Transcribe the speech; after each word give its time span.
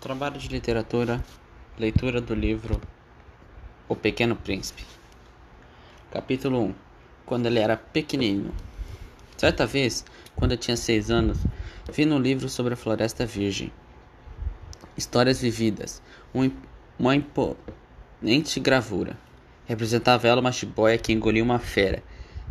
Trabalho 0.00 0.38
de 0.38 0.48
literatura, 0.48 1.22
leitura 1.78 2.22
do 2.22 2.34
livro 2.34 2.80
O 3.86 3.94
Pequeno 3.94 4.34
Príncipe. 4.34 4.82
Capítulo 6.10 6.58
1 6.68 6.74
Quando 7.26 7.44
ele 7.44 7.58
era 7.58 7.76
pequenino. 7.76 8.50
Certa 9.36 9.66
vez, 9.66 10.02
quando 10.34 10.52
eu 10.52 10.56
tinha 10.56 10.74
seis 10.74 11.10
anos, 11.10 11.36
vi 11.92 12.06
no 12.06 12.18
livro 12.18 12.48
sobre 12.48 12.72
a 12.72 12.78
Floresta 12.78 13.26
Virgem. 13.26 13.70
Histórias 14.96 15.42
vividas, 15.42 16.00
um, 16.34 16.50
uma 16.98 17.14
imponente 17.14 18.58
gravura. 18.58 19.18
Representava 19.66 20.26
ela 20.26 20.40
uma 20.40 20.50
jiboia 20.50 20.96
que 20.96 21.12
engoliu 21.12 21.44
uma 21.44 21.58
fera. 21.58 22.02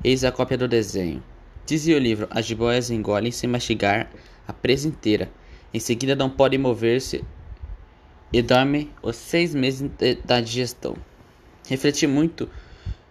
Eis 0.04 0.24
a 0.24 0.32
cópia 0.32 0.56
do 0.56 0.68
desenho. 0.68 1.24
Dizia 1.66 1.98
o 1.98 2.00
livro: 2.00 2.28
as 2.30 2.46
jiboias 2.46 2.92
engolem 2.92 3.32
sem 3.32 3.50
mastigar 3.50 4.08
a 4.48 4.54
presa 4.54 4.88
inteira. 4.88 5.32
Em 5.74 5.80
seguida, 5.80 6.16
não 6.16 6.30
podem 6.30 6.60
mover-se 6.60 7.26
e 8.32 8.42
dorme 8.42 8.92
os 9.02 9.16
seis 9.16 9.56
meses 9.56 9.90
da 10.24 10.40
digestão. 10.40 10.96
Refleti 11.68 12.08
muito 12.08 12.50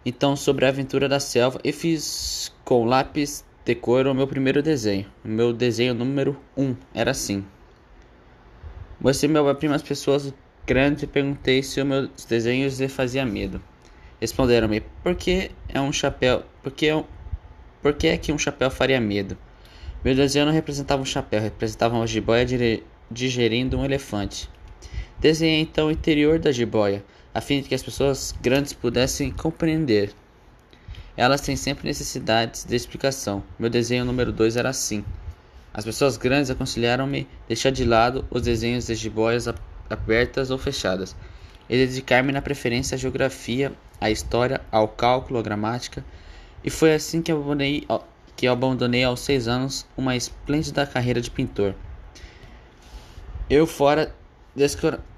então 0.05 0.37
sobre 0.37 0.65
a 0.65 0.69
aventura 0.69 1.09
da 1.09 1.21
selva 1.21 1.61
e 1.63 1.73
fiz 1.73 2.53
com 2.65 2.85
lápis 2.85 3.45
de 3.65 3.75
cor 3.75 4.07
o 4.07 4.15
meu 4.15 4.27
primeiro 4.27 4.63
desenho. 4.63 5.07
O 5.25 5.29
meu 5.29 5.53
desenho 5.53 5.95
número 5.95 6.39
1 6.57 6.65
um 6.65 6.77
era 6.95 7.11
assim. 7.11 7.45
Mostrei 9.01 9.31
meu 9.31 9.55
primo 9.55 9.75
às 9.75 9.83
pessoas 9.83 10.33
grandes 10.67 11.03
e 11.03 11.07
perguntei 11.07 11.63
se 11.63 11.81
os 11.81 11.87
meus 11.87 12.25
desenhos 12.25 12.81
lhe 12.81 12.89
fazia 12.89 13.25
medo. 13.25 13.61
Responderam-me: 14.21 14.81
"Por 15.03 15.15
que 15.15 15.51
é 15.69 15.81
um 15.81 15.93
chapéu? 15.93 16.43
Por 16.63 16.73
que 16.73 16.87
é, 16.87 16.97
um, 16.97 17.05
por 17.83 17.93
que 17.95 18.09
é 18.09 18.17
que 18.17 18.33
um 18.33 18.39
chapéu 18.39 18.71
faria 18.71 19.01
medo?" 19.01 19.37
Meu 20.05 20.15
desenho 20.15 20.47
não 20.47 20.53
representava 20.53 21.03
um 21.03 21.05
chapéu, 21.05 21.41
representava 21.41 21.97
uma 21.97 22.07
jiboia 22.07 22.47
digerindo 23.11 23.79
um 23.79 23.85
elefante. 23.85 24.49
Desenhei 25.21 25.61
então 25.61 25.89
o 25.89 25.91
interior 25.91 26.39
da 26.39 26.53
jiboia, 26.53 27.05
a 27.35 27.41
fim 27.41 27.61
de 27.61 27.69
que 27.69 27.75
as 27.75 27.83
pessoas 27.83 28.33
grandes 28.41 28.73
pudessem 28.73 29.33
compreender. 29.33 30.13
Elas 31.17 31.41
têm 31.41 31.57
sempre 31.57 31.89
necessidades 31.89 32.65
de 32.65 32.77
explicação. 32.77 33.43
Meu 33.59 33.69
desenho 33.69 34.05
número 34.05 34.31
2 34.31 34.57
era 34.57 34.69
assim. 34.69 35.05
As 35.75 35.85
pessoas 35.85 36.17
grandes 36.17 36.51
aconselharam-me 36.51 37.27
deixar 37.49 37.71
de 37.71 37.85
lado 37.85 38.25
os 38.31 38.43
desenhos 38.43 38.87
de 38.87 38.95
jiboias 38.95 39.49
abertas 39.91 40.51
ou 40.51 40.59
fechadas 40.59 41.17
e 41.69 41.77
dedicar-me 41.77 42.33
na 42.33 42.41
preferência 42.41 42.95
à 42.95 42.99
geografia, 42.99 43.73
à 44.01 44.11
história, 44.11 44.61
ao 44.71 44.87
cálculo, 44.87 45.41
à 45.41 45.43
gramática. 45.43 46.05
E 46.63 46.71
foi 46.71 46.95
assim 46.95 47.21
que 47.21 47.33
abandonei, 47.33 47.87
que 48.37 48.47
abandonei 48.47 49.03
aos 49.03 49.21
seis 49.21 49.49
anos 49.49 49.85
uma 49.97 50.15
esplêndida 50.15 50.87
carreira 50.87 51.21
de 51.21 51.31
pintor. 51.31 51.75
Eu 53.51 53.67
fora 53.67 54.15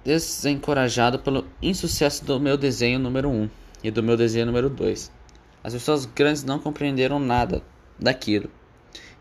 desencorajado 0.05 1.19
pelo 1.19 1.46
insucesso 1.62 2.24
do 2.24 2.38
meu 2.38 2.56
desenho 2.56 2.98
número 2.98 3.28
1 3.28 3.33
um 3.33 3.50
e 3.82 3.91
do 3.91 4.02
meu 4.02 4.16
desenho 4.16 4.47
número 4.47 4.69
2. 4.69 5.10
As 5.64 5.72
pessoas 5.72 6.05
grandes 6.06 6.44
não 6.44 6.58
compreenderam 6.58 7.19
nada 7.19 7.62
daquilo, 7.98 8.50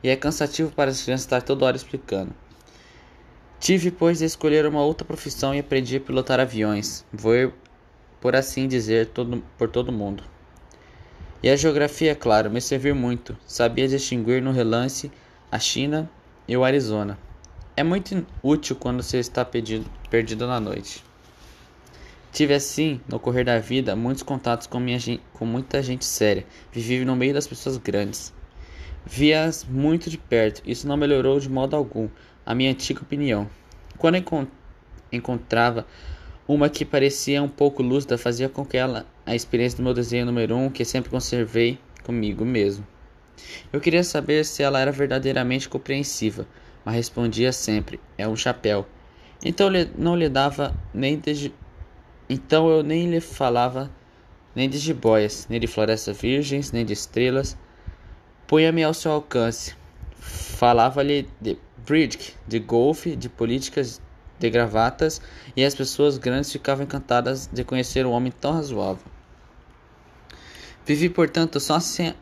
e 0.03 0.09
é 0.09 0.15
cansativo 0.15 0.71
para 0.71 0.91
as 0.91 1.01
crianças 1.01 1.25
estar 1.25 1.41
toda 1.41 1.65
hora 1.65 1.75
explicando. 1.75 2.33
Tive, 3.59 3.91
pois, 3.91 4.19
de 4.19 4.25
escolher 4.25 4.65
uma 4.65 4.81
outra 4.81 5.05
profissão 5.05 5.53
e 5.53 5.59
aprendi 5.59 5.97
a 5.97 5.99
pilotar 5.99 6.39
aviões, 6.39 7.05
voar, 7.11 7.51
por 8.21 8.35
assim 8.35 8.67
dizer, 8.67 9.07
todo, 9.07 9.43
por 9.57 9.69
todo 9.69 9.91
mundo. 9.91 10.23
E 11.43 11.49
a 11.49 11.55
geografia, 11.55 12.15
claro, 12.15 12.49
me 12.49 12.61
serviu 12.61 12.95
muito. 12.95 13.37
Sabia 13.45 13.87
distinguir 13.87 14.41
no 14.41 14.51
relance 14.51 15.11
a 15.51 15.59
China 15.59 16.09
e 16.47 16.55
o 16.55 16.63
Arizona. 16.63 17.17
É 17.75 17.83
muito 17.83 18.25
útil 18.43 18.75
quando 18.75 19.01
você 19.01 19.19
está 19.19 19.43
perdido, 19.45 19.89
perdido 20.09 20.47
na 20.47 20.59
noite. 20.59 21.03
Tive 22.31 22.53
assim, 22.53 23.01
no 23.07 23.19
correr 23.19 23.43
da 23.43 23.59
vida, 23.59 23.95
muitos 23.95 24.23
contatos 24.23 24.67
com, 24.67 24.79
minha, 24.79 24.99
com 25.33 25.45
muita 25.45 25.81
gente 25.81 26.05
séria. 26.05 26.45
Vivi 26.71 27.03
no 27.03 27.15
meio 27.15 27.33
das 27.33 27.47
pessoas 27.47 27.77
grandes. 27.77 28.33
Vi-as 29.05 29.63
muito 29.63 30.09
de 30.09 30.17
perto. 30.17 30.61
Isso 30.65 30.87
não 30.87 30.95
melhorou 30.95 31.39
de 31.39 31.49
modo 31.49 31.75
algum 31.75 32.07
a 32.45 32.53
minha 32.53 32.71
antiga 32.71 33.01
opinião. 33.01 33.49
Quando 33.97 34.15
encont 34.15 34.49
encontrava 35.11 35.87
uma 36.47 36.69
que 36.69 36.85
parecia 36.85 37.41
um 37.41 37.49
pouco 37.49 37.81
lúcida, 37.81 38.17
fazia 38.17 38.47
com 38.47 38.65
que 38.65 38.77
ela 38.77 39.05
a 39.25 39.35
experiência 39.35 39.77
do 39.77 39.83
meu 39.83 39.93
desenho 39.93 40.25
número 40.25 40.55
um, 40.55 40.69
que 40.69 40.85
sempre 40.85 41.09
conservei 41.09 41.79
comigo 42.03 42.45
mesmo. 42.45 42.85
Eu 43.73 43.79
queria 43.79 44.03
saber 44.03 44.45
se 44.45 44.61
ela 44.61 44.79
era 44.79 44.91
verdadeiramente 44.91 45.67
compreensiva 45.67 46.45
mas 46.83 46.95
respondia 46.95 47.51
sempre: 47.51 47.99
é 48.17 48.27
um 48.27 48.35
chapéu. 48.35 48.87
Então 49.43 49.69
não 49.97 50.15
lhe 50.15 50.27
dava 50.27 50.75
nem 50.93 51.17
de 51.17 51.53
então 52.29 52.69
eu 52.69 52.83
nem 52.83 53.09
lhe 53.09 53.19
falava 53.19 53.89
nem 54.55 54.69
de 54.69 54.77
jiboias, 54.77 55.47
nem 55.49 55.59
de 55.59 55.67
florestas 55.67 56.17
virgens, 56.17 56.71
nem 56.71 56.85
de 56.85 56.93
estrelas. 56.93 57.57
Punha-me 58.45 58.83
ao 58.83 58.93
seu 58.93 59.11
alcance. 59.11 59.75
Falava-lhe 60.19 61.27
de 61.39 61.57
bridge, 61.85 62.35
de 62.47 62.59
golfe, 62.59 63.15
de 63.15 63.29
políticas, 63.29 64.01
de 64.37 64.49
gravatas, 64.49 65.21
e 65.55 65.63
as 65.63 65.73
pessoas 65.73 66.17
grandes 66.17 66.51
ficavam 66.51 66.83
encantadas 66.83 67.49
de 67.51 67.63
conhecer 67.63 68.05
um 68.05 68.11
homem 68.11 68.31
tão 68.31 68.53
razoável. 68.53 69.03
Vivi, 70.85 71.09
portanto, 71.09 71.59
só 71.59 71.79
sem, 71.79 72.13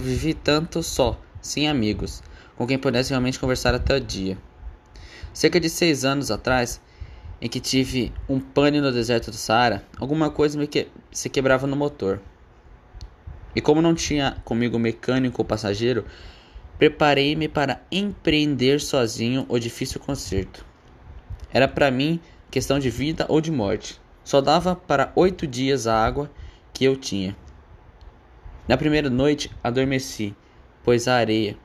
vivi 0.00 0.34
tanto 0.34 0.82
só, 0.82 1.18
sem 1.40 1.68
amigos 1.68 2.22
com 2.56 2.66
quem 2.66 2.78
pudesse 2.78 3.10
realmente 3.10 3.38
conversar 3.38 3.74
até 3.74 3.96
o 3.96 4.00
dia. 4.00 4.38
Cerca 5.34 5.58
de 5.58 5.68
seis 5.68 6.04
anos 6.04 6.30
atrás, 6.30 6.80
em 7.40 7.48
que 7.48 7.58
tive 7.58 8.12
um 8.28 8.38
pane 8.38 8.80
no 8.80 8.92
deserto 8.92 9.32
do 9.32 9.36
Saara, 9.36 9.84
alguma 9.98 10.30
coisa 10.30 10.56
me 10.56 10.68
que... 10.68 10.86
se 11.10 11.28
quebrava 11.28 11.66
no 11.66 11.74
motor. 11.74 12.22
E 13.54 13.60
como 13.60 13.82
não 13.82 13.96
tinha 13.96 14.36
comigo 14.44 14.78
mecânico 14.78 15.42
ou 15.42 15.44
passageiro, 15.44 16.04
preparei-me 16.78 17.48
para 17.48 17.82
empreender 17.90 18.80
sozinho 18.80 19.44
o 19.48 19.58
difícil 19.58 20.00
conserto. 20.00 20.64
Era 21.52 21.66
para 21.66 21.90
mim 21.90 22.20
questão 22.48 22.78
de 22.78 22.88
vida 22.88 23.26
ou 23.28 23.40
de 23.40 23.50
morte. 23.50 24.00
Só 24.22 24.40
dava 24.40 24.76
para 24.76 25.12
oito 25.16 25.48
dias 25.48 25.88
a 25.88 26.00
água 26.00 26.30
que 26.72 26.84
eu 26.84 26.96
tinha. 26.96 27.36
Na 28.68 28.76
primeira 28.76 29.10
noite 29.10 29.50
adormeci, 29.62 30.32
pois 30.84 31.08
a 31.08 31.16
areia, 31.16 31.58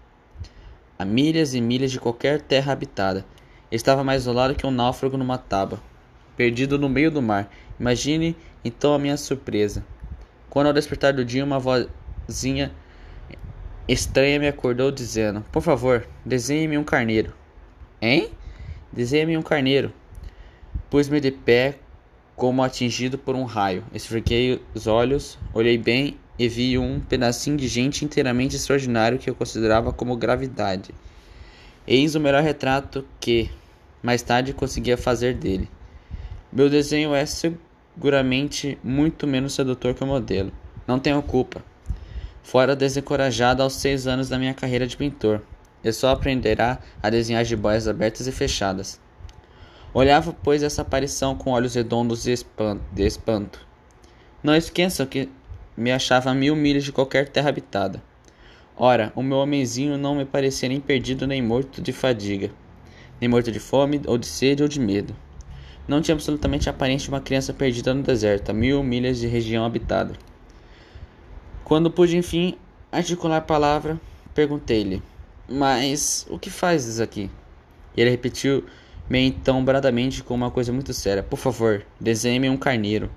a 0.98 1.06
milhas 1.06 1.54
e 1.54 1.62
milhas 1.62 1.92
de 1.92 2.00
qualquer 2.00 2.42
terra 2.42 2.74
habitada. 2.74 3.24
Estava 3.72 4.04
mais 4.04 4.24
isolado 4.24 4.56
que 4.56 4.66
um 4.66 4.72
náufrago 4.72 5.18
numa 5.18 5.38
tábua, 5.38 5.80
perdido 6.36 6.78
no 6.80 6.90
meio 6.90 7.12
do 7.12 7.22
mar. 7.22 7.52
Imagine 7.80 8.36
então 8.66 8.94
a 8.94 9.00
minha 9.00 9.16
surpresa. 9.16 9.86
Quando 10.50 10.68
ao 10.68 10.74
despertar 10.74 11.14
do 11.14 11.24
dia, 11.24 11.44
uma 11.44 11.60
vozinha 11.60 12.72
estranha 13.88 14.40
me 14.40 14.48
acordou 14.48 14.92
dizendo: 14.92 15.46
Por 15.52 15.62
favor, 15.62 16.08
desenhe-me 16.26 16.78
um 16.78 16.84
carneiro. 16.84 17.34
Hein? 18.02 18.32
Desenhe-me 18.92 19.38
um 19.38 19.44
carneiro. 19.44 19.94
Pus-me 20.90 21.20
de 21.20 21.32
pé, 21.32 21.78
como 22.36 22.64
atingido 22.64 23.18
por 23.18 23.36
um 23.36 23.44
raio. 23.44 23.84
Esfreguei 23.94 24.62
os 24.74 24.88
olhos, 24.88 25.38
olhei 25.54 25.78
bem 25.78 26.18
e 26.40 26.48
vi 26.48 26.78
um 26.78 27.00
pedacinho 27.00 27.58
de 27.58 27.68
gente 27.68 28.06
inteiramente 28.06 28.56
extraordinário 28.56 29.20
que 29.20 29.30
eu 29.30 29.36
considerava 29.36 29.92
como 29.92 30.16
gravidade. 30.16 30.96
Eis 31.86 32.16
o 32.16 32.20
melhor 32.20 32.42
retrato 32.42 33.06
que, 33.20 33.50
mais 34.02 34.22
tarde, 34.22 34.54
conseguia 34.54 34.98
fazer 34.98 35.34
dele. 35.34 35.70
Meu 36.52 36.70
desenho 36.70 37.14
é 37.14 37.26
seguramente 37.26 38.78
muito 38.84 39.28
menos 39.28 39.54
sedutor 39.54 39.94
que 39.94 40.04
o 40.04 40.08
modelo. 40.08 40.52
Não 40.88 41.00
tenho 41.00 41.22
culpa. 41.22 41.64
Fora 42.42 42.76
desencorajado 42.76 43.62
aos 43.62 43.74
seis 43.74 44.08
anos 44.08 44.30
da 44.30 44.40
minha 44.40 44.54
carreira 44.54 44.88
de 44.88 44.98
pintor. 44.98 45.42
Eu 45.84 45.94
só 45.94 46.10
aprenderá 46.10 46.80
a 47.02 47.10
desenhar 47.10 47.46
jiboias 47.46 47.88
abertas 47.88 48.26
e 48.28 48.32
fechadas. 48.32 49.00
Olhava, 49.94 50.36
pois, 50.44 50.64
essa 50.64 50.82
aparição 50.82 51.36
com 51.36 51.52
olhos 51.52 51.76
redondos 51.76 52.24
de 52.24 53.04
espanto. 53.04 53.68
Não 54.42 54.56
esqueçam 54.56 55.06
que 55.06 55.30
me 55.76 55.92
achava 55.92 56.30
a 56.30 56.34
mil 56.34 56.56
milhas 56.56 56.84
de 56.84 56.92
qualquer 56.92 57.30
terra 57.30 57.50
habitada. 57.50 58.02
Ora, 58.76 59.12
o 59.16 59.22
meu 59.22 59.38
homenzinho 59.38 59.98
não 59.98 60.16
me 60.16 60.26
parecia 60.26 60.70
nem 60.70 60.80
perdido 60.80 61.28
nem 61.28 61.42
morto 61.42 61.82
de 61.82 61.92
fadiga, 61.92 62.50
nem 63.20 63.30
morto 63.30 63.52
de 63.52 63.60
fome, 63.60 64.02
ou 64.06 64.18
de 64.18 64.26
sede, 64.26 64.64
ou 64.64 64.70
de 64.70 64.80
medo. 64.80 65.16
Não 65.88 66.02
tinha 66.02 66.14
absolutamente 66.14 66.70
a 66.70 66.72
aparência 66.72 67.06
de 67.06 67.10
uma 67.10 67.22
criança 67.22 67.54
perdida 67.54 67.94
no 67.94 68.04
deserto, 68.04 68.52
a 68.52 68.54
mil 68.54 68.84
milhas 68.84 69.18
de 69.18 69.28
região 69.28 69.66
habitada. 69.66 70.14
Quando 71.64 71.92
pude, 71.92 72.16
enfim, 72.16 72.56
articular 72.92 73.38
a 73.38 73.42
palavra, 73.42 74.00
perguntei-lhe: 74.34 75.02
Mas 75.48 76.26
o 76.30 76.38
que 76.38 76.50
fazes 76.50 77.00
aqui? 77.00 77.30
E 77.96 78.02
ele 78.02 78.10
repetiu-me 78.10 79.20
então 79.20 79.64
bradamente 79.64 80.24
com 80.24 80.34
uma 80.34 80.52
coisa 80.52 80.72
muito 80.72 80.94
séria: 80.94 81.24
Por 81.24 81.38
favor, 81.38 81.86
desenhe-me 82.00 82.50
um 82.50 82.58
carneiro. 82.58 83.10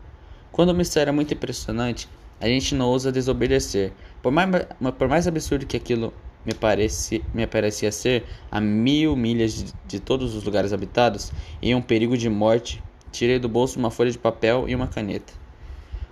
Quando 0.50 0.70
o 0.70 0.74
mistério 0.74 1.10
é 1.10 1.12
muito 1.12 1.32
impressionante, 1.32 2.08
a 2.40 2.46
gente 2.46 2.74
não 2.74 2.88
ousa 2.88 3.12
desobedecer. 3.12 3.92
Por 4.22 4.32
mais, 4.32 4.66
por 4.98 5.08
mais 5.08 5.26
absurdo 5.26 5.64
que 5.64 5.76
aquilo 5.76 6.12
me, 6.44 6.54
parecia, 6.54 7.20
me 7.32 7.46
parecia 7.46 7.92
ser 7.92 8.24
a 8.50 8.60
mil 8.60 9.16
milhas 9.16 9.54
de, 9.54 9.72
de 9.86 10.00
todos 10.00 10.34
os 10.34 10.44
lugares 10.44 10.72
habitados 10.72 11.32
e 11.60 11.74
um 11.74 11.82
perigo 11.82 12.16
de 12.16 12.28
morte, 12.28 12.82
tirei 13.10 13.38
do 13.38 13.48
bolso 13.48 13.78
uma 13.78 13.90
folha 13.90 14.10
de 14.10 14.18
papel 14.18 14.68
e 14.68 14.74
uma 14.74 14.86
caneta. 14.86 15.32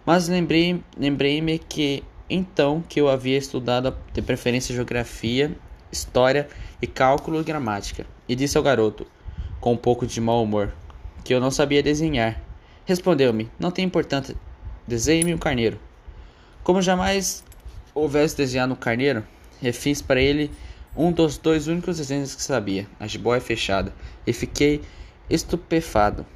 Mas 0.05 0.29
lembrei-me 0.29 0.83
lembrei 0.97 1.59
que 1.59 2.03
então 2.29 2.83
que 2.89 3.01
eu 3.01 3.09
havia 3.09 3.37
estudado 3.37 3.97
de 4.13 4.23
preferência 4.23 4.75
geografia, 4.75 5.57
história 5.91 6.49
e 6.81 6.87
cálculo 6.87 7.41
e 7.41 7.45
gramática, 7.45 8.07
e 8.29 8.37
disse 8.37 8.57
ao 8.57 8.63
garoto, 8.63 9.07
com 9.61 9.73
um 9.73 9.77
pouco 9.77 10.07
de 10.07 10.21
mau 10.21 10.43
humor, 10.43 10.73
que 11.25 11.35
eu 11.35 11.41
não 11.41 11.51
sabia 11.51 11.83
desenhar. 11.83 12.41
Respondeu-me: 12.87 13.51
Não 13.59 13.71
tem 13.71 13.85
importância, 13.85 14.35
desenhe-me 14.87 15.35
um 15.35 15.39
carneiro. 15.39 15.79
Como 16.63 16.81
jamais 16.81 17.45
houvesse 17.95 18.37
desenhado 18.37 18.73
um 18.73 18.77
carneiro, 18.77 19.25
refiz 19.61 20.01
para 20.03 20.21
ele 20.21 20.51
um 20.97 21.13
dos 21.13 21.39
dois 21.39 21.69
únicos 21.69 21.99
desenhos 21.99 22.35
que 22.35 22.43
sabia, 22.43 22.87
a 22.99 23.07
jiboia 23.07 23.41
fechada, 23.41 23.95
e 24.27 24.33
fiquei 24.33 24.83
estupefado. 25.29 26.27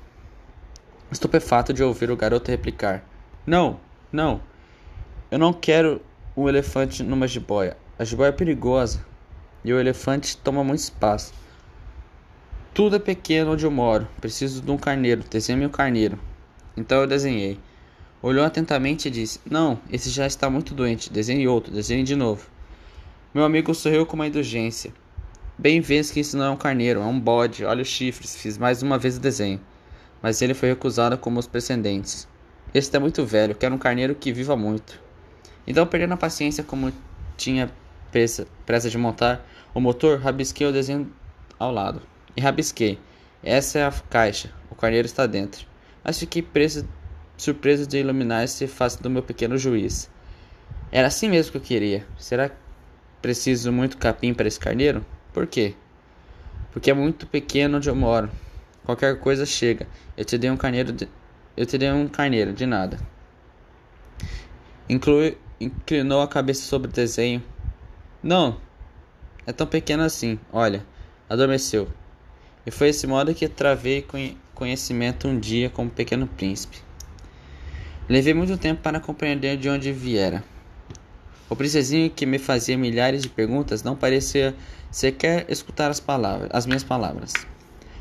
Estupefato 1.11 1.73
de 1.73 1.83
ouvir 1.83 2.11
o 2.11 2.17
garoto 2.17 2.51
replicar: 2.51 3.05
Não, 3.47 3.79
não, 4.13 4.41
eu 5.31 5.39
não 5.39 5.53
quero 5.53 6.01
um 6.37 6.49
elefante 6.49 7.03
numa 7.03 7.27
jiboia. 7.27 7.77
A 7.99 8.05
jiboia 8.05 8.29
é 8.29 8.33
perigosa 8.33 9.05
e 9.65 9.73
o 9.73 9.79
elefante 9.79 10.37
toma 10.37 10.63
muito 10.65 10.81
espaço. 10.81 11.33
Tudo 12.73 12.97
é 12.97 12.99
pequeno 12.99 13.53
onde 13.53 13.65
eu 13.65 13.71
moro. 13.71 14.09
Preciso 14.21 14.61
de 14.61 14.71
um 14.71 14.77
carneiro. 14.77 15.23
Desenhe 15.31 15.65
um 15.65 15.71
carneiro. 15.71 16.19
Então 16.77 17.01
eu 17.01 17.07
desenhei. 17.07 17.59
Olhou 18.21 18.45
atentamente 18.45 19.09
e 19.09 19.11
disse: 19.11 19.41
Não, 19.49 19.79
esse 19.91 20.11
já 20.11 20.27
está 20.27 20.51
muito 20.51 20.75
doente. 20.75 21.13
Desenhe 21.13 21.47
outro. 21.47 21.73
Desenhe 21.73 22.03
de 22.03 22.17
novo. 22.17 22.54
Meu 23.35 23.45
amigo 23.45 23.75
sorriu 23.75 24.07
com 24.07 24.15
uma 24.15 24.29
indulgência. 24.29 24.93
Bem 25.59 25.81
vês 25.81 26.09
que 26.09 26.21
isso 26.21 26.37
não 26.37 26.45
é 26.45 26.51
um 26.51 26.57
carneiro, 26.57 27.01
é 27.01 27.05
um 27.05 27.19
bode. 27.19 27.65
Olha 27.65 27.83
os 27.83 27.89
chifres. 27.89 28.37
Fiz 28.37 28.57
mais 28.57 28.81
uma 28.81 28.97
vez 28.97 29.17
o 29.17 29.21
desenho. 29.21 29.61
Mas 30.23 30.41
ele 30.41 30.55
foi 30.55 30.69
recusado 30.69 31.19
como 31.19 31.41
os 31.41 31.47
precedentes. 31.49 32.29
Este 32.73 32.97
é 32.97 33.01
muito 33.01 33.27
velho. 33.27 33.57
Quero 33.57 33.75
um 33.75 33.79
carneiro 33.79 34.15
que 34.15 34.33
viva 34.33 34.57
muito. 34.57 35.03
Então, 35.67 35.85
perdendo 35.85 36.15
a 36.15 36.17
paciência 36.17 36.63
como 36.63 36.93
tinha 37.37 37.73
pressa, 38.13 38.47
pressa 38.65 38.89
de 38.89 38.97
montar 38.97 39.45
o 39.75 39.81
motor, 39.81 40.21
rabisquei 40.21 40.69
o 40.69 40.73
desenho 40.73 41.13
ao 41.59 41.73
lado 41.73 42.03
e 42.37 42.41
rabisquei. 42.41 43.01
Essa 43.43 43.81
é 43.81 43.85
a 43.85 43.91
caixa, 43.91 44.53
o 44.71 44.77
carneiro 44.77 45.07
está 45.07 45.27
dentro. 45.27 45.67
Mas 46.05 46.21
fiquei 46.21 46.41
preso, 46.41 46.89
surpreso 47.37 47.85
de 47.85 47.99
iluminar 47.99 48.45
esse 48.45 48.69
face 48.69 49.03
do 49.03 49.11
meu 49.11 49.25
pequeno 49.25 49.59
juiz. 49.59 50.09
Era 50.93 51.09
assim 51.09 51.29
mesmo 51.29 51.51
que 51.51 51.59
eu 51.59 51.63
queria. 51.63 52.07
Será 52.17 52.49
preciso 53.25 53.73
muito 53.73 53.97
capim 53.97 54.35
para 54.35 54.47
esse 54.47 54.61
carneiro? 54.61 55.03
Por 55.33 55.47
quê? 55.47 55.75
Porque 56.71 56.91
é 56.91 56.95
muito 56.95 57.27
pequeno 57.27 57.79
onde 57.79 57.89
eu 57.89 57.97
moro. 57.97 58.31
Qualquer 58.85 59.19
coisa 59.19 59.47
chega. 59.47 59.87
Eu 60.15 60.27
te 60.27 60.37
dei 60.37 60.51
um 60.51 60.59
carneiro 60.59 60.93
de... 60.93 61.09
Eu 61.57 61.65
te 61.65 61.79
dei 61.79 61.91
um 61.91 62.07
carneiro, 62.07 62.53
de 62.53 62.67
nada. 62.67 62.99
Inclui... 64.87 65.39
Inclinou 65.59 66.21
a 66.21 66.29
cabeça 66.29 66.67
sobre 66.67 66.91
o 66.91 66.93
desenho. 66.93 67.43
Não, 68.23 68.61
é 69.47 69.55
tão 69.55 69.67
pequeno 69.67 70.03
assim. 70.03 70.39
Olha, 70.53 70.85
adormeceu. 71.27 71.89
E 72.67 72.71
foi 72.71 72.91
esse 72.91 73.07
modo 73.07 73.35
que 73.35 73.49
travei 73.49 74.07
conhecimento 74.55 75.29
um 75.29 75.41
dia 75.41 75.71
como 75.71 75.89
pequeno 75.89 76.27
príncipe. 76.27 76.77
Levei 78.07 78.35
muito 78.35 78.59
tempo 78.59 78.83
para 78.83 79.01
compreender 79.01 79.57
de 79.57 79.71
onde 79.71 79.91
viera. 79.93 80.45
O 81.49 81.55
princesinho 81.55 82.11
que 82.11 82.25
me 82.25 82.39
fazia 82.39 82.77
milhares 82.77 83.23
de 83.23 83.29
perguntas 83.29 83.83
não 83.83 83.95
parecia 83.95 84.55
sequer 84.91 85.45
escutar 85.49 85.91
as 85.91 86.01
palavras, 86.01 86.49
as 86.53 86.65
minhas 86.65 86.83
palavras. 86.83 87.35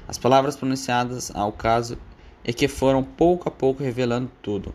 As 0.07 0.17
palavras 0.17 0.55
pronunciadas 0.55 1.29
ao 1.35 1.51
caso 1.51 1.97
e 2.45 2.53
que 2.53 2.67
foram 2.67 3.03
pouco 3.03 3.49
a 3.49 3.51
pouco 3.51 3.83
revelando 3.83 4.31
tudo. 4.41 4.73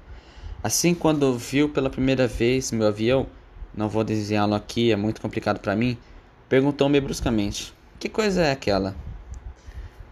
Assim, 0.63 0.95
quando 0.95 1.39
viu 1.39 1.71
pela 1.71 1.89
primeira 1.89 2.27
vez 2.27 2.71
meu 2.71 2.89
avião, 2.89 3.27
não 3.75 3.89
vou 3.89 4.05
desenhá-lo 4.05 4.55
aqui, 4.55 4.93
é 4.93 4.97
muito 4.97 5.21
complicado 5.21 5.61
para 5.61 5.77
mim, 5.77 5.97
perguntou-me 6.49 7.01
bruscamente: 7.01 7.73
Que 7.99 8.09
coisa 8.09 8.43
é 8.43 8.53
aquela? 8.53 8.95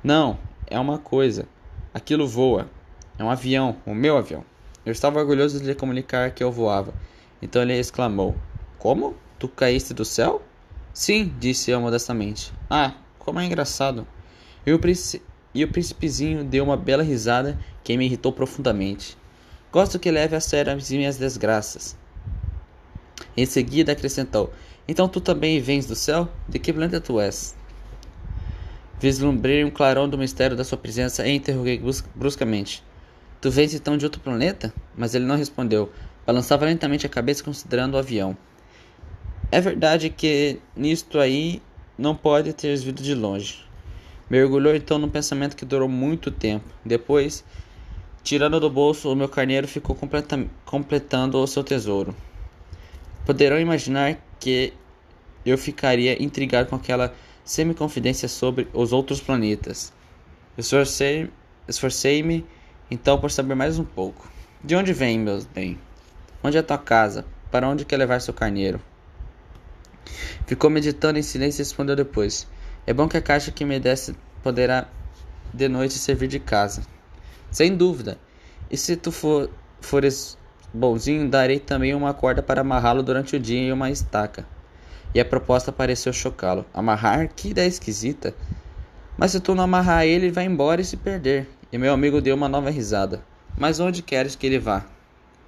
Não, 0.03 0.39
é 0.67 0.79
uma 0.79 0.99
coisa. 0.99 1.47
Aquilo 1.93 2.27
voa. 2.27 2.71
É 3.19 3.25
um 3.25 3.31
avião, 3.31 3.77
o 3.85 3.95
meu 3.95 4.17
avião. 4.17 4.45
Eu 4.85 4.93
estava 4.93 5.19
orgulhoso 5.19 5.59
de 5.59 5.67
lhe 5.67 5.75
comunicar 5.75 6.31
que 6.31 6.45
eu 6.45 6.53
voava. 6.53 6.95
Então 7.41 7.63
ele 7.63 7.79
exclamou: 7.79 8.35
Como? 8.79 9.15
Tu 9.39 9.49
caíste 9.49 9.93
do 9.93 10.05
céu? 10.05 10.43
Sim, 10.93 11.35
disse 11.39 11.71
eu 11.71 11.81
modestamente. 11.81 12.53
Ah, 12.71 12.95
como 13.19 13.39
é 13.39 13.45
engraçado. 13.45 14.07
E 14.65 14.73
o, 14.73 14.81
e 15.55 15.65
o 15.65 15.69
príncipezinho 15.69 16.43
deu 16.43 16.65
uma 16.65 16.77
bela 16.77 17.03
risada 17.03 17.59
que 17.85 17.97
me 17.97 18.07
irritou 18.07 18.33
profundamente. 18.33 19.17
Gosto 19.71 19.99
que 19.99 20.11
leve 20.11 20.35
a 20.35 20.41
sério 20.41 20.73
as 20.73 20.91
minhas 20.91 21.19
desgraças. 21.19 21.97
Em 23.37 23.45
seguida 23.45 23.93
acrescentou: 23.93 24.53
Então 24.89 25.09
tu 25.09 25.21
também 25.21 25.61
vens 25.61 25.87
do 25.87 25.95
céu? 25.95 26.29
De 26.49 26.59
que 26.59 26.73
planeta 26.73 27.01
tu 27.01 27.21
és? 27.21 27.55
Vislumbrei 28.99 29.63
um 29.63 29.71
clarão 29.71 30.09
do 30.09 30.17
mistério 30.17 30.57
da 30.57 30.65
sua 30.65 30.79
presença 30.79 31.27
e 31.27 31.37
interroguei 31.37 31.83
bruscamente: 32.15 32.83
Tu 33.41 33.51
vens 33.51 33.75
então 33.75 33.97
de 33.99 34.07
outro 34.07 34.21
planeta? 34.21 34.73
Mas 34.97 35.15
ele 35.15 35.27
não 35.27 35.37
respondeu. 35.37 35.93
Balançava 36.27 36.65
lentamente 36.65 37.07
a 37.07 37.09
cabeça 37.09 37.45
considerando 37.45 37.95
o 37.95 37.99
avião. 37.99 38.37
É 39.51 39.61
verdade 39.61 40.11
que 40.11 40.59
nisto 40.75 41.21
aí 41.21 41.63
não 41.97 42.17
pode 42.17 42.53
ter 42.53 42.77
vindo 42.77 43.01
de 43.01 43.15
longe. 43.15 43.65
Mergulhou 44.29 44.75
então 44.75 44.99
num 44.99 45.09
pensamento 45.09 45.57
que 45.57 45.65
durou 45.65 45.89
muito 45.89 46.33
tempo. 46.33 46.65
Depois, 46.85 47.45
tirando 48.25 48.59
do 48.59 48.69
bolso, 48.69 49.11
o 49.11 49.15
meu 49.15 49.29
carneiro 49.29 49.69
ficou 49.69 49.97
completando 50.65 51.39
o 51.39 51.47
seu 51.47 51.63
tesouro. 51.63 52.15
Poderão 53.25 53.61
imaginar 53.61 54.19
que 54.41 54.73
eu 55.45 55.57
ficaria 55.57 56.21
intrigado 56.21 56.69
com 56.69 56.75
aquela 56.75 57.15
semi-confidência 57.45 58.29
sobre 58.29 58.67
os 58.73 58.93
outros 58.93 59.21
planetas. 59.21 59.93
Esforcei-me 60.59 61.31
esforcei 61.69 62.45
então 62.91 63.21
por 63.21 63.31
saber 63.31 63.55
mais 63.55 63.79
um 63.79 63.85
pouco. 63.85 64.29
De 64.63 64.75
onde 64.75 64.93
vem, 64.93 65.19
meus 65.21 65.45
bem? 65.45 65.79
Onde 66.43 66.59
é 66.59 66.63
tua 66.63 66.79
casa? 66.79 67.25
Para 67.51 67.69
onde 67.69 67.85
quer 67.85 67.97
levar 67.97 68.21
seu 68.21 68.35
carneiro? 68.35 68.81
Ficou 70.47 70.71
meditando 70.71 71.19
em 71.19 71.23
silêncio 71.23 71.61
e 71.61 71.65
respondeu 71.65 71.97
depois. 71.97 72.47
É 72.87 72.93
bom 72.93 73.09
que 73.09 73.17
a 73.17 73.23
caixa 73.23 73.51
que 73.51 73.65
me 73.65 73.81
desse 73.81 74.17
poderá 74.43 74.89
de 75.53 75.69
noite 75.69 75.95
servir 75.95 76.29
de 76.29 76.39
casa. 76.39 76.83
Sem 77.51 77.77
dúvida. 77.77 78.19
E 78.71 78.77
se 78.77 78.97
tu 78.97 79.11
for, 79.11 79.51
fores 79.81 80.39
bonzinho, 80.73 81.29
darei 81.29 81.59
também 81.59 81.95
uma 81.95 82.15
corda 82.15 82.43
para 82.43 82.61
amarrá-lo 82.61 83.03
durante 83.03 83.37
o 83.37 83.41
dia 83.41 83.69
e 83.69 83.73
uma 83.73 83.91
estaca 83.91 84.47
e 85.17 85.21
a 85.21 85.25
proposta 85.25 85.73
pareceu 85.73 86.13
chocá-lo. 86.13 86.67
Amarrar? 86.75 87.31
Que 87.35 87.49
ideia 87.49 87.67
esquisita. 87.67 88.35
Mas 89.17 89.31
se 89.31 89.41
tu 89.41 89.55
não 89.55 89.65
amarrar 89.65 90.05
ele, 90.05 90.27
ele 90.27 90.31
vai 90.31 90.45
embora 90.45 90.83
e 90.83 90.85
se 90.85 90.99
perder. 90.99 91.49
E 91.73 91.79
meu 91.79 91.95
amigo 91.95 92.21
deu 92.21 92.37
uma 92.37 92.51
nova 92.51 92.69
risada. 92.69 93.23
Mas 93.57 93.81
onde 93.81 94.03
queres 94.03 94.37
que 94.37 94.47
ele 94.47 94.59
vá? 94.59 94.85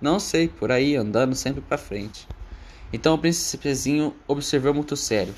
Não 0.00 0.21
sei, 0.21 0.49
por 0.49 0.71
aí, 0.71 0.95
andando 0.95 1.35
sempre 1.35 1.61
para 1.61 1.76
frente. 1.76 2.26
Então 2.93 3.14
o 3.14 3.19
príncipezinho 3.19 4.14
observou 4.26 4.73
muito 4.73 4.97
sério. 4.97 5.35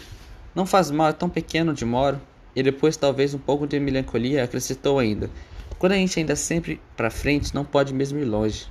Não 0.54 0.66
faz 0.66 0.90
mal, 0.90 1.08
é 1.08 1.12
tão 1.12 1.28
pequeno 1.28 1.72
onde 1.72 1.84
moro. 1.84 2.20
E 2.54 2.62
depois, 2.62 2.96
talvez 2.96 3.32
um 3.32 3.38
pouco 3.38 3.66
de 3.66 3.80
melancolia, 3.80 4.44
acrescentou 4.44 4.98
ainda. 4.98 5.30
Quando 5.78 5.92
a 5.92 5.96
gente 5.96 6.18
ainda 6.18 6.36
sempre 6.36 6.80
para 6.96 7.10
frente, 7.10 7.54
não 7.54 7.64
pode 7.64 7.94
mesmo 7.94 8.18
ir 8.18 8.24
longe. 8.24 8.66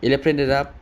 Ele 0.00 0.14
aprenderá, 0.14 0.72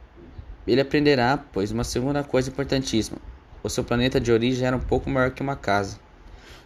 ele 0.66 0.81
aprenderá, 0.81 1.38
pois, 1.52 1.71
uma 1.71 1.85
segunda 1.85 2.23
coisa 2.23 2.50
importantíssima. 2.50 3.19
O 3.62 3.69
seu 3.69 3.83
planeta 3.83 4.21
de 4.21 4.33
origem 4.33 4.66
era 4.66 4.76
um 4.76 4.81
pouco 4.81 5.09
maior 5.09 5.31
que 5.31 5.40
uma 5.40 5.57
casa. 5.57 5.99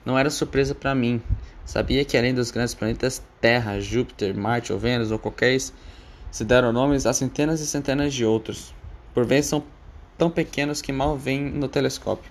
Não 0.04 0.18
era 0.18 0.30
surpresa 0.30 0.74
para 0.74 0.94
mim. 0.94 1.22
Sabia 1.64 2.04
que 2.04 2.16
além 2.16 2.34
dos 2.34 2.50
grandes 2.50 2.74
planetas 2.74 3.22
Terra, 3.40 3.80
Júpiter, 3.80 4.34
Marte 4.34 4.72
ou 4.72 4.78
Vênus 4.78 5.10
ou 5.10 5.18
qualquer 5.18 5.52
se 6.36 6.44
deram 6.44 6.70
nomes 6.70 7.06
a 7.06 7.14
centenas 7.14 7.62
e 7.62 7.66
centenas 7.66 8.12
de 8.12 8.22
outros. 8.22 8.74
Por 9.14 9.24
vezes 9.24 9.48
são 9.48 9.64
tão 10.18 10.30
pequenos 10.30 10.82
que 10.82 10.92
mal 10.92 11.16
veem 11.16 11.40
no 11.40 11.66
telescópio. 11.66 12.30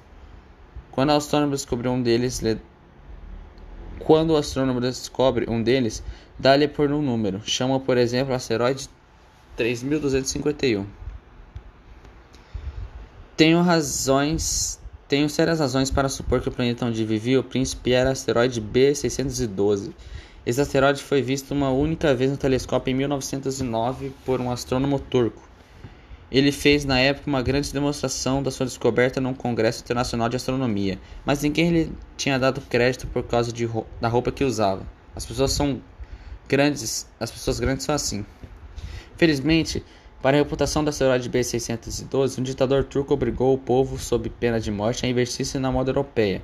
Quando 0.91 1.09
o 1.09 1.13
astrônomo 1.13 1.53
descobriu 1.53 1.91
um 1.91 2.03
deles, 2.03 2.39
lhe... 2.39 2.59
quando 3.97 4.29
o 4.29 4.37
astrônomo 4.37 4.79
descobre 4.79 5.49
um 5.49 5.63
deles, 5.63 6.03
dá-lhe 6.37 6.67
por 6.67 6.91
um 6.91 7.01
número. 7.01 7.41
Chama, 7.47 7.79
por 7.79 7.97
exemplo, 7.97 8.31
o 8.31 8.35
asteroide 8.35 8.87
3251. 9.57 10.85
Tenho 13.35 13.59
razões, 13.63 14.79
tenho 15.07 15.27
sérias 15.27 15.59
razões 15.59 15.89
para 15.89 16.09
supor 16.09 16.41
que 16.41 16.49
o 16.49 16.51
planeta 16.51 16.85
onde 16.85 17.03
vivia 17.03 17.39
o 17.39 17.43
príncipe 17.43 17.91
era 17.91 18.09
o 18.09 18.11
asteroide 18.13 18.61
B612. 18.61 19.93
Esse 20.45 20.61
asteroide 20.61 21.01
foi 21.01 21.23
visto 21.23 21.53
uma 21.53 21.71
única 21.71 22.13
vez 22.13 22.29
no 22.29 22.37
telescópio 22.37 22.91
em 22.91 22.93
1909 22.93 24.13
por 24.23 24.39
um 24.39 24.51
astrônomo 24.51 24.99
turco. 24.99 25.41
Ele 26.31 26.51
fez 26.51 26.85
na 26.85 26.99
época 26.99 27.27
uma 27.27 27.41
grande 27.41 27.73
demonstração 27.73 28.43
da 28.43 28.51
sua 28.51 28.65
descoberta 28.65 29.19
num 29.19 29.33
congresso 29.33 29.81
internacional 29.81 30.29
de 30.29 30.35
astronomia, 30.35 30.99
mas 31.25 31.41
ninguém 31.41 31.71
lhe 31.71 31.91
tinha 32.15 32.37
dado 32.37 32.61
crédito 32.61 33.07
por 33.07 33.23
causa 33.23 33.51
de, 33.51 33.67
da 33.99 34.07
roupa 34.07 34.31
que 34.31 34.43
usava. 34.43 34.85
As 35.15 35.25
pessoas 35.25 35.51
são 35.51 35.81
grandes, 36.47 37.07
as 37.19 37.31
pessoas 37.31 37.59
grandes 37.59 37.85
são 37.85 37.95
assim. 37.95 38.23
Felizmente, 39.17 39.83
para 40.21 40.37
a 40.37 40.41
reputação 40.41 40.83
da 40.83 40.89
asteroide 40.89 41.29
B612, 41.29 42.39
um 42.39 42.43
ditador 42.43 42.83
turco 42.83 43.13
obrigou 43.13 43.53
o 43.53 43.57
povo, 43.57 43.97
sob 43.97 44.29
pena 44.29 44.59
de 44.59 44.69
morte, 44.69 45.05
a 45.05 45.09
investir-se 45.09 45.57
na 45.57 45.71
moda 45.71 45.89
europeia. 45.89 46.41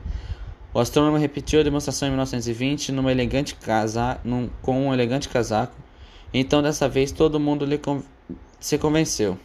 O 0.73 0.79
astrônomo 0.79 1.17
repetiu 1.17 1.59
a 1.59 1.63
demonstração 1.63 2.07
em 2.07 2.11
1920 2.11 2.93
numa 2.93 3.11
elegante 3.11 3.55
casa, 3.55 4.19
num, 4.23 4.49
com 4.61 4.87
um 4.87 4.93
elegante 4.93 5.27
casaco. 5.27 5.75
Então, 6.33 6.61
dessa 6.61 6.87
vez, 6.87 7.11
todo 7.11 7.39
mundo 7.39 7.67
con 7.79 8.01
se 8.57 8.77
convenceu. 8.77 9.37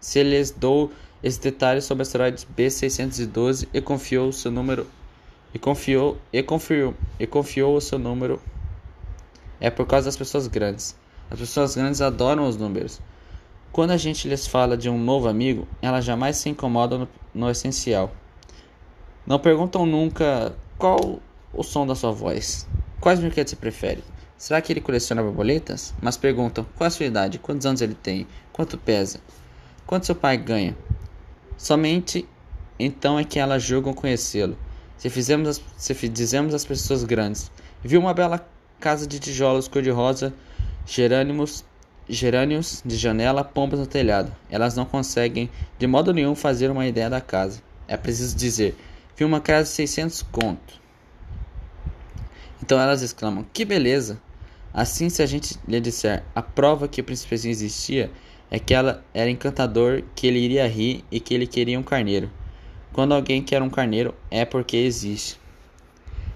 Se 0.00 0.22
lhes 0.22 0.50
dou 0.50 0.90
esses 1.22 1.38
detalhes 1.38 1.84
sobre 1.84 2.00
o 2.00 2.04
asteroide 2.04 2.46
B612 2.56 3.68
e 3.74 3.80
confiou 3.82 4.28
o 4.28 4.32
seu 4.32 4.50
número 4.50 4.86
e 5.52 5.58
confiou 5.58 6.16
e 6.32 6.42
confiou 6.42 6.94
e 7.20 7.26
confiou 7.26 7.76
o 7.76 7.80
seu 7.80 7.98
número 7.98 8.40
é 9.60 9.70
por 9.70 9.86
causa 9.86 10.06
das 10.06 10.16
pessoas 10.16 10.48
grandes. 10.48 10.96
As 11.30 11.38
pessoas 11.38 11.76
grandes 11.76 12.00
adoram 12.00 12.48
os 12.48 12.56
números. 12.56 13.00
Quando 13.70 13.90
a 13.90 13.96
gente 13.96 14.26
lhes 14.26 14.46
fala 14.46 14.76
de 14.76 14.88
um 14.88 14.98
novo 14.98 15.28
amigo, 15.28 15.68
elas 15.80 16.04
jamais 16.04 16.36
se 16.36 16.48
incomodam 16.48 17.00
no, 17.00 17.08
no 17.34 17.50
essencial. 17.50 18.10
Não 19.26 19.38
perguntam 19.38 19.86
nunca 19.86 20.52
qual 20.82 21.20
o 21.54 21.62
som 21.62 21.86
da 21.86 21.94
sua 21.94 22.10
voz, 22.10 22.66
quais 23.00 23.20
brinquedos 23.20 23.50
você 23.50 23.56
prefere. 23.56 24.02
Será 24.36 24.60
que 24.60 24.72
ele 24.72 24.80
coleciona 24.80 25.22
borboletas? 25.22 25.94
Mas 26.02 26.16
perguntam 26.16 26.66
qual 26.76 26.88
a 26.88 26.90
sua 26.90 27.06
idade, 27.06 27.38
quantos 27.38 27.64
anos 27.64 27.80
ele 27.80 27.94
tem, 27.94 28.26
quanto 28.52 28.76
pesa, 28.76 29.20
quanto 29.86 30.06
seu 30.06 30.16
pai 30.16 30.36
ganha. 30.36 30.76
Somente 31.56 32.28
então 32.80 33.16
é 33.16 33.22
que 33.22 33.38
elas 33.38 33.62
julgam 33.62 33.94
conhecê-lo. 33.94 34.58
Se, 34.98 35.08
fizemos 35.08 35.46
as, 35.46 35.62
se 35.76 36.08
dizemos 36.08 36.52
às 36.52 36.64
pessoas 36.64 37.04
grandes, 37.04 37.48
viu 37.80 38.00
uma 38.00 38.12
bela 38.12 38.44
casa 38.80 39.06
de 39.06 39.20
tijolos 39.20 39.68
cor-de-rosa, 39.68 40.34
gerânios, 40.84 41.64
gerânios 42.08 42.82
de 42.84 42.96
janela, 42.96 43.44
pombas 43.44 43.78
no 43.78 43.86
telhado. 43.86 44.34
Elas 44.50 44.74
não 44.74 44.84
conseguem 44.84 45.48
de 45.78 45.86
modo 45.86 46.12
nenhum 46.12 46.34
fazer 46.34 46.72
uma 46.72 46.84
ideia 46.88 47.08
da 47.08 47.20
casa. 47.20 47.62
É 47.86 47.96
preciso 47.96 48.36
dizer, 48.36 48.76
vi 49.16 49.24
uma 49.24 49.40
casa 49.40 49.64
de 49.64 49.70
600 49.70 50.22
conto. 50.22 50.80
Então 52.62 52.80
elas 52.80 53.02
exclamam, 53.02 53.44
que 53.52 53.64
beleza! 53.64 54.20
Assim, 54.72 55.10
se 55.10 55.22
a 55.22 55.26
gente 55.26 55.58
lhe 55.68 55.80
disser 55.80 56.22
a 56.34 56.40
prova 56.40 56.88
que 56.88 57.00
o 57.00 57.04
príncipezinho 57.04 57.52
existia, 57.52 58.10
é 58.50 58.58
que 58.58 58.72
ela 58.72 59.04
era 59.12 59.30
encantador, 59.30 60.02
que 60.14 60.26
ele 60.26 60.38
iria 60.38 60.66
rir 60.66 61.04
e 61.10 61.20
que 61.20 61.34
ele 61.34 61.46
queria 61.46 61.78
um 61.78 61.82
carneiro. 61.82 62.30
Quando 62.92 63.14
alguém 63.14 63.42
quer 63.42 63.62
um 63.62 63.70
carneiro, 63.70 64.14
é 64.30 64.44
porque 64.44 64.76
existe. 64.76 65.38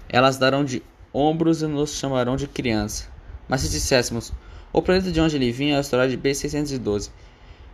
Elas 0.09 0.37
darão 0.37 0.63
de 0.63 0.83
ombros 1.13 1.61
e 1.61 1.67
nos 1.67 1.97
chamarão 1.97 2.35
de 2.35 2.47
criança. 2.47 3.07
Mas 3.47 3.61
se 3.61 3.69
disséssemos, 3.69 4.33
o 4.73 4.81
planeta 4.81 5.11
de 5.11 5.19
onde 5.21 5.35
ele 5.35 5.51
vinha 5.51 5.75
é 5.75 5.77
o 5.77 5.79
asteroide 5.79 6.17
B612, 6.17 7.09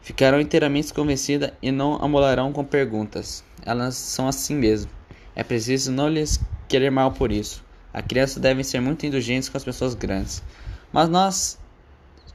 ficarão 0.04 0.40
inteiramente 0.40 0.94
convencidas 0.94 1.52
e 1.62 1.72
não 1.72 1.96
amolarão 1.96 2.52
com 2.52 2.64
perguntas. 2.64 3.44
Elas 3.66 3.96
são 3.96 4.28
assim 4.28 4.54
mesmo. 4.54 4.92
É 5.36 5.44
preciso 5.44 5.92
não 5.92 6.10
lhes 6.10 6.40
querer 6.68 6.92
mal 6.92 7.12
por 7.12 7.32
isso. 7.32 7.64
As 7.92 8.06
crianças 8.06 8.38
devem 8.38 8.64
ser 8.64 8.82
muito 8.82 9.06
indulgentes 9.06 9.50
com 9.50 9.58
as 9.58 9.64
pessoas 9.64 9.96
grandes. 9.96 10.44
Mas 10.92 11.10
nós, 11.10 11.58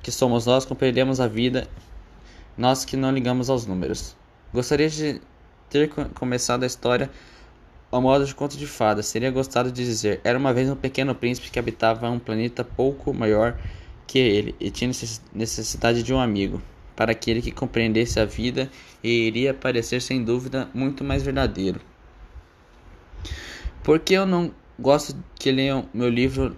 que 0.02 0.10
somos 0.10 0.46
nós, 0.46 0.64
compreendemos 0.64 1.20
a 1.20 1.28
vida, 1.28 1.68
nós 2.56 2.84
que 2.84 2.96
não 2.96 3.12
ligamos 3.12 3.50
aos 3.50 3.66
números. 3.66 4.16
Gostaria 4.52 4.88
de 4.88 5.20
ter 5.68 5.90
começado 6.14 6.62
a 6.62 6.66
história 6.66 7.10
ao 7.90 8.00
modo 8.00 8.24
de 8.24 8.34
conto 8.34 8.56
de 8.56 8.66
fadas, 8.66 9.06
seria 9.06 9.30
gostado 9.30 9.70
de 9.70 9.84
dizer: 9.84 10.20
era 10.24 10.38
uma 10.38 10.52
vez 10.52 10.68
um 10.68 10.76
pequeno 10.76 11.14
príncipe 11.14 11.50
que 11.50 11.58
habitava 11.58 12.08
um 12.08 12.18
planeta 12.18 12.64
pouco 12.64 13.12
maior 13.12 13.58
que 14.06 14.18
ele 14.18 14.54
e 14.58 14.70
tinha 14.70 14.90
necessidade 15.32 16.02
de 16.02 16.14
um 16.14 16.20
amigo, 16.20 16.62
para 16.98 17.12
aquele 17.12 17.40
que 17.40 17.52
compreendesse 17.52 18.18
a 18.18 18.24
vida 18.24 18.68
e 19.04 19.28
iria 19.28 19.54
parecer 19.54 20.02
sem 20.02 20.24
dúvida 20.24 20.68
muito 20.74 21.04
mais 21.04 21.22
verdadeiro. 21.22 21.80
Porque 23.84 24.14
eu 24.14 24.26
não 24.26 24.50
gosto 24.76 25.16
que 25.38 25.52
leiam 25.52 25.88
meu 25.94 26.08
livro 26.08 26.56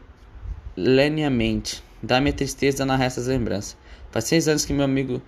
leniamente. 0.75 1.85
Dá-me 2.03 2.33
tristeza 2.33 2.87
na 2.87 3.05
essas 3.05 3.27
lembranças. 3.27 3.77
Faz 4.11 4.25
seis 4.25 4.49
anos 4.49 4.65
que 4.65 4.73
meu 4.73 4.87
amigo 4.87 5.21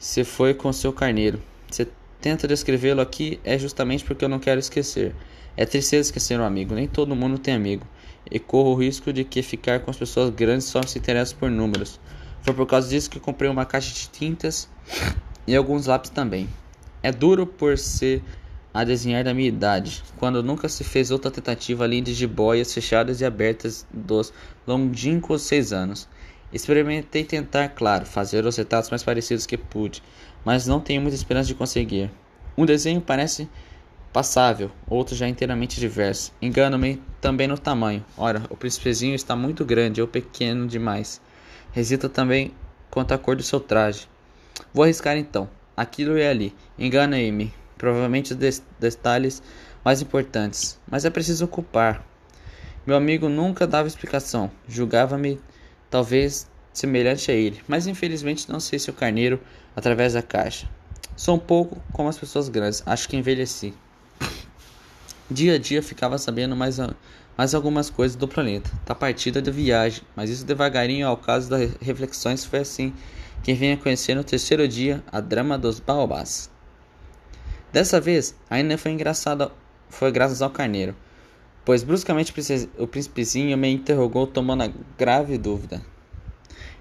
se 0.00 0.24
foi 0.24 0.52
com 0.52 0.72
seu 0.72 0.92
carneiro. 0.92 1.40
Se 1.70 1.86
tenta 2.20 2.48
descrevê-lo 2.48 3.00
aqui 3.00 3.38
é 3.44 3.56
justamente 3.56 4.02
porque 4.04 4.24
eu 4.24 4.28
não 4.28 4.40
quero 4.40 4.58
esquecer. 4.58 5.14
É 5.56 5.64
tristeza 5.64 6.08
esquecer 6.08 6.40
um 6.40 6.44
amigo, 6.44 6.74
nem 6.74 6.88
todo 6.88 7.14
mundo 7.14 7.38
tem 7.38 7.54
amigo. 7.54 7.86
E 8.28 8.40
corro 8.40 8.70
o 8.70 8.74
risco 8.74 9.12
de 9.12 9.22
que 9.22 9.42
ficar 9.42 9.78
com 9.78 9.92
as 9.92 9.96
pessoas 9.96 10.30
grandes 10.30 10.66
só 10.66 10.82
se 10.82 10.98
interessa 10.98 11.36
por 11.36 11.48
números. 11.48 12.00
Foi 12.42 12.54
por 12.54 12.66
causa 12.66 12.88
disso 12.88 13.10
que 13.10 13.20
comprei 13.20 13.50
uma 13.50 13.64
caixa 13.64 13.92
de 13.92 14.08
tintas 14.08 14.68
e 15.46 15.54
alguns 15.54 15.86
lápis 15.86 16.10
também. 16.10 16.48
É 17.02 17.10
duro 17.12 17.46
por 17.46 17.76
ser 17.78 18.22
a 18.72 18.84
desenhar 18.84 19.24
da 19.24 19.34
minha 19.34 19.48
idade, 19.48 20.02
quando 20.16 20.42
nunca 20.42 20.68
se 20.68 20.84
fez 20.84 21.10
outra 21.10 21.30
tentativa 21.30 21.84
além 21.84 22.02
de 22.02 22.14
jiboias 22.14 22.72
fechadas 22.72 23.20
e 23.20 23.24
abertas 23.24 23.86
dos 23.92 24.32
longínquos 24.66 25.42
seis 25.42 25.72
anos. 25.72 26.08
Experimentei 26.52 27.24
tentar, 27.24 27.68
claro, 27.70 28.06
fazer 28.06 28.44
os 28.44 28.56
retratos 28.56 28.90
mais 28.90 29.02
parecidos 29.02 29.46
que 29.46 29.56
pude, 29.56 30.02
mas 30.44 30.66
não 30.66 30.80
tenho 30.80 31.00
muita 31.00 31.16
esperança 31.16 31.48
de 31.48 31.54
conseguir. 31.54 32.10
Um 32.56 32.64
desenho 32.64 33.00
parece 33.00 33.48
passável, 34.12 34.70
outro 34.88 35.14
já 35.14 35.28
inteiramente 35.28 35.78
diverso. 35.78 36.32
Engano-me 36.42 37.00
também 37.20 37.46
no 37.46 37.56
tamanho. 37.56 38.04
Ora, 38.16 38.42
o 38.50 38.56
príncipezinho 38.56 39.14
está 39.14 39.36
muito 39.36 39.64
grande 39.64 40.00
ou 40.02 40.08
pequeno 40.08 40.66
demais. 40.66 41.20
Resita 41.72 42.08
também 42.08 42.52
quanto 42.90 43.12
à 43.12 43.18
cor 43.18 43.36
do 43.36 43.42
seu 43.42 43.60
traje. 43.60 44.08
Vou 44.74 44.84
arriscar 44.84 45.16
então. 45.16 45.48
Aquilo 45.76 46.16
é 46.16 46.28
ali. 46.28 46.54
Enganei-me. 46.78 47.54
Provavelmente 47.78 48.32
os 48.34 48.62
detalhes 48.78 49.42
mais 49.84 50.02
importantes. 50.02 50.78
Mas 50.90 51.04
é 51.04 51.10
preciso 51.10 51.44
ocupar. 51.44 52.04
Meu 52.86 52.96
amigo 52.96 53.28
nunca 53.28 53.66
dava 53.66 53.88
explicação. 53.88 54.50
Julgava-me 54.68 55.40
talvez 55.88 56.48
semelhante 56.72 57.30
a 57.30 57.34
ele. 57.34 57.60
Mas 57.68 57.86
infelizmente 57.86 58.50
não 58.50 58.60
sei 58.60 58.78
se 58.78 58.90
o 58.90 58.94
carneiro 58.94 59.40
através 59.76 60.14
da 60.14 60.22
caixa. 60.22 60.68
Sou 61.16 61.36
um 61.36 61.38
pouco 61.38 61.80
como 61.92 62.08
as 62.08 62.18
pessoas 62.18 62.48
grandes. 62.48 62.82
Acho 62.84 63.08
que 63.08 63.16
envelheci. 63.16 63.72
Dia 65.30 65.54
a 65.54 65.58
dia 65.58 65.80
ficava 65.80 66.18
sabendo 66.18 66.56
mais, 66.56 66.78
mais 67.40 67.54
algumas 67.54 67.88
coisas 67.88 68.14
do 68.18 68.28
planeta, 68.28 68.70
da 68.84 68.94
partida 68.94 69.40
da 69.40 69.50
viagem, 69.50 70.02
mas 70.14 70.28
isso 70.28 70.44
devagarinho 70.44 71.08
ao 71.08 71.16
caso 71.16 71.48
das 71.48 71.70
reflexões 71.80 72.44
foi 72.44 72.58
assim. 72.58 72.92
Quem 73.42 73.54
vinha 73.54 73.78
conhecer 73.78 74.14
no 74.14 74.22
terceiro 74.22 74.68
dia 74.68 75.02
a 75.10 75.20
drama 75.20 75.56
dos 75.56 75.80
baobás. 75.80 76.50
Dessa 77.72 77.98
vez, 77.98 78.34
ainda 78.50 78.76
foi 78.76 78.90
engraçado, 78.90 79.50
foi 79.88 80.12
graças 80.12 80.42
ao 80.42 80.50
carneiro, 80.50 80.94
pois 81.64 81.82
bruscamente 81.82 82.30
o 82.76 82.86
príncipezinho 82.86 83.56
me 83.56 83.72
interrogou 83.72 84.26
tomando 84.26 84.64
a 84.64 84.70
grave 84.98 85.38
dúvida. 85.38 85.80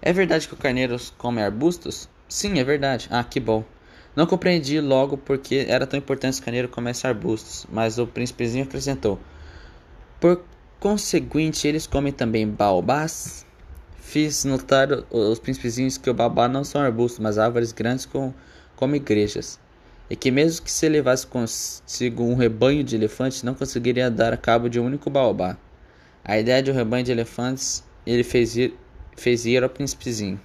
É 0.01 0.11
verdade 0.11 0.45
que 0.45 0.55
o 0.55 0.57
carneiro 0.57 0.97
come 1.17 1.41
arbustos? 1.41 2.09
Sim, 2.27 2.59
é 2.59 2.65
verdade. 2.65 3.07
Ah, 3.09 3.23
que 3.23 3.39
bom. 3.39 3.63
Não 4.13 4.27
compreendi 4.27 4.81
logo 4.81 5.17
porque 5.17 5.65
era 5.69 5.87
tão 5.87 5.97
importante 5.97 6.41
o 6.41 6.43
carneiro 6.43 6.67
comesse 6.67 7.07
arbustos, 7.07 7.65
mas 7.71 7.97
o 7.97 8.05
príncipezinho 8.05 8.65
acrescentou: 8.65 9.17
Por 10.19 10.43
conseguinte, 10.79 11.67
eles 11.67 11.87
comem 11.87 12.11
também 12.11 12.47
baobás? 12.47 13.45
Fiz 13.97 14.43
notar 14.43 14.89
os 15.09 15.39
príncipezinhos 15.39 15.97
que 15.97 16.09
o 16.09 16.13
baobá 16.13 16.47
não 16.47 16.63
são 16.63 16.81
arbustos, 16.81 17.19
mas 17.19 17.37
árvores 17.37 17.71
grandes 17.71 18.05
com, 18.05 18.33
como 18.75 18.95
igrejas, 18.95 19.59
e 20.09 20.15
que 20.15 20.31
mesmo 20.31 20.65
que 20.65 20.71
se 20.71 20.89
levasse 20.89 21.27
consigo 21.27 22.23
um 22.23 22.35
rebanho 22.35 22.83
de 22.83 22.95
elefantes, 22.95 23.43
não 23.43 23.53
conseguiria 23.53 24.09
dar 24.09 24.33
a 24.33 24.37
cabo 24.37 24.67
de 24.67 24.79
um 24.79 24.85
único 24.85 25.09
baobá. 25.09 25.57
A 26.23 26.39
ideia 26.39 26.61
de 26.63 26.71
um 26.71 26.73
rebanho 26.73 27.05
de 27.05 27.11
elefantes 27.11 27.83
ele 28.05 28.23
fez 28.23 28.57
ir, 28.57 28.73
fez 29.15 29.45
ir 29.45 29.63
ao 29.63 29.69
príncipezinho. 29.69 30.39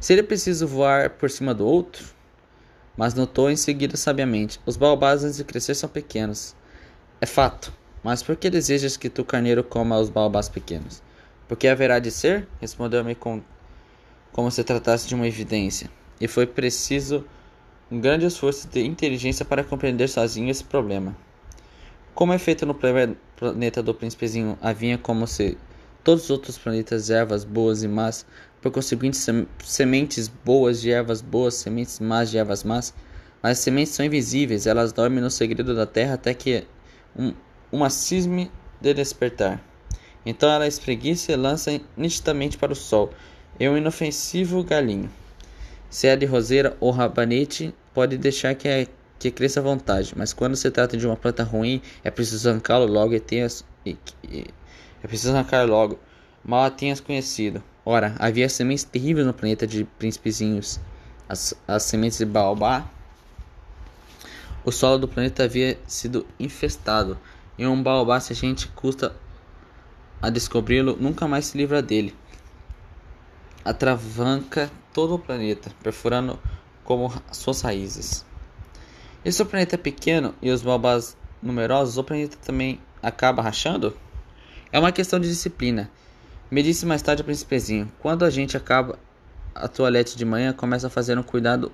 Seria 0.00 0.24
preciso 0.24 0.66
voar 0.66 1.10
por 1.10 1.30
cima 1.30 1.54
do 1.54 1.66
outro? 1.66 2.16
mas 2.96 3.14
notou 3.14 3.50
em 3.50 3.56
seguida 3.56 3.96
sabiamente: 3.96 4.58
Os 4.64 4.76
baobás 4.76 5.22
antes 5.22 5.36
de 5.36 5.44
crescer 5.44 5.74
são 5.74 5.88
pequenos. 5.88 6.56
É 7.20 7.26
fato, 7.26 7.72
mas 8.06 8.22
por 8.22 8.36
que 8.36 8.48
desejas 8.48 8.96
que 8.96 9.10
tu 9.10 9.24
carneiro 9.24 9.64
coma 9.64 9.98
os 9.98 10.08
baobás 10.08 10.48
pequenos? 10.48 11.02
Porque 11.48 11.66
haverá 11.66 11.98
de 11.98 12.12
ser? 12.12 12.46
Respondeu-me 12.60 13.16
com 13.16 13.42
como 14.30 14.48
se 14.48 14.62
tratasse 14.62 15.08
de 15.08 15.16
uma 15.16 15.26
evidência. 15.26 15.90
E 16.20 16.28
foi 16.28 16.46
preciso 16.46 17.24
um 17.90 17.98
grande 17.98 18.24
esforço 18.24 18.68
de 18.68 18.84
inteligência 18.84 19.44
para 19.44 19.64
compreender 19.64 20.06
sozinho 20.06 20.48
esse 20.48 20.62
problema. 20.62 21.16
Como 22.14 22.32
é 22.32 22.38
feito 22.38 22.64
no 22.64 22.76
planeta 22.76 23.82
do 23.82 23.92
príncipezinho, 23.92 24.56
havia 24.62 24.96
como 24.96 25.26
se 25.26 25.58
todos 26.04 26.22
os 26.22 26.30
outros 26.30 26.56
planetas, 26.56 27.10
ervas 27.10 27.42
boas 27.42 27.82
e 27.82 27.88
más, 27.88 28.24
por 28.62 28.70
conseguinte, 28.70 29.18
sementes 29.64 30.28
boas 30.28 30.80
de 30.80 30.92
ervas 30.92 31.20
boas, 31.20 31.54
sementes 31.54 31.98
más 31.98 32.30
de 32.30 32.38
ervas 32.38 32.62
más. 32.62 32.94
Mas 33.42 33.58
as 33.58 33.64
sementes 33.64 33.94
são 33.94 34.06
invisíveis, 34.06 34.64
elas 34.64 34.92
dormem 34.92 35.20
no 35.20 35.28
segredo 35.28 35.74
da 35.74 35.86
terra 35.86 36.14
até 36.14 36.32
que 36.32 36.64
um, 37.18 37.34
uma 37.76 37.90
cisme 37.90 38.50
de 38.80 38.94
despertar. 38.94 39.62
Então 40.24 40.50
ela 40.50 40.66
espreguiça 40.66 41.32
e 41.32 41.36
lança 41.36 41.78
nitidamente 41.96 42.56
para 42.56 42.72
o 42.72 42.76
sol, 42.76 43.12
e 43.60 43.68
um 43.68 43.76
inofensivo 43.76 44.64
galinho. 44.64 45.10
Se 45.90 46.08
é 46.08 46.16
de 46.16 46.26
roseira 46.26 46.76
ou 46.80 46.90
rabanete, 46.90 47.74
pode 47.94 48.16
deixar 48.16 48.54
que, 48.54 48.66
é, 48.66 48.86
que 49.18 49.30
cresça 49.30 49.60
à 49.60 49.62
vontade, 49.62 50.14
mas 50.16 50.32
quando 50.32 50.56
se 50.56 50.70
trata 50.70 50.96
de 50.96 51.06
uma 51.06 51.16
planta 51.16 51.44
ruim, 51.44 51.80
é 52.02 52.10
preciso 52.10 52.48
arrancá-lo 52.48 52.86
logo 52.86 53.14
e 53.14 53.20
tenha, 53.20 53.46
e, 53.84 53.96
e, 54.24 54.46
é 55.02 55.06
preciso 55.06 55.32
arrancar 55.32 55.66
logo, 55.66 55.98
mal 56.42 56.64
a 56.64 56.70
tenhas 56.70 56.98
conhecido. 56.98 57.62
Ora, 57.84 58.16
havia 58.18 58.48
sementes 58.48 58.84
terríveis 58.84 59.26
no 59.26 59.32
planeta 59.32 59.66
de 59.66 59.84
príncipezinhos. 59.84 60.80
As, 61.28 61.54
as 61.68 61.84
sementes 61.84 62.18
de 62.18 62.24
baobá. 62.24 62.90
O 64.64 64.72
solo 64.72 64.98
do 64.98 65.06
planeta 65.06 65.44
havia 65.44 65.78
sido 65.86 66.26
infestado, 66.40 67.16
e 67.58 67.66
um 67.66 67.82
baobá, 67.82 68.20
se 68.20 68.32
a 68.32 68.36
gente 68.36 68.68
custa 68.68 69.14
a 70.20 70.30
descobri-lo, 70.30 70.96
nunca 71.00 71.26
mais 71.26 71.46
se 71.46 71.58
livra 71.58 71.82
dele. 71.82 72.14
Atravanca 73.64 74.70
todo 74.92 75.14
o 75.14 75.18
planeta, 75.18 75.70
perfurando 75.82 76.38
como 76.84 77.12
suas 77.32 77.60
raízes. 77.62 78.24
E 79.24 79.32
se 79.32 79.42
o 79.42 79.46
planeta 79.46 79.74
é 79.74 79.78
pequeno 79.78 80.34
e 80.40 80.50
os 80.50 80.62
baobás 80.62 81.16
numerosos, 81.42 81.98
o 81.98 82.04
planeta 82.04 82.36
também 82.44 82.80
acaba 83.02 83.42
rachando? 83.42 83.96
É 84.70 84.78
uma 84.78 84.92
questão 84.92 85.18
de 85.18 85.28
disciplina. 85.28 85.90
Me 86.50 86.62
disse 86.62 86.86
mais 86.86 87.02
tarde 87.02 87.22
o 87.22 87.24
príncipezinho: 87.24 87.90
quando 87.98 88.24
a 88.24 88.30
gente 88.30 88.56
acaba 88.56 88.98
a 89.54 89.66
toalete 89.66 90.16
de 90.16 90.24
manhã, 90.24 90.52
começa 90.52 90.86
a 90.86 90.90
fazer 90.90 91.18
um 91.18 91.22
cuidado 91.22 91.72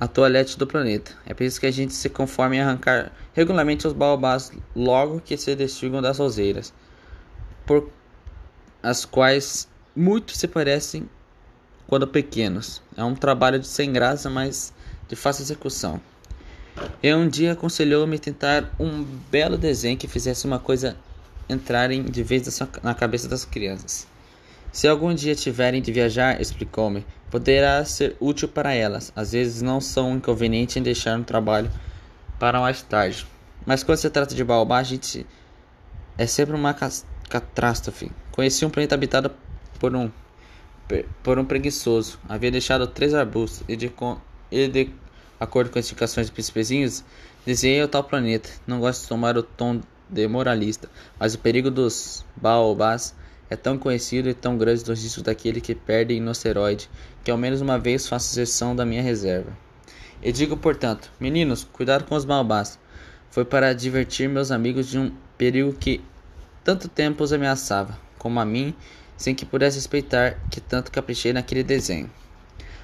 a 0.00 0.08
toalete 0.08 0.58
do 0.58 0.66
planeta. 0.66 1.12
É 1.26 1.34
por 1.34 1.44
isso 1.44 1.60
que 1.60 1.66
a 1.66 1.70
gente 1.70 1.92
se 1.92 2.08
conforme 2.08 2.56
em 2.56 2.60
arrancar 2.60 3.12
regularmente 3.34 3.86
os 3.86 3.92
baobás 3.92 4.50
logo 4.74 5.20
que 5.20 5.36
se 5.36 5.54
desfigam 5.54 6.00
das 6.00 6.18
roseiras, 6.18 6.72
por 7.66 7.90
as 8.82 9.04
quais 9.04 9.68
muitos 9.94 10.38
se 10.38 10.48
parecem 10.48 11.06
quando 11.86 12.06
pequenos. 12.06 12.82
É 12.96 13.04
um 13.04 13.14
trabalho 13.14 13.58
de 13.58 13.66
sem 13.66 13.92
graça, 13.92 14.30
mas 14.30 14.72
de 15.06 15.14
fácil 15.14 15.42
execução. 15.42 16.00
E 17.02 17.12
um 17.12 17.28
dia 17.28 17.52
aconselhou-me 17.52 18.18
tentar 18.18 18.70
um 18.78 19.04
belo 19.30 19.58
desenho 19.58 19.98
que 19.98 20.08
fizesse 20.08 20.46
uma 20.46 20.58
coisa 20.58 20.96
entrarem 21.46 22.04
de 22.04 22.22
vez 22.22 22.58
na 22.82 22.94
cabeça 22.94 23.28
das 23.28 23.44
crianças. 23.44 24.06
Se 24.72 24.86
algum 24.86 25.12
dia 25.12 25.34
tiverem 25.34 25.82
de 25.82 25.90
viajar, 25.90 26.40
explicou-me, 26.40 27.04
poderá 27.28 27.84
ser 27.84 28.16
útil 28.20 28.48
para 28.48 28.72
elas. 28.72 29.12
Às 29.16 29.32
vezes 29.32 29.62
não 29.62 29.80
são 29.80 30.16
inconveniente 30.16 30.78
em 30.78 30.82
deixar 30.82 31.18
um 31.18 31.24
trabalho 31.24 31.70
para 32.38 32.60
mais 32.60 32.80
tarde. 32.82 33.26
Mas 33.66 33.82
quando 33.82 33.98
se 33.98 34.08
trata 34.08 34.34
de 34.34 34.44
baobá, 34.44 34.78
a 34.78 34.82
gente 34.84 35.26
é 36.16 36.26
sempre 36.26 36.54
uma 36.54 36.74
catástrofe. 37.28 38.12
Conheci 38.30 38.64
um 38.64 38.70
planeta 38.70 38.94
habitado 38.94 39.30
por 39.78 39.94
um 39.94 40.10
por 41.22 41.38
um 41.38 41.44
preguiçoso. 41.44 42.18
Havia 42.28 42.50
deixado 42.50 42.86
três 42.86 43.14
arbustos 43.14 43.62
e 43.68 43.76
de, 43.76 43.92
e 44.50 44.68
de 44.68 44.90
acordo 45.38 45.70
com 45.70 45.78
as 45.78 45.86
indicações 45.86 46.26
de 46.26 46.32
príncipezinhos, 46.32 47.04
desenhei 47.46 47.82
o 47.82 47.88
tal 47.88 48.02
planeta. 48.02 48.50
Não 48.66 48.80
gosto 48.80 49.02
de 49.02 49.08
tomar 49.08 49.36
o 49.36 49.42
tom 49.42 49.80
de 50.08 50.26
moralista, 50.26 50.90
mas 51.18 51.34
o 51.34 51.38
perigo 51.38 51.70
dos 51.70 52.24
baobás 52.34 53.14
é 53.50 53.56
tão 53.56 53.76
conhecido 53.76 54.28
e 54.28 54.34
tão 54.34 54.56
grande 54.56 54.84
dos 54.84 55.02
riscos 55.02 55.24
daquele 55.24 55.60
que 55.60 55.74
perde 55.74 56.14
inoceroide, 56.14 56.88
que 57.24 57.30
ao 57.30 57.36
menos 57.36 57.60
uma 57.60 57.78
vez 57.78 58.06
faço 58.06 58.30
exceção 58.30 58.74
da 58.74 58.86
minha 58.86 59.02
reserva. 59.02 59.50
E 60.22 60.30
digo, 60.30 60.56
portanto, 60.56 61.10
meninos, 61.18 61.64
cuidado 61.64 62.04
com 62.04 62.14
os 62.14 62.24
baobás. 62.24 62.78
Foi 63.30 63.44
para 63.44 63.74
divertir 63.74 64.28
meus 64.28 64.50
amigos 64.50 64.88
de 64.88 64.98
um 64.98 65.12
perigo 65.36 65.72
que 65.72 66.00
tanto 66.62 66.88
tempo 66.88 67.24
os 67.24 67.32
ameaçava, 67.32 67.98
como 68.18 68.38
a 68.38 68.44
mim 68.44 68.74
sem 69.16 69.34
que 69.34 69.44
pudesse 69.44 69.76
respeitar 69.76 70.38
que 70.50 70.62
tanto 70.62 70.90
caprichei 70.90 71.32
naquele 71.32 71.62
desenho. 71.62 72.10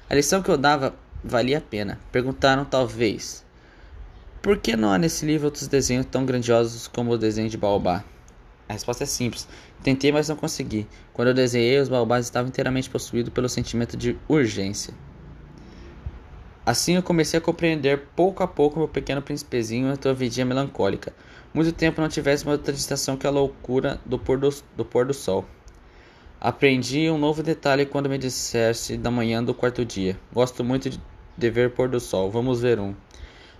A 0.07 0.13
lição 0.13 0.43
que 0.43 0.49
eu 0.49 0.57
dava 0.57 0.93
valia 1.23 1.57
a 1.57 1.61
pena. 1.61 1.99
Perguntaram 2.11 2.63
talvez: 2.63 3.43
Por 4.41 4.57
que 4.57 4.75
não 4.75 4.91
há 4.91 4.99
nesse 4.99 5.25
livro 5.25 5.45
outros 5.45 5.67
desenhos 5.67 6.05
tão 6.05 6.25
grandiosos 6.25 6.87
como 6.87 7.11
o 7.11 7.17
desenho 7.17 7.49
de 7.49 7.57
Baobá? 7.57 8.03
A 8.69 8.73
resposta 8.73 9.03
é 9.03 9.07
simples. 9.07 9.47
Tentei, 9.87 10.11
mas 10.11 10.27
não 10.27 10.35
consegui. 10.35 10.85
Quando 11.13 11.29
eu 11.29 11.33
desenhei, 11.33 11.79
os 11.79 11.87
baobás 11.87 12.25
estavam 12.25 12.49
inteiramente 12.49 12.89
possuídos 12.89 13.31
pelo 13.31 13.47
sentimento 13.47 13.95
de 13.95 14.17
urgência. 14.27 14.93
Assim 16.65 16.97
eu 16.97 17.01
comecei 17.01 17.37
a 17.37 17.41
compreender 17.41 18.07
pouco 18.13 18.43
a 18.43 18.47
pouco 18.49 18.79
meu 18.79 18.89
pequeno 18.89 19.21
príncipezinho 19.21 19.93
e 19.93 19.95
tua 19.95 20.13
vidinha 20.13 20.45
melancólica. 20.45 21.13
Muito 21.53 21.71
tempo 21.71 22.01
não 22.01 22.09
tivesse 22.09 22.43
uma 22.43 22.51
outra 22.51 22.73
distração 22.73 23.15
que 23.15 23.25
a 23.25 23.29
loucura 23.29 23.97
do 24.05 24.19
pôr 24.19 24.37
do, 24.37 24.49
do, 24.75 24.83
pôr 24.83 25.05
do 25.05 25.13
sol. 25.13 25.45
Aprendi 26.37 27.09
um 27.09 27.17
novo 27.17 27.41
detalhe 27.41 27.85
quando 27.85 28.09
me 28.09 28.17
disseste 28.17 28.97
da 28.97 29.09
manhã 29.09 29.41
do 29.41 29.53
quarto 29.53 29.85
dia. 29.85 30.19
Gosto 30.33 30.65
muito 30.65 30.89
de 31.37 31.49
ver 31.49 31.71
pôr 31.71 31.87
do 31.87 32.01
sol. 32.01 32.29
Vamos 32.29 32.59
ver 32.59 32.77
um. 32.77 32.93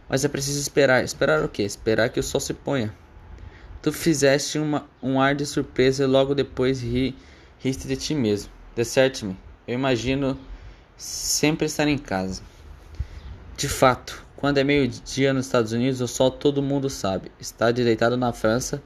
Mas 0.10 0.26
é 0.26 0.28
preciso 0.28 0.60
esperar. 0.60 1.06
Esperar 1.06 1.42
o 1.46 1.48
quê? 1.48 1.64
Esperar 1.64 2.10
que 2.10 2.20
o 2.20 2.24
sol 2.24 2.42
se 2.42 2.54
ponha. 2.54 2.94
Tu 3.82 3.92
fizeste 3.92 4.60
uma, 4.60 4.86
um 5.02 5.20
ar 5.20 5.36
de 5.36 5.46
surpresa 5.46 6.04
e 6.04 6.08
logo 6.08 6.34
depois 6.34 6.82
ri, 6.82 7.16
riste 7.60 7.88
de 7.88 7.96
ti 7.96 8.16
mesmo. 8.16 8.52
Desserte-me. 8.76 9.38
Eu 9.68 9.76
imagino 9.76 10.38
sempre 10.96 11.66
estar 11.66 11.88
em 11.88 11.98
casa. 11.98 12.42
De 13.56 13.68
fato, 13.68 14.24
quando 14.36 14.58
é 14.58 14.64
meio-dia 14.64 15.34
nos 15.34 15.46
Estados 15.46 15.72
Unidos, 15.72 16.02
o 16.02 16.08
sol 16.08 16.32
todo 16.32 16.62
mundo 16.62 16.90
sabe. 16.90 17.32
Está 17.40 17.72
deitado 17.72 18.18
na 18.18 18.34
França 18.34 18.82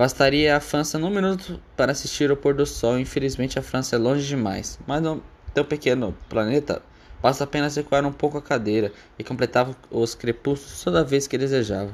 Bastaria 0.00 0.56
a 0.56 0.60
França 0.60 0.98
num 0.98 1.10
minuto 1.10 1.60
para 1.76 1.92
assistir 1.92 2.30
ao 2.30 2.36
pôr 2.38 2.54
do 2.54 2.64
sol. 2.64 2.98
Infelizmente, 2.98 3.58
a 3.58 3.62
França 3.62 3.96
é 3.96 3.98
longe 3.98 4.26
demais. 4.26 4.78
Mas 4.86 5.02
no 5.02 5.22
teu 5.52 5.62
pequeno 5.62 6.16
planeta, 6.26 6.80
basta 7.20 7.44
apenas 7.44 7.76
recuar 7.76 8.06
um 8.06 8.12
pouco 8.12 8.38
a 8.38 8.40
cadeira 8.40 8.94
e 9.18 9.22
completava 9.22 9.76
os 9.90 10.14
crepúsculos 10.14 10.82
toda 10.82 11.04
vez 11.04 11.26
que 11.26 11.36
desejava. 11.36 11.92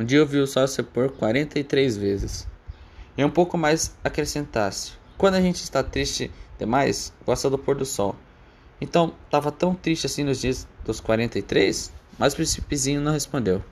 Um 0.00 0.04
dia 0.06 0.16
eu 0.16 0.24
vi 0.26 0.38
o 0.38 0.46
sol 0.46 0.66
se 0.66 0.82
pôr 0.82 1.10
43 1.10 1.94
vezes. 1.98 2.48
E 3.18 3.22
um 3.22 3.28
pouco 3.28 3.58
mais 3.58 3.94
acrescentasse: 4.02 4.92
Quando 5.18 5.34
a 5.34 5.42
gente 5.42 5.56
está 5.56 5.82
triste 5.82 6.30
demais, 6.58 7.12
gosta 7.26 7.50
do 7.50 7.58
pôr 7.58 7.76
do 7.76 7.84
sol. 7.84 8.16
Então, 8.80 9.12
estava 9.26 9.52
tão 9.52 9.74
triste 9.74 10.06
assim 10.06 10.24
nos 10.24 10.40
dias 10.40 10.66
dos 10.86 11.00
43? 11.00 11.92
Mas 12.18 12.32
o 12.32 12.36
príncipezinho 12.36 12.98
não 13.02 13.12
respondeu. 13.12 13.62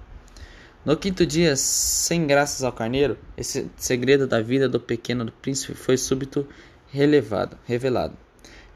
No 0.84 0.98
quinto 0.98 1.24
dia, 1.24 1.56
sem 1.56 2.26
graças 2.26 2.62
ao 2.62 2.72
carneiro, 2.72 3.16
esse 3.34 3.70
segredo 3.78 4.26
da 4.26 4.42
vida 4.42 4.68
do 4.68 4.78
pequeno 4.78 5.24
do 5.24 5.32
príncipe 5.32 5.72
foi 5.72 5.96
súbito 5.96 6.46
relevado, 6.88 7.56
revelado. 7.64 8.14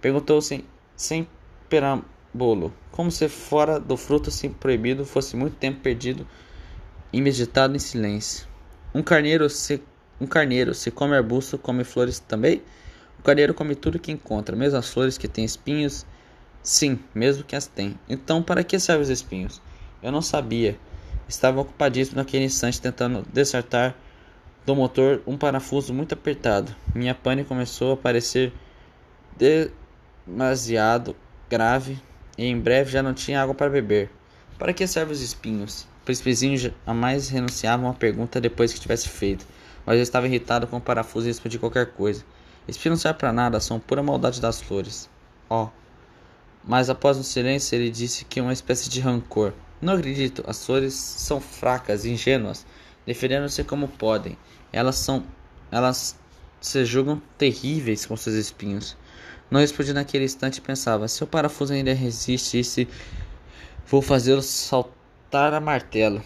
Perguntou 0.01 0.41
sem, 0.41 0.65
sem 0.97 1.29
perambolo, 1.69 2.73
como 2.91 3.11
se 3.11 3.29
fora 3.29 3.79
do 3.79 3.99
fruto 3.99 4.31
assim 4.31 4.49
proibido 4.49 5.05
fosse 5.05 5.37
muito 5.37 5.57
tempo 5.57 5.81
perdido 5.81 6.27
e 7.13 7.21
meditado 7.21 7.77
em 7.77 7.79
silêncio. 7.79 8.47
Um 8.95 9.03
carneiro 9.03 9.49
se 9.51 9.83
um 10.21 10.27
carneiro 10.27 10.73
se 10.73 10.91
come 10.91 11.17
arbusto, 11.17 11.59
come 11.59 11.83
flores 11.83 12.21
também? 12.21 12.63
O 13.19 13.23
carneiro 13.23 13.53
come 13.53 13.75
tudo 13.75 13.99
que 13.99 14.13
encontra, 14.13 14.55
mesmo 14.55 14.79
as 14.79 14.89
flores 14.89 15.19
que 15.19 15.27
têm 15.27 15.45
espinhos. 15.45 16.07
Sim, 16.63 16.99
mesmo 17.13 17.43
que 17.43 17.57
as 17.57 17.67
tem. 17.67 17.99
Então, 18.09 18.41
para 18.41 18.63
que 18.63 18.79
servem 18.79 19.03
os 19.03 19.09
espinhos? 19.09 19.61
Eu 20.01 20.13
não 20.13 20.23
sabia. 20.23 20.79
Estava 21.29 21.61
ocupadíssimo 21.61 22.19
naquele 22.19 22.45
instante 22.45 22.81
tentando 22.81 23.27
desertar 23.33 23.97
do 24.65 24.77
motor 24.77 25.21
um 25.27 25.37
parafuso 25.37 25.93
muito 25.93 26.15
apertado. 26.15 26.75
Minha 26.95 27.15
pane 27.15 27.45
começou 27.45 27.95
a 27.95 27.97
parecer 27.97 28.53
demasiado 29.37 31.17
grave 31.51 31.99
e 32.39 32.47
em 32.47 32.59
breve 32.59 32.93
já 32.93 33.03
não 33.03 33.13
tinha 33.13 33.43
água 33.43 33.55
para 33.55 33.71
beber. 33.71 34.11
Para 34.59 34.73
que 34.73 34.87
servem 34.87 35.13
os 35.13 35.21
espinhos? 35.21 35.87
Príncipezinho 36.05 36.73
jamais 36.85 37.29
renunciava 37.29 37.85
a 37.85 37.87
uma 37.87 37.95
pergunta 37.95 38.41
depois 38.41 38.73
que 38.73 38.81
tivesse 38.81 39.09
feito, 39.09 39.47
mas 39.87 39.97
eu 39.97 40.03
estava 40.03 40.27
irritado 40.27 40.67
com 40.67 40.79
o 40.79 40.81
parafuso 40.81 41.27
e 41.27 41.31
respondi 41.31 41.61
qualquer 41.61 41.93
coisa. 41.93 42.25
Espinhos 42.67 42.99
não 42.99 43.03
servem 43.03 43.21
para 43.21 43.33
nada, 43.33 43.61
são 43.61 43.79
pura 43.79 44.03
maldade 44.03 44.41
das 44.41 44.61
flores. 44.61 45.09
Oh. 45.49 45.69
Mas 46.65 46.91
após 46.91 47.17
um 47.17 47.23
silêncio, 47.23 47.77
ele 47.77 47.91
disse 47.91 48.25
que 48.25 48.41
uma 48.41 48.53
espécie 48.53 48.89
de 48.89 49.01
rancor. 49.01 49.53
Não 49.81 49.95
acredito, 49.95 50.45
as 50.47 50.65
flores 50.65 50.95
são 50.95 51.41
fracas, 51.41 52.05
ingênuas, 52.05 52.67
defendendo-se 53.07 53.63
como 53.65 53.87
podem. 53.87 54.37
Elas 54.73 54.97
são. 54.97 55.25
Elas 55.71 56.17
se 56.61 56.85
julgam 56.85 57.21
terríveis 57.37 58.07
com 58.07 58.17
seus 58.17 58.37
espinhos. 58.37 58.97
Não 59.51 59.61
respondi 59.61 59.93
naquele 59.93 60.25
instante 60.25 60.59
e 60.59 60.61
pensava: 60.61 61.07
se 61.09 61.23
o 61.23 61.27
parafuso 61.27 61.73
ainda 61.73 61.93
resistisse, 61.93 62.89
vou 63.87 64.01
fazê-lo 64.03 64.43
saltar 64.43 65.02
a 65.35 65.61
martelo. 65.61 66.23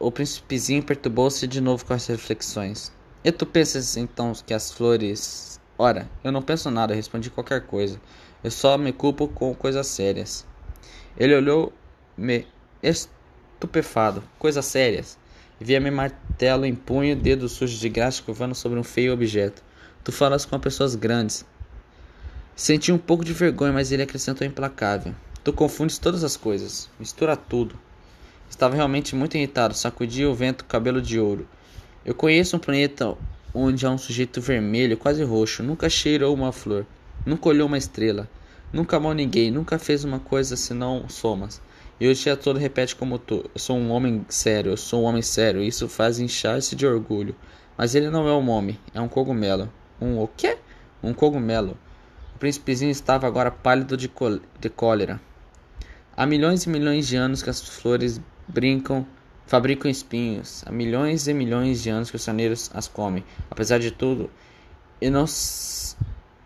O 0.00 0.10
príncipezinho 0.10 0.82
perturbou-se 0.82 1.46
de 1.46 1.60
novo 1.60 1.84
com 1.84 1.94
as 1.94 2.08
reflexões. 2.08 2.92
E 3.22 3.30
tu 3.30 3.46
pensas 3.46 3.96
então 3.96 4.32
que 4.44 4.52
as 4.52 4.72
flores. 4.72 5.60
Ora, 5.78 6.10
eu 6.24 6.32
não 6.32 6.42
penso 6.42 6.68
nada, 6.68 6.92
respondi 6.92 7.30
qualquer 7.30 7.64
coisa. 7.66 8.00
Eu 8.42 8.50
só 8.50 8.76
me 8.76 8.92
culpo 8.92 9.28
com 9.28 9.54
coisas 9.54 9.86
sérias. 9.86 10.44
Ele 11.16 11.36
olhou-me 11.36 12.44
estupefado. 12.82 14.24
Coisas 14.40 14.64
sérias. 14.64 15.16
Via-me 15.60 15.92
martelo 15.92 16.66
em 16.66 16.74
punho, 16.74 17.14
dedo 17.14 17.48
sujo 17.48 17.78
de 17.78 17.88
graxa 17.88 18.24
curvando 18.24 18.56
sobre 18.56 18.76
um 18.76 18.84
feio 18.84 19.12
objeto. 19.12 19.62
Tu 20.02 20.10
falas 20.10 20.44
com 20.44 20.58
pessoas 20.58 20.96
grandes. 20.96 21.46
Senti 22.56 22.90
um 22.90 22.98
pouco 22.98 23.24
de 23.24 23.32
vergonha, 23.32 23.72
mas 23.72 23.92
ele 23.92 24.02
acrescentou 24.02 24.44
implacável. 24.44 25.14
Tu 25.44 25.52
confundes 25.52 25.96
todas 25.96 26.24
as 26.24 26.36
coisas. 26.36 26.90
Mistura 26.98 27.36
tudo. 27.36 27.78
Estava 28.52 28.76
realmente 28.76 29.16
muito 29.16 29.34
irritado. 29.34 29.72
Sacudia 29.72 30.28
o 30.28 30.34
vento 30.34 30.66
cabelo 30.66 31.00
de 31.00 31.18
ouro. 31.18 31.48
Eu 32.04 32.14
conheço 32.14 32.54
um 32.54 32.60
planeta 32.60 33.16
onde 33.54 33.86
há 33.86 33.90
um 33.90 33.96
sujeito 33.96 34.42
vermelho, 34.42 34.98
quase 34.98 35.24
roxo. 35.24 35.62
Nunca 35.62 35.88
cheirou 35.88 36.34
uma 36.34 36.52
flor. 36.52 36.86
Nunca 37.24 37.48
olhou 37.48 37.66
uma 37.66 37.78
estrela. 37.78 38.28
Nunca 38.70 38.98
amou 38.98 39.14
ninguém. 39.14 39.50
Nunca 39.50 39.78
fez 39.78 40.04
uma 40.04 40.20
coisa 40.20 40.54
senão 40.54 41.08
somas. 41.08 41.62
E 41.98 42.06
o 42.06 42.14
dia 42.14 42.36
todo 42.36 42.58
repete 42.58 42.94
como 42.94 43.18
tu. 43.18 43.42
Eu 43.54 43.58
sou 43.58 43.78
um 43.78 43.90
homem 43.90 44.24
sério. 44.28 44.72
Eu 44.72 44.76
sou 44.76 45.02
um 45.02 45.04
homem 45.04 45.22
sério. 45.22 45.62
Isso 45.62 45.88
faz 45.88 46.20
inchar-se 46.20 46.76
de 46.76 46.86
orgulho. 46.86 47.34
Mas 47.76 47.94
ele 47.94 48.10
não 48.10 48.28
é 48.28 48.34
um 48.34 48.50
homem. 48.50 48.78
É 48.92 49.00
um 49.00 49.08
cogumelo. 49.08 49.72
Um 49.98 50.18
o 50.18 50.28
quê? 50.28 50.58
Um 51.02 51.14
cogumelo. 51.14 51.74
O 52.36 52.38
príncipezinho 52.38 52.90
estava 52.90 53.26
agora 53.26 53.50
pálido 53.50 53.96
de, 53.96 54.12
de 54.60 54.68
cólera. 54.68 55.18
Há 56.14 56.26
milhões 56.26 56.64
e 56.64 56.68
milhões 56.68 57.08
de 57.08 57.16
anos 57.16 57.42
que 57.42 57.48
as 57.48 57.62
flores 57.62 58.20
brincam, 58.52 59.06
fabricam 59.46 59.90
espinhos. 59.90 60.62
Há 60.66 60.70
milhões 60.72 61.26
e 61.26 61.34
milhões 61.34 61.82
de 61.82 61.90
anos 61.90 62.10
que 62.10 62.16
os 62.16 62.22
saneiros 62.22 62.70
as 62.74 62.86
comem. 62.86 63.24
Apesar 63.50 63.78
de 63.78 63.90
tudo, 63.90 64.30
e 65.00 65.10
não, 65.10 65.24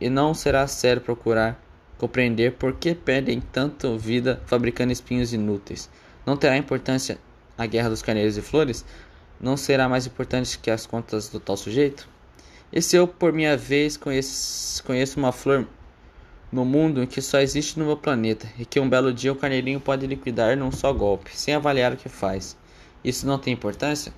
e 0.01 0.09
não 0.09 0.33
será 0.33 0.67
sério 0.67 1.03
procurar 1.03 1.61
compreender 1.99 2.53
por 2.53 2.75
que 2.75 2.95
perdem 2.95 3.41
tanto 3.41 3.99
vida 3.99 4.43
fabricando 4.47 4.93
espinhos 4.93 5.33
inúteis. 5.33 5.89
Não 6.25 6.37
terá 6.37 6.57
importância 6.57 7.19
a 7.57 7.67
guerra 7.67 7.89
dos 7.89 8.03
carneiros 8.03 8.37
e 8.37 8.43
flores? 8.43 8.85
Não 9.41 9.57
será 9.57 9.89
mais 9.89 10.07
importante 10.07 10.59
que 10.59 10.71
as 10.71 10.87
contas 10.87 11.29
do 11.29 11.41
tal 11.41 11.57
sujeito? 11.57 12.09
E 12.73 12.83
se 12.83 12.97
eu, 12.97 13.07
por 13.07 13.33
minha 13.33 13.57
vez, 13.57 13.97
conheço, 13.97 14.83
conheço 14.85 15.19
uma 15.19 15.33
flor 15.33 15.67
no 16.51 16.65
mundo 16.65 17.07
que 17.07 17.21
só 17.21 17.41
existe 17.41 17.79
no 17.79 17.85
meu 17.85 17.97
planeta 17.97 18.47
e 18.59 18.65
que 18.65 18.79
um 18.79 18.89
belo 18.89 19.13
dia 19.13 19.33
o 19.33 19.37
carneirinho 19.37 19.81
pode 19.81 20.07
liquidar 20.07 20.57
num 20.57 20.71
só 20.71 20.93
golpe, 20.93 21.37
sem 21.37 21.55
avaliar 21.55 21.93
o 21.93 21.97
que 21.97 22.09
faz. 22.09 22.57
Isso 23.05 23.27
não 23.27 23.39
tem 23.39 23.53
importância? 23.53 24.13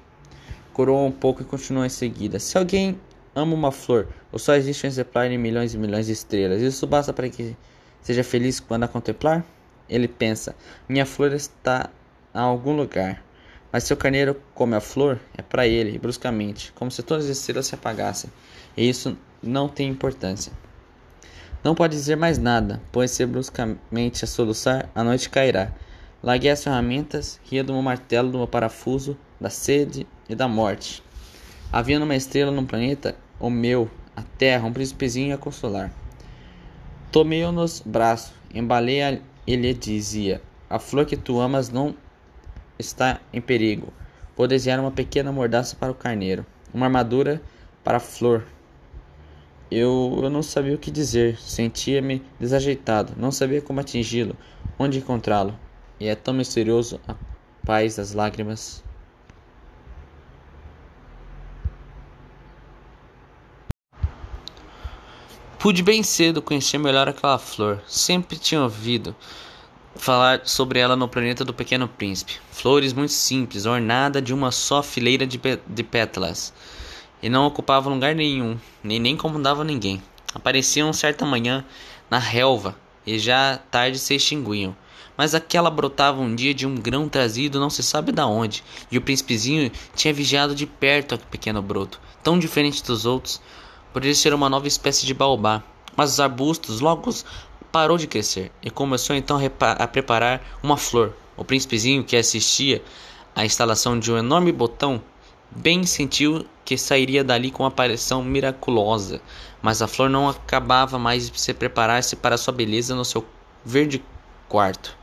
Coroou 0.72 1.06
um 1.06 1.12
pouco 1.12 1.42
e 1.42 1.44
continuou 1.44 1.84
em 1.84 1.88
seguida. 1.88 2.38
Se 2.38 2.56
alguém 2.56 2.98
ama 3.34 3.54
uma 3.54 3.72
flor, 3.72 4.08
ou 4.30 4.38
só 4.38 4.54
existe 4.54 4.86
um 4.86 4.88
exemplar 4.88 5.30
em 5.30 5.38
milhões 5.38 5.74
e 5.74 5.78
milhões 5.78 6.06
de 6.06 6.12
estrelas, 6.12 6.60
isso 6.60 6.86
basta 6.86 7.12
para 7.12 7.28
que 7.28 7.56
seja 8.02 8.22
feliz 8.22 8.60
quando 8.60 8.84
a 8.84 8.88
contemplar? 8.88 9.44
Ele 9.88 10.06
pensa: 10.06 10.54
minha 10.88 11.06
flor 11.06 11.32
está 11.32 11.90
a 12.32 12.42
algum 12.42 12.76
lugar. 12.76 13.24
Mas 13.70 13.84
seu 13.84 13.96
carneiro 13.96 14.40
come 14.54 14.74
a 14.74 14.80
flor, 14.80 15.20
é 15.36 15.42
para 15.42 15.66
ele, 15.66 15.98
bruscamente, 15.98 16.72
como 16.72 16.90
se 16.90 17.02
todas 17.02 17.26
as 17.26 17.36
estrelas 17.36 17.66
se 17.66 17.74
apagassem. 17.74 18.30
E 18.74 18.88
isso 18.88 19.16
não 19.42 19.68
tem 19.68 19.88
importância. 19.88 20.52
Não 21.62 21.74
pode 21.74 21.96
dizer 21.96 22.16
mais 22.16 22.38
nada, 22.38 22.80
pois 22.92 23.10
se 23.10 23.26
bruscamente 23.26 24.24
a 24.24 24.28
soluçar, 24.28 24.88
a 24.94 25.02
noite 25.02 25.28
cairá. 25.28 25.72
Larguei 26.22 26.50
as 26.50 26.62
ferramentas, 26.62 27.40
ria 27.44 27.64
do 27.64 27.72
meu 27.72 27.82
martelo, 27.82 28.30
do 28.30 28.38
meu 28.38 28.46
parafuso, 28.46 29.18
da 29.40 29.50
sede 29.50 30.06
e 30.28 30.34
da 30.34 30.46
morte. 30.46 31.02
Havia 31.72 31.98
numa 31.98 32.14
estrela 32.14 32.52
num 32.52 32.64
planeta, 32.64 33.16
o 33.40 33.50
meu, 33.50 33.90
a 34.16 34.22
terra, 34.22 34.66
um 34.66 34.72
príncipezinho 34.72 35.34
a 35.34 35.38
consolar. 35.38 35.92
Tomei-o 37.10 37.50
nos 37.50 37.80
braços, 37.80 38.32
embalei-a 38.54 39.18
e 39.46 39.56
lhe 39.56 39.74
dizia: 39.74 40.40
A 40.70 40.78
flor 40.78 41.06
que 41.06 41.16
tu 41.16 41.40
amas 41.40 41.70
não 41.70 41.94
está 42.78 43.20
em 43.32 43.40
perigo. 43.40 43.92
Vou 44.36 44.46
desenhar 44.46 44.78
uma 44.78 44.92
pequena 44.92 45.32
mordaça 45.32 45.74
para 45.74 45.90
o 45.90 45.94
carneiro, 45.94 46.46
uma 46.72 46.86
armadura 46.86 47.42
para 47.82 47.96
a 47.96 48.00
flor, 48.00 48.44
eu, 49.70 50.18
eu 50.22 50.30
não 50.30 50.42
sabia 50.42 50.74
o 50.74 50.78
que 50.78 50.90
dizer, 50.90 51.38
sentia-me 51.38 52.22
desajeitado, 52.40 53.12
não 53.16 53.30
sabia 53.30 53.60
como 53.60 53.80
atingi-lo, 53.80 54.36
onde 54.78 54.98
encontrá-lo. 54.98 55.54
E 56.00 56.06
é 56.06 56.14
tão 56.14 56.32
misterioso 56.32 57.00
a 57.06 57.14
paz 57.66 57.96
das 57.96 58.14
lágrimas. 58.14 58.82
Pude 65.58 65.82
bem 65.82 66.02
cedo 66.02 66.40
conhecer 66.40 66.78
melhor 66.78 67.08
aquela 67.08 67.36
flor. 67.36 67.82
Sempre 67.86 68.38
tinha 68.38 68.62
ouvido 68.62 69.14
falar 69.96 70.42
sobre 70.46 70.78
ela 70.78 70.94
no 70.94 71.08
planeta 71.08 71.44
do 71.44 71.52
Pequeno 71.52 71.88
Príncipe. 71.88 72.38
Flores 72.52 72.92
muito 72.92 73.12
simples, 73.12 73.66
ornada 73.66 74.22
de 74.22 74.32
uma 74.32 74.52
só 74.52 74.82
fileira 74.82 75.26
de, 75.26 75.38
de 75.66 75.82
pétalas 75.82 76.54
e 77.22 77.28
não 77.28 77.46
ocupava 77.46 77.90
lugar 77.90 78.14
nenhum, 78.14 78.58
nem, 78.82 78.98
nem 78.98 79.14
incomodava 79.14 79.64
ninguém. 79.64 80.02
Apareciam 80.34 80.92
certa 80.92 81.24
manhã 81.24 81.64
na 82.10 82.18
relva 82.18 82.76
e 83.06 83.18
já 83.18 83.58
tarde 83.70 83.98
se 83.98 84.14
extinguiam. 84.14 84.76
Mas 85.16 85.34
aquela 85.34 85.70
brotava 85.70 86.20
um 86.20 86.34
dia 86.34 86.54
de 86.54 86.66
um 86.66 86.76
grão 86.76 87.08
trazido 87.08 87.58
não 87.58 87.70
se 87.70 87.82
sabe 87.82 88.12
da 88.12 88.26
onde, 88.26 88.62
e 88.90 88.96
o 88.96 89.02
príncipezinho 89.02 89.72
tinha 89.96 90.14
vigiado 90.14 90.54
de 90.54 90.64
perto 90.64 91.14
aquele 91.14 91.30
pequeno 91.30 91.60
broto, 91.60 92.00
tão 92.22 92.38
diferente 92.38 92.84
dos 92.84 93.04
outros. 93.04 93.40
Poderia 93.92 94.14
ser 94.14 94.32
uma 94.32 94.48
nova 94.48 94.68
espécie 94.68 95.04
de 95.04 95.14
baobá, 95.14 95.62
mas 95.96 96.12
os 96.12 96.20
arbustos 96.20 96.80
logo 96.80 97.12
parou 97.72 97.98
de 97.98 98.06
crescer 98.06 98.52
e 98.62 98.70
começou 98.70 99.16
então 99.16 99.40
a 99.60 99.88
preparar 99.88 100.40
uma 100.62 100.76
flor. 100.76 101.12
O 101.36 101.44
príncipezinho 101.44 102.04
que 102.04 102.16
assistia 102.16 102.82
à 103.34 103.44
instalação 103.44 103.98
de 103.98 104.12
um 104.12 104.18
enorme 104.18 104.52
botão 104.52 105.02
bem 105.50 105.84
sentiu 105.84 106.46
que 106.64 106.76
sairia 106.76 107.24
dali 107.24 107.50
com 107.50 107.62
uma 107.62 107.68
aparição 107.68 108.22
miraculosa, 108.22 109.20
mas 109.62 109.80
a 109.80 109.88
flor 109.88 110.10
não 110.10 110.28
acabava 110.28 110.98
mais 110.98 111.30
de 111.30 111.40
se 111.40 111.54
preparar-se 111.54 112.16
para 112.16 112.36
sua 112.36 112.52
beleza 112.52 112.94
no 112.94 113.04
seu 113.04 113.24
verde 113.64 114.04
quarto. 114.48 114.96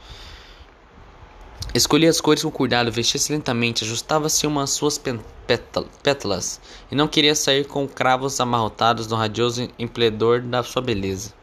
Escolhia 1.73 2.09
as 2.09 2.21
cores 2.21 2.41
com 2.41 2.51
cuidado, 2.51 2.91
vestia-se 2.91 3.33
lentamente, 3.33 3.83
ajustava-se 3.83 4.47
umas 4.47 4.69
suas 4.69 5.01
pétalas 6.01 6.61
e 6.89 6.95
não 6.95 7.07
queria 7.07 7.35
sair 7.35 7.65
com 7.65 7.85
cravos 7.85 8.39
amarrotados 8.39 9.07
no 9.07 9.15
radioso 9.17 9.67
emplendor 9.77 10.39
da 10.39 10.63
sua 10.63 10.81
beleza. 10.81 11.33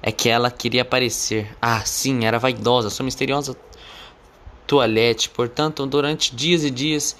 É 0.00 0.10
que 0.10 0.28
ela 0.28 0.50
queria 0.50 0.82
aparecer. 0.82 1.54
Ah, 1.60 1.84
sim, 1.84 2.24
era 2.24 2.38
vaidosa, 2.38 2.88
sua 2.88 3.04
misteriosa 3.04 3.56
toalete. 4.66 5.28
Portanto, 5.28 5.84
durante 5.86 6.34
dias 6.34 6.64
e 6.64 6.70
dias 6.70 7.14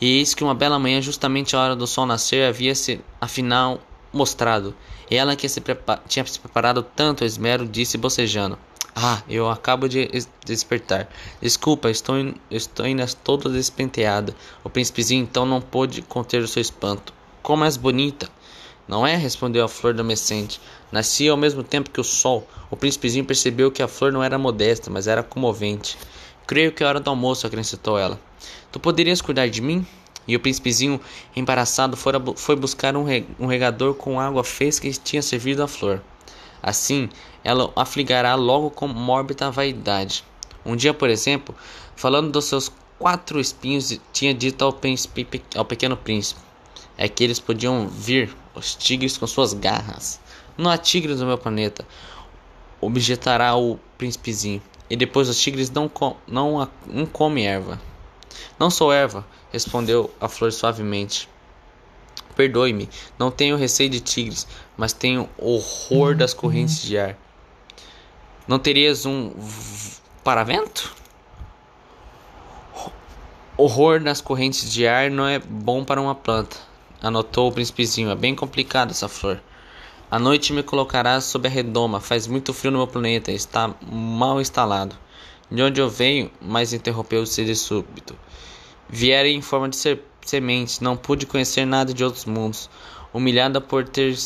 e 0.00 0.18
eis 0.18 0.34
que 0.34 0.42
uma 0.42 0.54
bela 0.54 0.78
manhã, 0.78 1.00
justamente 1.00 1.54
a 1.54 1.60
hora 1.60 1.76
do 1.76 1.86
sol 1.86 2.06
nascer, 2.06 2.48
havia-se 2.48 3.00
afinal 3.20 3.80
mostrado. 4.12 4.74
Ela 5.10 5.36
que 5.36 5.48
se 5.48 5.62
tinha 6.08 6.24
se 6.26 6.40
preparado 6.40 6.82
tanto 6.82 7.24
esmero, 7.24 7.66
disse 7.66 7.96
bocejando: 7.96 8.58
Ah, 8.94 9.22
eu 9.28 9.48
acabo 9.48 9.88
de 9.88 10.08
despertar. 10.44 11.08
Desculpa, 11.40 11.90
estou, 11.90 12.16
estou 12.50 12.86
ainda 12.86 13.06
toda 13.22 13.48
despenteada. 13.48 14.34
O 14.62 14.70
príncipezinho 14.70 15.22
então 15.22 15.46
não 15.46 15.60
pôde 15.60 16.02
conter 16.02 16.42
o 16.42 16.48
seu 16.48 16.60
espanto. 16.60 17.12
Como 17.42 17.64
és 17.64 17.76
bonita! 17.76 18.28
Não 18.86 19.06
é? 19.06 19.16
respondeu 19.16 19.64
a 19.64 19.68
flor 19.68 19.94
adolescente. 19.94 20.60
Nascia 20.92 21.30
ao 21.30 21.36
mesmo 21.36 21.62
tempo 21.62 21.90
que 21.90 22.00
o 22.00 22.04
sol. 22.04 22.46
O 22.70 22.76
príncipezinho 22.76 23.24
percebeu 23.24 23.70
que 23.70 23.82
a 23.82 23.88
flor 23.88 24.12
não 24.12 24.22
era 24.22 24.38
modesta, 24.38 24.90
mas 24.90 25.06
era 25.06 25.22
comovente. 25.22 25.96
Creio 26.46 26.72
que 26.72 26.84
é 26.84 26.86
hora 26.86 27.00
do 27.00 27.08
almoço, 27.08 27.46
acrescentou 27.46 27.98
ela. 27.98 28.20
Tu 28.74 28.80
poderias 28.80 29.20
cuidar 29.20 29.48
de 29.48 29.60
mim? 29.62 29.86
E 30.26 30.34
o 30.34 30.40
príncipezinho, 30.40 31.00
embaraçado, 31.36 31.96
foi 31.96 32.56
buscar 32.56 32.96
um, 32.96 33.04
um 33.38 33.46
regador 33.46 33.94
com 33.94 34.18
água 34.18 34.42
fresca 34.42 34.90
que 34.90 34.98
tinha 34.98 35.22
servido 35.22 35.62
à 35.62 35.68
flor. 35.68 36.02
Assim, 36.60 37.08
ela 37.44 37.72
afligará 37.76 38.34
logo 38.34 38.70
com 38.70 38.88
mórbida 38.88 39.48
vaidade. 39.48 40.24
Um 40.66 40.74
dia, 40.74 40.92
por 40.92 41.08
exemplo, 41.08 41.54
falando 41.94 42.32
dos 42.32 42.46
seus 42.46 42.68
quatro 42.98 43.38
espinhos, 43.38 43.96
tinha 44.12 44.34
dito 44.34 44.64
ao, 44.64 44.72
príncipe, 44.72 45.40
ao 45.54 45.64
pequeno 45.64 45.96
príncipe: 45.96 46.40
é 46.98 47.08
que 47.08 47.22
eles 47.22 47.38
podiam 47.38 47.86
vir, 47.86 48.34
os 48.56 48.74
tigres 48.74 49.16
com 49.16 49.28
suas 49.28 49.52
garras. 49.54 50.18
Não 50.58 50.68
há 50.68 50.76
tigres 50.76 51.20
no 51.20 51.26
meu 51.26 51.38
planeta, 51.38 51.86
objetará 52.80 53.54
o 53.54 53.78
príncipezinho. 53.96 54.60
E 54.90 54.96
depois 54.96 55.28
os 55.28 55.40
tigres 55.40 55.70
não, 55.70 55.88
com, 55.88 56.16
não, 56.26 56.68
não 56.88 57.06
comem 57.06 57.46
erva. 57.46 57.80
Não 58.58 58.70
sou 58.70 58.92
erva, 58.92 59.26
respondeu 59.52 60.12
a 60.20 60.28
flor 60.28 60.52
suavemente. 60.52 61.28
Perdoe-me, 62.36 62.88
não 63.18 63.30
tenho 63.30 63.56
receio 63.56 63.88
de 63.88 64.00
tigres, 64.00 64.46
mas 64.76 64.92
tenho 64.92 65.28
horror 65.38 66.16
das 66.16 66.34
correntes 66.34 66.82
de 66.82 66.98
ar. 66.98 67.16
Não 68.46 68.58
terias 68.58 69.06
um 69.06 69.32
paravento? 70.22 70.94
Horror 73.56 74.00
nas 74.00 74.20
correntes 74.20 74.70
de 74.70 74.86
ar 74.86 75.10
não 75.10 75.26
é 75.26 75.38
bom 75.38 75.84
para 75.84 76.00
uma 76.00 76.14
planta, 76.14 76.56
anotou 77.00 77.48
o 77.48 77.52
príncipezinho. 77.52 78.10
É 78.10 78.16
bem 78.16 78.34
complicado 78.34 78.90
essa 78.90 79.08
flor. 79.08 79.40
A 80.10 80.18
noite 80.18 80.52
me 80.52 80.62
colocará 80.62 81.20
sob 81.20 81.48
a 81.48 81.50
redoma. 81.50 82.00
Faz 82.00 82.26
muito 82.26 82.52
frio 82.52 82.70
no 82.70 82.78
meu 82.78 82.86
planeta. 82.86 83.32
Está 83.32 83.74
mal 83.82 84.40
instalado. 84.40 84.96
De 85.50 85.62
onde 85.62 85.80
eu 85.80 85.88
venho? 85.88 86.30
Mas 86.40 86.72
interrompeu-se 86.72 87.44
de 87.44 87.54
súbito. 87.54 88.16
Viera 88.88 89.28
em 89.28 89.42
forma 89.42 89.68
de 89.68 89.76
semente. 90.24 90.82
Não 90.82 90.96
pude 90.96 91.26
conhecer 91.26 91.64
nada 91.64 91.92
de 91.92 92.02
outros 92.04 92.24
mundos. 92.24 92.70
Humilhada 93.12 93.60
por 93.60 93.86
ter, 93.86 94.16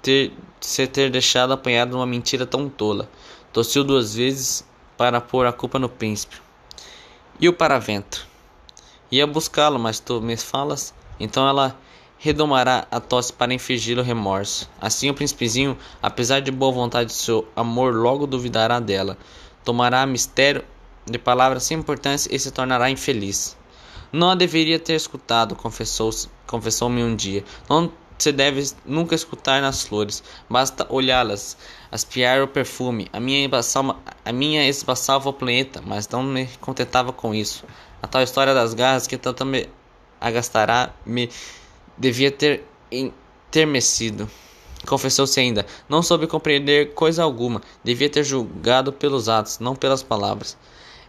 ter, 0.00 0.32
se 0.60 0.86
ter 0.86 1.10
deixado 1.10 1.52
apanhado 1.52 1.92
numa 1.92 2.06
mentira 2.06 2.46
tão 2.46 2.68
tola. 2.68 3.08
Tossiu 3.52 3.84
duas 3.84 4.14
vezes 4.14 4.64
para 4.96 5.20
pôr 5.20 5.46
a 5.46 5.52
culpa 5.52 5.78
no 5.78 5.88
príncipe. 5.88 6.36
E 7.40 7.48
o 7.48 7.52
paravento? 7.52 8.26
Ia 9.10 9.26
buscá-lo, 9.26 9.78
mas 9.78 9.98
tu 10.00 10.20
me 10.20 10.36
falas? 10.36 10.94
Então 11.18 11.46
ela 11.46 11.76
redomará 12.18 12.86
a 12.88 13.00
tosse 13.00 13.32
para 13.32 13.52
infligir 13.52 13.98
o 13.98 14.02
remorso. 14.02 14.70
Assim 14.80 15.10
o 15.10 15.14
príncipezinho, 15.14 15.76
apesar 16.00 16.40
de 16.40 16.52
boa 16.52 16.70
vontade 16.70 17.10
de 17.10 17.16
seu 17.16 17.48
amor, 17.56 17.94
logo 17.94 18.28
duvidará 18.28 18.78
dela. 18.78 19.18
Tomará 19.64 20.06
mistério 20.06 20.64
de 21.06 21.18
palavras 21.18 21.62
sem 21.64 21.78
importância 21.78 22.34
e 22.34 22.38
se 22.38 22.50
tornará 22.50 22.90
infeliz. 22.90 23.56
Não 24.12 24.30
a 24.30 24.34
deveria 24.34 24.78
ter 24.78 24.94
escutado, 24.94 25.56
confessou-me 25.56 26.28
confessou 26.46 26.90
um 26.90 27.16
dia. 27.16 27.44
Não 27.68 27.90
se 28.18 28.30
deve 28.30 28.72
nunca 28.86 29.14
escutar 29.14 29.60
nas 29.60 29.82
flores, 29.82 30.22
basta 30.48 30.86
olhá-las, 30.88 31.56
aspirar 31.90 32.40
o 32.40 32.46
perfume. 32.46 33.08
A 33.12 33.18
minha, 33.18 33.50
a 34.24 34.32
minha 34.32 34.68
esbaçava 34.68 35.28
o 35.28 35.32
planeta, 35.32 35.82
mas 35.84 36.08
não 36.08 36.22
me 36.22 36.46
contentava 36.60 37.12
com 37.12 37.34
isso. 37.34 37.64
A 38.00 38.06
tal 38.06 38.22
história 38.22 38.54
das 38.54 38.74
garras 38.74 39.06
que 39.06 39.16
tanto 39.16 39.44
me 39.44 39.68
agastará 40.20 40.94
me 41.04 41.28
devia 41.98 42.30
ter 42.30 42.64
intermecido. 42.90 44.30
Confessou-se 44.86 45.38
ainda, 45.38 45.64
não 45.88 46.02
soube 46.02 46.26
compreender 46.26 46.92
coisa 46.94 47.22
alguma, 47.22 47.62
devia 47.84 48.10
ter 48.10 48.24
julgado 48.24 48.92
pelos 48.92 49.28
atos, 49.28 49.58
não 49.58 49.76
pelas 49.76 50.02
palavras. 50.02 50.56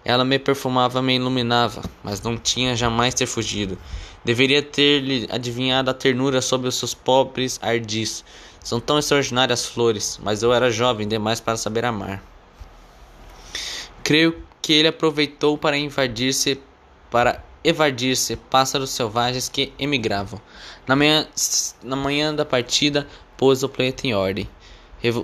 Ela 0.05 0.25
me 0.25 0.38
perfumava, 0.38 1.01
me 1.01 1.15
iluminava, 1.15 1.81
mas 2.03 2.21
não 2.21 2.38
tinha 2.38 2.75
jamais 2.75 3.13
ter 3.13 3.25
fugido. 3.25 3.77
Deveria 4.23 4.62
ter-lhe 4.62 5.27
adivinhado 5.31 5.89
a 5.89 5.93
ternura 5.93 6.41
sobre 6.41 6.67
os 6.67 6.75
seus 6.75 6.93
pobres 6.93 7.59
ardis. 7.62 8.23
São 8.62 8.79
tão 8.79 8.99
extraordinárias 8.99 9.65
flores, 9.65 10.19
mas 10.21 10.43
eu 10.43 10.53
era 10.53 10.71
jovem 10.71 11.07
demais 11.07 11.39
para 11.39 11.57
saber 11.57 11.86
amar. 11.86 12.23
Creio 14.03 14.41
que 14.62 14.73
ele 14.73 14.89
aproveitou 14.89 15.57
para 15.57 15.77
invadir-se 15.77 16.59
para 17.09 17.43
evadir-se 17.63 18.36
pássaros 18.36 18.89
selvagens 18.89 19.47
que 19.47 19.71
emigravam. 19.79 20.41
Na 20.86 20.95
manhã, 20.95 21.27
na 21.81 21.95
manhã 21.95 22.36
da 22.36 22.43
partida, 22.43 23.07
pôs 23.38 23.63
o 23.63 23.69
planeta 23.69 24.08
em 24.08 24.13
ordem. 24.13 24.50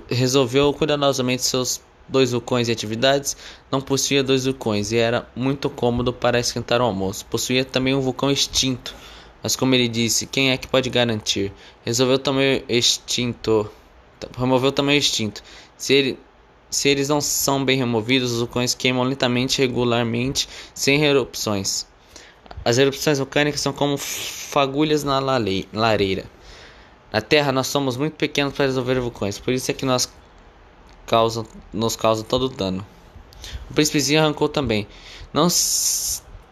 Resolveu 0.10 0.74
cuidadosamente 0.74 1.44
seus 1.44 1.82
dois 2.10 2.32
vulcões 2.32 2.68
e 2.68 2.72
atividades. 2.72 3.38
Não 3.72 3.80
possuía 3.80 4.24
dois 4.24 4.46
vulcões 4.46 4.92
e 4.92 4.98
era 4.98 5.28
muito 5.36 5.70
cômodo 5.70 6.12
para 6.12 6.40
esquentar 6.40 6.82
o 6.82 6.86
almoço. 6.86 7.26
Possuía 7.26 7.64
também 7.64 7.94
um 7.94 8.02
vulcão 8.02 8.30
extinto. 8.30 8.96
Mas 9.42 9.56
como 9.56 9.74
ele 9.74 9.88
disse, 9.88 10.26
quem 10.26 10.52
é 10.52 10.58
que 10.58 10.68
pode 10.68 10.90
garantir? 10.90 11.54
Resolveu 11.86 12.20
também 12.20 12.64
extinto. 12.68 13.70
Removeu 14.38 14.72
também 14.72 14.98
o 14.98 15.00
extinto. 15.00 15.42
Se, 15.78 15.94
ele, 15.94 16.20
se 16.70 16.90
eles 16.90 17.08
não 17.08 17.22
são 17.22 17.64
bem 17.64 17.78
removidos, 17.78 18.34
os 18.34 18.40
vulcões 18.40 18.74
queimam 18.74 19.04
lentamente, 19.04 19.62
regularmente, 19.62 20.50
sem 20.74 21.06
erupções. 21.06 21.88
As 22.66 22.78
erupções 22.78 23.18
vulcânicas 23.18 23.62
são 23.62 23.72
como 23.72 23.98
fagulhas 23.98 25.06
na 25.06 25.20
lareira. 25.20 26.26
Na 27.12 27.22
Terra, 27.22 27.52
nós 27.52 27.68
somos 27.68 27.98
muito 27.98 28.14
pequenos 28.14 28.54
para 28.54 28.66
resolver 28.66 29.00
vulcões, 29.00 29.40
por 29.40 29.54
isso 29.54 29.72
é 29.72 29.74
que 29.74 29.86
nós 29.86 30.12
causam, 31.06 31.46
nos 31.74 31.96
causam 31.96 32.24
todo 32.24 32.44
o 32.44 32.50
dano. 32.50 32.86
O 33.70 33.74
príncipezinho 33.74 34.22
arrancou 34.22 34.48
também, 34.48 34.88
não, 35.34 35.48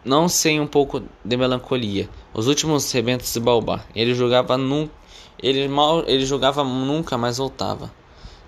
não 0.04 0.28
sem 0.28 0.60
um 0.60 0.66
pouco 0.66 1.02
de 1.24 1.36
melancolia, 1.36 2.08
os 2.34 2.48
últimos 2.48 2.90
rebentos 2.90 3.32
de 3.32 3.38
Baobá. 3.38 3.84
Ele 3.94 4.14
jogava 4.14 4.58
nunca, 4.58 4.92
ele 5.40 5.68
mal, 5.68 6.02
ele 6.08 6.26
jogava 6.26 6.64
nunca 6.64 7.16
mais 7.16 7.38
voltava. 7.38 7.92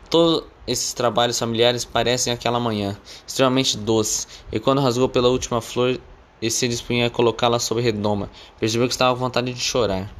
Todos 0.08 0.44
esses 0.66 0.92
trabalhos 0.92 1.38
familiares 1.38 1.84
parecem 1.84 2.32
aquela 2.32 2.58
manhã, 2.58 2.96
extremamente 3.24 3.76
doce, 3.78 4.26
e 4.50 4.58
quando 4.58 4.80
rasgou 4.80 5.08
pela 5.08 5.28
última 5.28 5.60
flor, 5.60 6.00
e 6.42 6.50
se 6.50 6.66
dispunha 6.66 7.06
a 7.06 7.10
colocá-la 7.10 7.58
sobre 7.58 7.82
redoma. 7.82 8.30
Percebeu 8.58 8.88
que 8.88 8.94
estava 8.94 9.14
com 9.14 9.20
vontade 9.20 9.52
de 9.52 9.60
chorar. 9.60 10.10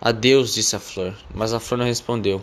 Adeus, 0.00 0.54
disse 0.54 0.74
a 0.74 0.80
flor, 0.80 1.14
mas 1.34 1.52
a 1.52 1.60
flor 1.60 1.76
não 1.76 1.84
respondeu. 1.84 2.40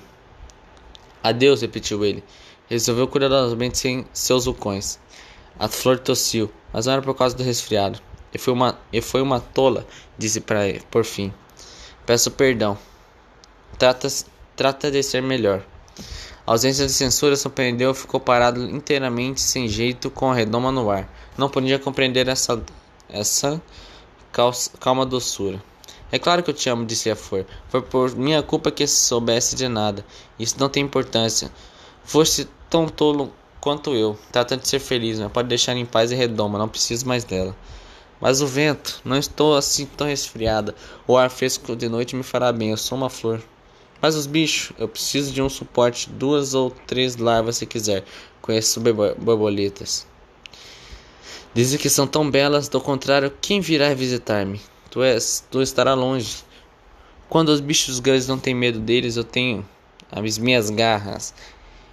Adeus, 1.23 1.61
repetiu 1.61 2.05
ele. 2.05 2.23
Resolveu 2.69 3.07
cuidadosamente 3.07 3.77
sem 3.77 4.05
seus 4.13 4.45
vulcões. 4.45 4.99
A 5.57 5.67
flor 5.67 5.97
tossiu, 5.97 6.51
mas 6.71 6.85
não 6.85 6.93
era 6.93 7.01
por 7.01 7.15
causa 7.15 7.35
do 7.35 7.41
resfriado. 7.41 7.99
E 8.31 8.37
foi 8.37 8.53
uma, 8.53 8.77
e 8.93 9.01
foi 9.01 9.21
uma 9.21 9.39
tola, 9.39 9.87
disse 10.17 10.39
para 10.39 10.67
ele, 10.67 10.83
por 10.91 11.03
fim. 11.03 11.33
Peço 12.05 12.29
perdão. 12.29 12.77
Trata, 13.79 14.07
trata 14.55 14.91
de 14.91 15.01
ser 15.01 15.23
melhor. 15.23 15.63
A 16.45 16.51
ausência 16.51 16.85
de 16.85 16.93
censura 16.93 17.35
surpreendeu 17.35 17.93
ficou 17.93 18.19
parado 18.19 18.63
inteiramente 18.69 19.41
sem 19.41 19.67
jeito 19.67 20.11
com 20.11 20.31
a 20.31 20.35
redoma 20.35 20.71
no 20.71 20.91
ar. 20.91 21.09
Não 21.37 21.49
podia 21.49 21.79
compreender 21.79 22.27
essa 22.27 22.61
essa 23.09 23.61
calma 24.79 25.05
doçura. 25.05 25.61
É 26.09 26.17
claro 26.17 26.41
que 26.41 26.49
eu 26.49 26.53
te 26.53 26.69
amo, 26.69 26.85
disse 26.85 27.09
a 27.09 27.15
flor. 27.15 27.45
Foi 27.67 27.81
por 27.81 28.15
minha 28.15 28.41
culpa 28.41 28.71
que 28.71 28.87
soubesse 28.87 29.55
de 29.55 29.67
nada. 29.67 30.05
Isso 30.39 30.55
não 30.57 30.69
tem 30.69 30.83
importância. 30.83 31.51
Fosse 32.03 32.47
tão 32.69 32.87
tolo 32.87 33.33
quanto 33.59 33.93
eu. 33.93 34.17
Trata 34.31 34.55
de 34.55 34.67
ser 34.67 34.79
feliz, 34.79 35.19
mas 35.19 35.31
pode 35.31 35.49
deixar 35.49 35.75
em 35.75 35.85
paz 35.85 36.11
e 36.11 36.15
redoma. 36.15 36.57
Não 36.57 36.69
preciso 36.69 37.05
mais 37.05 37.25
dela. 37.25 37.53
Mas 38.21 38.41
o 38.41 38.47
vento, 38.47 39.01
não 39.03 39.17
estou 39.17 39.55
assim 39.55 39.85
tão 39.85 40.07
resfriada. 40.07 40.73
O 41.05 41.17
ar 41.17 41.29
fresco 41.29 41.75
de 41.75 41.89
noite 41.89 42.15
me 42.15 42.23
fará 42.23 42.51
bem. 42.53 42.71
Eu 42.71 42.77
sou 42.77 42.97
uma 42.97 43.09
flor. 43.09 43.41
Mas 44.01 44.15
os 44.15 44.25
bichos, 44.25 44.71
eu 44.77 44.87
preciso 44.87 45.33
de 45.33 45.41
um 45.41 45.49
suporte, 45.49 46.09
duas 46.09 46.53
ou 46.53 46.71
três 46.85 47.17
larvas 47.17 47.57
se 47.57 47.65
quiser. 47.65 48.05
Conheço 48.41 48.79
borboletas. 48.79 50.07
Dizem 51.53 51.79
que 51.79 51.89
são 51.89 52.07
tão 52.07 52.29
belas, 52.29 52.69
do 52.69 52.79
contrário, 52.79 53.33
quem 53.41 53.59
virá 53.59 53.93
visitar-me? 53.93 54.61
Tu 54.89 55.03
és, 55.03 55.45
tu 55.51 55.61
estará 55.61 55.93
longe. 55.93 56.43
Quando 57.29 57.49
os 57.49 57.59
bichos 57.59 57.99
grandes 57.99 58.27
não 58.27 58.39
têm 58.39 58.55
medo 58.55 58.79
deles, 58.79 59.17
eu 59.17 59.23
tenho 59.23 59.67
as 60.11 60.37
minhas 60.37 60.69
garras. 60.69 61.33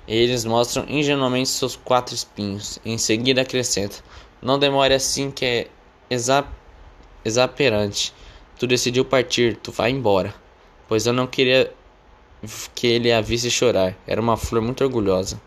Eles 0.06 0.44
mostram 0.44 0.84
ingenuamente 0.88 1.48
seus 1.48 1.76
quatro 1.76 2.14
espinhos. 2.14 2.78
Em 2.84 2.98
seguida 2.98 3.40
acrescenta: 3.40 3.96
Não 4.40 4.58
demore 4.58 4.94
assim 4.94 5.30
que 5.30 5.44
é 5.44 5.68
exa 6.10 6.44
exaperante. 7.24 8.12
Tu 8.58 8.66
decidiu 8.66 9.04
partir, 9.04 9.56
tu 9.56 9.72
vai 9.72 9.90
embora. 9.90 10.34
Pois 10.86 11.06
eu 11.06 11.12
não 11.12 11.26
queria 11.26 11.72
que 12.74 12.86
ele 12.86 13.10
a 13.10 13.20
visse 13.20 13.50
chorar. 13.50 13.96
Era 14.06 14.20
uma 14.20 14.36
flor 14.36 14.62
muito 14.62 14.84
orgulhosa. 14.84 15.40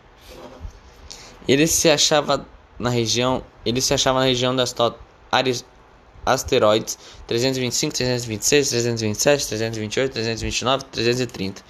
Ele 1.48 1.66
se 1.68 1.90
achava 1.90 2.46
na 2.78 2.90
região, 2.90 3.44
ele 3.66 3.80
se 3.80 3.94
achava 3.94 4.20
na 4.20 4.26
região 4.26 4.56
das 4.56 4.74
asteroides 6.34 6.98
325, 7.28 7.94
326, 7.96 8.70
327, 8.70 9.48
328, 9.48 10.12
329, 10.13 10.86
330. 10.86 11.62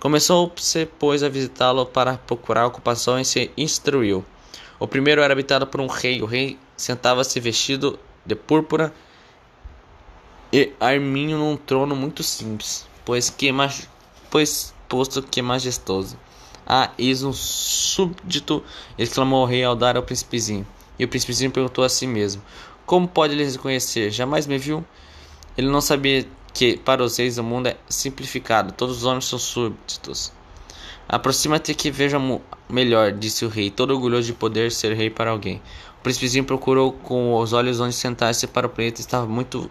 Começou-se, 0.00 0.86
pois, 0.98 1.22
a 1.22 1.28
visitá-lo 1.28 1.84
para 1.84 2.16
procurar 2.16 2.66
ocupação 2.66 3.20
e 3.20 3.24
se 3.24 3.50
instruiu. 3.56 4.24
O 4.78 4.86
primeiro 4.86 5.20
era 5.20 5.32
habitado 5.32 5.66
por 5.66 5.80
um 5.80 5.86
rei. 5.86 6.22
O 6.22 6.26
rei 6.26 6.58
sentava-se 6.76 7.38
vestido 7.38 7.98
de 8.24 8.34
púrpura 8.34 8.92
e 10.52 10.72
arminho 10.80 11.38
num 11.38 11.56
trono 11.56 11.94
muito 11.94 12.22
simples, 12.22 12.86
pois 13.04 13.28
que 13.28 13.50
pois 14.30 14.74
posto 14.88 15.22
que 15.22 15.42
majestoso. 15.42 16.18
Ah, 16.66 16.92
eis 16.98 17.22
um 17.22 17.32
súbdito! 17.32 18.62
exclamou 18.96 19.42
o 19.42 19.46
rei 19.46 19.62
ao 19.62 19.76
dar 19.76 19.96
ao 19.96 20.02
príncipezinho. 20.02 20.66
E 20.98 21.04
o 21.04 21.08
príncipezinho 21.08 21.50
perguntou 21.50 21.84
a 21.84 21.88
si 21.88 22.06
mesmo: 22.06 22.42
Como 22.90 23.06
pode 23.06 23.34
ele 23.34 23.48
reconhecer? 23.48 24.10
Jamais 24.10 24.48
me 24.48 24.58
viu? 24.58 24.84
Ele 25.56 25.68
não 25.68 25.80
sabia 25.80 26.26
que, 26.52 26.76
para 26.76 27.04
os 27.04 27.18
reis, 27.18 27.38
o 27.38 27.44
mundo 27.44 27.68
é 27.68 27.76
simplificado, 27.88 28.72
todos 28.72 28.96
os 28.96 29.04
homens 29.04 29.26
são 29.26 29.38
súbditos. 29.38 30.32
Aproxima-te 31.08 31.72
que 31.72 31.88
veja 31.88 32.18
melhor, 32.68 33.12
disse 33.12 33.44
o 33.44 33.48
rei, 33.48 33.70
todo 33.70 33.94
orgulhoso 33.94 34.26
de 34.26 34.32
poder 34.32 34.72
ser 34.72 34.92
rei 34.96 35.08
para 35.08 35.30
alguém. 35.30 35.62
O 36.00 36.02
príncipezinho 36.02 36.44
procurou 36.44 36.90
com 36.90 37.32
os 37.36 37.52
olhos 37.52 37.78
onde 37.78 37.94
sentar-se 37.94 38.48
para 38.48 38.66
o 38.66 38.70
planeta 38.70 39.00
estava 39.00 39.24
muito 39.24 39.70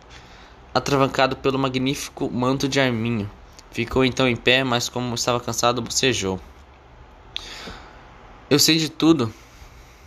atravancado 0.73 1.35
pelo 1.35 1.59
magnífico 1.59 2.31
manto 2.31 2.69
de 2.69 2.79
arminho. 2.79 3.29
Ficou 3.69 4.05
então 4.05 4.29
em 4.29 4.35
pé, 4.37 4.63
mas 4.63 4.87
como 4.87 5.13
estava 5.13 5.41
cansado, 5.41 5.81
bocejou. 5.81 6.39
Eu 8.49 8.57
sei 8.57 8.77
de 8.77 8.87
tudo, 8.87 9.29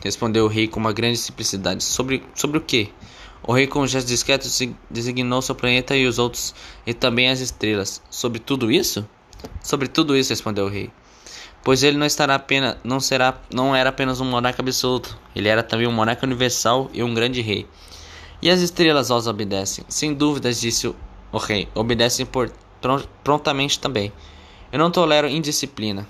respondeu 0.03 0.47
o 0.47 0.49
rei 0.49 0.67
com 0.67 0.81
uma 0.81 0.95
grande 0.95 1.19
simplicidade. 1.19 1.85
Sobre, 1.85 2.25
sobre 2.35 2.57
o 2.57 2.61
que? 2.63 2.91
O 3.45 3.53
rei, 3.53 3.67
com 3.67 3.81
um 3.81 3.87
gesto 3.87 4.07
discreto, 4.07 4.49
designou 4.89 5.43
seu 5.43 5.55
planeta 5.55 5.97
e 5.97 6.07
os 6.07 6.19
outros, 6.19 6.55
e 6.87 6.95
também 6.95 7.29
as 7.29 7.41
estrelas. 7.41 8.01
Sobre 8.09 8.39
tudo 8.39 8.71
isso? 8.71 9.07
Sobre 9.61 9.89
tudo 9.89 10.17
isso, 10.17 10.31
respondeu 10.31 10.67
o 10.67 10.69
rei. 10.69 10.91
pois 11.65 11.83
ele 11.83 11.97
não 11.97 12.07
estará 12.07 12.35
apenas, 12.35 12.77
não 12.85 13.01
será, 13.01 13.37
não 13.53 13.75
era 13.75 13.91
apenas 13.91 14.21
um 14.21 14.25
monarca 14.25 14.63
absoluto, 14.63 15.19
ele 15.35 15.49
era 15.49 15.63
também 15.63 15.87
um 15.87 15.93
monarca 15.93 16.27
universal 16.27 16.91
e 16.93 17.03
um 17.03 17.15
grande 17.15 17.41
rei. 17.41 17.67
E 18.41 18.51
as 18.51 18.61
estrelas 18.61 19.11
aos 19.11 19.27
obedecem, 19.27 19.85
sem 19.89 20.15
dúvidas, 20.15 20.61
disse 20.61 20.89
o 20.89 21.39
rei, 21.39 21.69
obedecem 21.75 22.27
por, 22.27 22.53
prontamente 23.23 23.79
também. 23.79 24.13
Eu 24.73 24.79
não 24.79 24.91
tolero 24.91 25.29
indisciplina. 25.29 26.07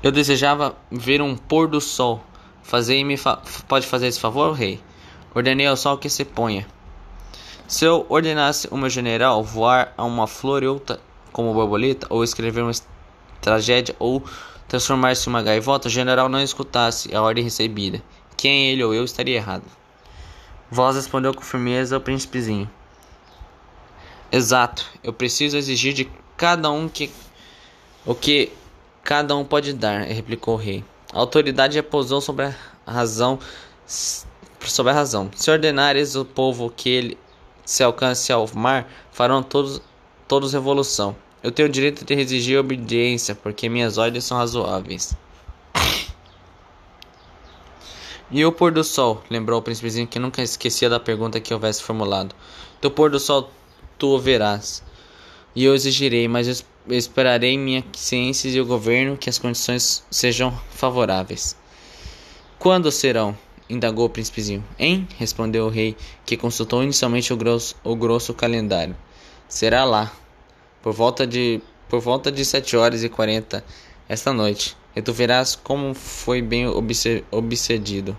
Eu 0.00 0.12
desejava 0.12 0.76
ver 0.90 1.20
um 1.20 1.36
pôr 1.36 1.66
do 1.66 1.80
sol. 1.80 2.22
Fazer-me 2.68 3.16
fa 3.16 3.40
pode 3.66 3.86
fazer 3.86 4.08
esse 4.08 4.20
favor, 4.20 4.52
rei? 4.52 4.78
Ordenei 5.34 5.66
ao 5.66 5.74
sol 5.74 5.96
que 5.96 6.10
se 6.10 6.22
ponha. 6.22 6.66
Se 7.66 7.86
eu 7.86 8.04
ordenasse 8.10 8.68
o 8.70 8.76
meu 8.76 8.90
general 8.90 9.42
voar 9.42 9.94
a 9.96 10.04
uma 10.04 10.26
flor 10.26 10.62
como 11.32 11.54
borboleta, 11.54 12.06
ou 12.10 12.22
escrever 12.22 12.60
uma 12.60 12.72
tragédia, 13.40 13.96
ou 13.98 14.22
transformar-se 14.68 15.26
em 15.26 15.32
uma 15.32 15.42
gaivota, 15.42 15.88
o 15.88 15.90
general 15.90 16.28
não 16.28 16.42
escutasse 16.42 17.14
a 17.16 17.22
ordem 17.22 17.42
recebida. 17.42 18.02
Quem 18.36 18.66
ele 18.66 18.84
ou 18.84 18.92
eu 18.92 19.02
estaria 19.02 19.36
errado. 19.36 19.64
Voz 20.70 20.94
respondeu 20.94 21.32
com 21.32 21.40
firmeza 21.40 21.96
o 21.96 22.00
príncipezinho. 22.02 22.68
Exato, 24.30 24.84
eu 25.02 25.14
preciso 25.14 25.56
exigir 25.56 25.94
de 25.94 26.06
cada 26.36 26.70
um 26.70 26.86
que 26.86 27.10
o 28.04 28.14
que 28.14 28.52
cada 29.02 29.34
um 29.34 29.42
pode 29.42 29.72
dar, 29.72 30.02
replicou 30.02 30.52
o 30.52 30.58
rei. 30.58 30.84
A 31.12 31.18
autoridade 31.18 31.76
repousou 31.76 32.20
sobre 32.20 32.46
a 32.86 32.92
razão 32.92 33.38
sobre 33.86 34.92
a 34.92 34.94
razão. 34.94 35.30
Se 35.34 35.50
ordenares 35.50 36.14
o 36.14 36.24
povo 36.24 36.70
que 36.70 36.88
ele 36.90 37.18
se 37.64 37.82
alcance 37.82 38.32
ao 38.32 38.48
mar, 38.54 38.86
farão 39.12 39.42
todos 39.42 39.80
todos 40.26 40.52
revolução. 40.52 41.16
Eu 41.42 41.50
tenho 41.50 41.68
o 41.68 41.72
direito 41.72 42.04
de 42.04 42.14
exigir 42.14 42.58
obediência, 42.58 43.34
porque 43.34 43.68
minhas 43.68 43.96
ordens 43.96 44.24
são 44.24 44.36
razoáveis. 44.36 45.16
E 48.30 48.44
o 48.44 48.52
pôr 48.52 48.70
do 48.70 48.84
sol? 48.84 49.22
lembrou 49.30 49.58
o 49.58 49.62
príncipezinho 49.62 50.06
que 50.06 50.18
nunca 50.18 50.42
esquecia 50.42 50.90
da 50.90 51.00
pergunta 51.00 51.40
que 51.40 51.54
houvesse 51.54 51.82
formulado. 51.82 52.34
Do 52.78 52.90
pôr 52.90 53.08
do 53.08 53.18
sol 53.18 53.50
tu 53.96 54.08
o 54.08 54.18
verás. 54.18 54.82
E 55.54 55.64
eu 55.64 55.74
exigirei, 55.74 56.28
mas 56.28 56.62
eu 56.88 56.96
esperarei 56.96 57.58
minha 57.58 57.84
ciência 57.92 58.48
e 58.48 58.60
o 58.60 58.66
governo 58.66 59.16
que 59.16 59.28
as 59.28 59.38
condições 59.38 60.02
sejam 60.10 60.58
favoráveis. 60.70 61.56
Quando 62.58 62.90
serão? 62.90 63.36
indagou 63.68 64.06
o 64.06 64.10
príncipezinho. 64.10 64.64
Hein? 64.78 65.06
respondeu 65.18 65.66
o 65.66 65.68
rei, 65.68 65.94
que 66.24 66.36
consultou 66.36 66.82
inicialmente 66.82 67.32
o 67.32 67.36
grosso, 67.36 67.76
o 67.84 67.94
grosso 67.94 68.32
calendário. 68.32 68.96
Será 69.46 69.84
lá, 69.84 70.12
por 70.82 70.92
volta 70.92 71.26
de 71.26 71.60
por 71.88 72.00
volta 72.00 72.30
de 72.30 72.44
sete 72.44 72.76
horas 72.76 73.02
e 73.02 73.08
quarenta 73.08 73.64
esta 74.08 74.32
noite, 74.32 74.76
e 74.94 75.00
tu 75.00 75.12
verás 75.12 75.56
como 75.56 75.94
foi 75.94 76.42
bem 76.42 76.66
obsedido. 77.30 78.16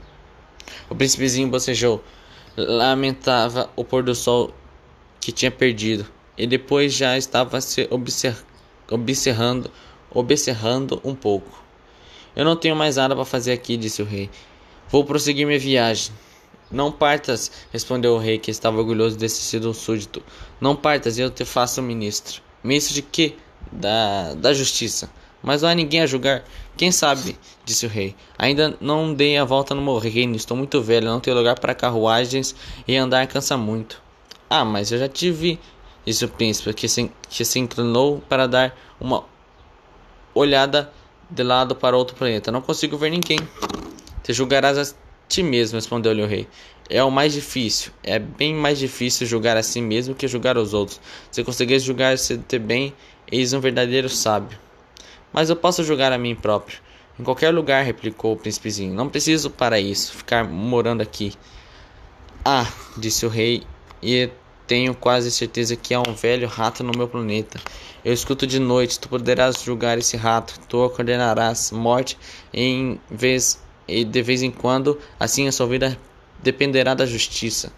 O 0.89 0.95
príncipezinho 0.95 1.47
bocejou, 1.47 2.03
lamentava 2.57 3.69
o 3.75 3.83
pôr 3.83 4.03
do 4.03 4.15
sol 4.15 4.53
que 5.21 5.31
tinha 5.31 5.51
perdido, 5.51 6.05
e 6.37 6.47
depois 6.47 6.93
já 6.93 7.17
estava 7.17 7.61
se 7.61 7.87
observando, 8.89 9.69
observando 10.11 11.01
um 11.03 11.15
pouco. 11.15 11.63
Eu 12.35 12.45
não 12.45 12.55
tenho 12.55 12.75
mais 12.75 12.95
nada 12.95 13.15
para 13.15 13.25
fazer 13.25 13.51
aqui, 13.51 13.77
disse 13.77 14.01
o 14.01 14.05
rei. 14.05 14.29
Vou 14.89 15.03
prosseguir 15.03 15.45
minha 15.45 15.59
viagem. 15.59 16.11
Não 16.71 16.91
partas, 16.91 17.51
respondeu 17.71 18.13
o 18.13 18.19
rei, 18.19 18.37
que 18.37 18.51
estava 18.51 18.77
orgulhoso 18.77 19.17
de 19.17 19.27
sido 19.27 19.69
um 19.69 19.73
súdito. 19.73 20.21
Não 20.61 20.75
partas, 20.75 21.17
eu 21.17 21.29
te 21.29 21.43
faço 21.43 21.81
ministro. 21.81 22.41
Ministro 22.63 22.93
de 22.93 23.01
quê? 23.01 23.35
Da, 23.71 24.35
da 24.35 24.53
justiça. 24.53 25.09
Mas 25.41 25.61
não 25.61 25.69
há 25.69 25.75
ninguém 25.75 26.01
a 26.01 26.05
julgar. 26.05 26.43
Quem 26.77 26.91
sabe? 26.91 27.37
disse 27.65 27.85
o 27.85 27.89
rei. 27.89 28.15
Ainda 28.37 28.77
não 28.79 29.13
dei 29.13 29.37
a 29.37 29.45
volta 29.45 29.73
no 29.73 29.81
meu 29.81 29.97
reino. 29.97 30.35
Estou 30.35 30.55
muito 30.55 30.81
velho, 30.81 31.07
não 31.07 31.19
tenho 31.19 31.37
lugar 31.37 31.59
para 31.59 31.73
carruagens 31.73 32.55
e 32.87 32.95
andar 32.95 33.25
cansa 33.27 33.57
muito. 33.57 34.01
Ah, 34.49 34.65
mas 34.65 34.91
eu 34.91 34.97
já 34.97 35.07
te 35.07 35.31
vi, 35.31 35.59
disse 36.05 36.25
o 36.25 36.29
príncipe, 36.29 36.73
que 36.73 36.87
se, 36.87 37.11
que 37.29 37.45
se 37.45 37.59
inclinou 37.59 38.21
para 38.27 38.47
dar 38.47 38.77
uma 38.99 39.23
olhada 40.33 40.91
de 41.29 41.43
lado 41.43 41.75
para 41.75 41.97
outro 41.97 42.15
planeta. 42.15 42.51
Não 42.51 42.61
consigo 42.61 42.97
ver 42.97 43.11
ninguém. 43.11 43.39
Te 44.23 44.33
julgarás 44.33 44.77
a 44.77 44.95
ti 45.27 45.43
mesmo, 45.43 45.75
respondeu-lhe 45.75 46.21
o 46.21 46.27
rei. 46.27 46.47
É 46.89 47.03
o 47.03 47.11
mais 47.11 47.33
difícil. 47.33 47.91
É 48.03 48.17
bem 48.17 48.53
mais 48.53 48.79
difícil 48.79 49.27
julgar 49.27 49.55
a 49.57 49.63
si 49.63 49.79
mesmo 49.79 50.15
que 50.15 50.27
julgar 50.27 50.57
os 50.57 50.73
outros. 50.73 50.99
Se 51.31 51.43
conseguires 51.43 51.83
julgar-se 51.83 52.37
bem, 52.59 52.93
eis 53.31 53.53
um 53.53 53.59
verdadeiro 53.59 54.09
sábio. 54.09 54.57
Mas 55.31 55.49
eu 55.49 55.55
posso 55.55 55.83
julgar 55.83 56.11
a 56.11 56.17
mim 56.17 56.35
próprio. 56.35 56.79
Em 57.19 57.23
qualquer 57.23 57.51
lugar, 57.51 57.83
replicou 57.83 58.33
o 58.33 58.37
príncipezinho. 58.37 58.93
Não 58.93 59.09
preciso 59.09 59.49
para 59.49 59.79
isso 59.79 60.13
ficar 60.13 60.45
morando 60.45 61.01
aqui. 61.01 61.33
Ah, 62.43 62.65
disse 62.97 63.25
o 63.25 63.29
rei, 63.29 63.63
e 64.01 64.29
tenho 64.69 64.93
quase 64.93 65.31
certeza 65.31 65.75
que 65.75 65.95
há 65.95 65.99
um 65.99 66.13
velho 66.13 66.47
rato 66.47 66.83
no 66.83 66.95
meu 66.95 67.07
planeta. 67.07 67.59
Eu 68.05 68.13
escuto 68.13 68.45
de 68.45 68.59
noite, 68.59 68.99
tu 68.99 69.09
poderás 69.09 69.63
julgar 69.63 69.97
esse 69.97 70.15
rato, 70.15 70.59
tu 70.69 70.87
condenarás 70.91 71.71
morte 71.71 72.15
em 72.53 73.01
vez 73.09 73.59
e 73.87 74.03
de 74.03 74.21
vez 74.21 74.43
em 74.43 74.51
quando, 74.51 74.99
assim 75.19 75.47
a 75.47 75.51
sua 75.51 75.65
vida 75.65 75.97
dependerá 76.43 76.93
da 76.93 77.03
justiça. 77.03 77.73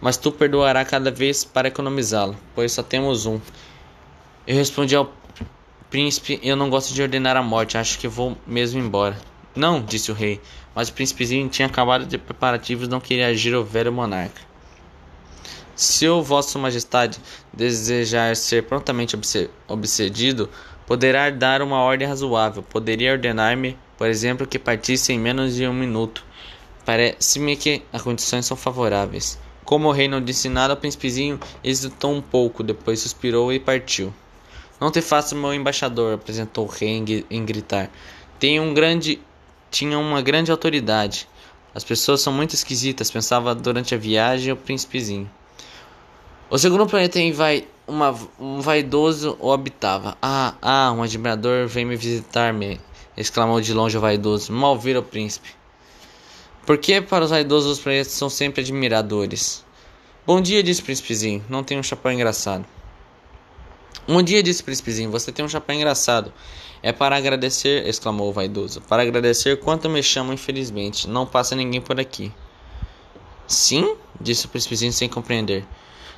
Mas 0.00 0.16
tu 0.16 0.30
perdoará 0.30 0.84
cada 0.84 1.10
vez 1.10 1.44
para 1.44 1.66
economizá-lo, 1.66 2.36
pois 2.54 2.70
só 2.70 2.84
temos 2.84 3.26
um. 3.26 3.40
Eu 4.46 4.54
respondi 4.54 4.94
ao 4.94 5.12
príncipe: 5.90 6.38
Eu 6.40 6.54
não 6.54 6.70
gosto 6.70 6.94
de 6.94 7.02
ordenar 7.02 7.36
a 7.36 7.42
morte, 7.42 7.76
acho 7.76 7.98
que 7.98 8.06
vou 8.06 8.36
mesmo 8.46 8.78
embora. 8.78 9.18
Não, 9.56 9.82
disse 9.82 10.12
o 10.12 10.14
rei, 10.14 10.40
mas 10.72 10.88
o 10.88 10.92
príncipezinho 10.92 11.48
tinha 11.48 11.66
acabado 11.66 12.06
de 12.06 12.16
preparativos 12.16 12.86
não 12.86 13.00
queria 13.00 13.26
agir 13.26 13.56
o 13.56 13.64
velho 13.64 13.92
monarca. 13.92 14.46
Se 15.76 16.08
o 16.08 16.22
vosso 16.22 16.58
majestade 16.58 17.20
desejar 17.52 18.34
ser 18.34 18.64
prontamente 18.64 19.16
obsedido, 19.68 20.48
poderá 20.86 21.30
dar 21.30 21.62
uma 21.62 21.78
ordem 21.78 22.08
razoável. 22.08 22.62
Poderia 22.62 23.12
ordenar-me 23.12 23.78
por 23.96 24.08
exemplo, 24.08 24.46
que 24.46 24.58
partisse 24.58 25.12
em 25.12 25.18
menos 25.18 25.54
de 25.54 25.66
um 25.66 25.72
minuto. 25.72 26.24
Parece-me 26.84 27.56
que 27.56 27.82
as 27.92 28.02
condições 28.02 28.46
são 28.46 28.56
favoráveis. 28.56 29.38
Como 29.64 29.88
o 29.88 29.92
rei 29.92 30.06
não 30.06 30.22
disse 30.22 30.48
nada 30.48 30.74
ao 30.74 30.76
príncipezinho, 30.76 31.40
hesitou 31.64 32.14
um 32.14 32.22
pouco, 32.22 32.62
depois 32.62 33.00
suspirou 33.00 33.52
e 33.52 33.58
partiu. 33.58 34.12
Não 34.80 34.90
te 34.90 35.00
faça 35.00 35.34
meu 35.34 35.52
embaixador, 35.54 36.14
apresentou 36.14 36.66
o 36.66 36.70
rei 36.70 37.24
em 37.30 37.44
gritar. 37.44 37.90
Tem 38.38 38.60
um 38.60 38.74
grande, 38.74 39.18
tinha 39.70 39.98
uma 39.98 40.20
grande 40.20 40.50
autoridade. 40.50 41.26
As 41.74 41.82
pessoas 41.82 42.20
são 42.20 42.32
muito 42.32 42.54
esquisitas, 42.54 43.10
pensava 43.10 43.54
durante 43.54 43.94
a 43.94 43.98
viagem 43.98 44.52
o 44.52 44.56
príncipezinho. 44.56 45.28
O 46.48 46.58
segundo 46.58 46.86
planeta 46.86 47.18
em 47.18 47.32
vai, 47.32 47.66
uma, 47.86 48.16
um 48.38 48.60
vaidoso 48.60 49.36
o 49.40 49.52
habitava. 49.52 50.16
Ah, 50.22 50.54
ah, 50.62 50.92
um 50.92 51.02
admirador 51.02 51.66
vem 51.66 51.84
me 51.84 51.96
visitar-me 51.96 52.80
exclamou 53.16 53.60
de 53.60 53.72
longe 53.72 53.96
o 53.96 54.00
vaidoso. 54.00 54.52
Mal 54.52 54.78
vira 54.78 55.00
o 55.00 55.02
príncipe. 55.02 55.48
Por 56.64 56.78
que 56.78 57.00
para 57.00 57.24
os 57.24 57.30
vaidosos 57.30 57.78
os 57.78 57.80
planetas 57.80 58.12
são 58.12 58.28
sempre 58.28 58.60
admiradores? 58.60 59.64
Bom 60.26 60.40
dia, 60.40 60.62
disse 60.62 60.82
o 60.82 60.84
príncipezinho. 60.84 61.44
Não 61.48 61.62
tem 61.62 61.78
um 61.78 61.82
chapéu 61.82 62.12
engraçado. 62.12 62.64
Um 64.08 64.22
dia, 64.22 64.42
disse 64.42 64.62
o 64.62 64.64
príncipezinho, 64.64 65.10
você 65.10 65.32
tem 65.32 65.44
um 65.44 65.48
chapéu 65.48 65.74
engraçado. 65.74 66.32
É 66.82 66.92
para 66.92 67.16
agradecer, 67.16 67.86
exclamou 67.88 68.28
o 68.28 68.32
vaidoso. 68.32 68.80
Para 68.82 69.02
agradecer 69.02 69.58
quanto 69.58 69.88
me 69.88 70.02
chamam, 70.02 70.34
infelizmente. 70.34 71.08
Não 71.08 71.26
passa 71.26 71.56
ninguém 71.56 71.80
por 71.80 71.98
aqui. 71.98 72.32
Sim? 73.46 73.96
disse 74.20 74.46
o 74.46 74.48
príncipezinho 74.48 74.92
sem 74.92 75.08
compreender. 75.08 75.64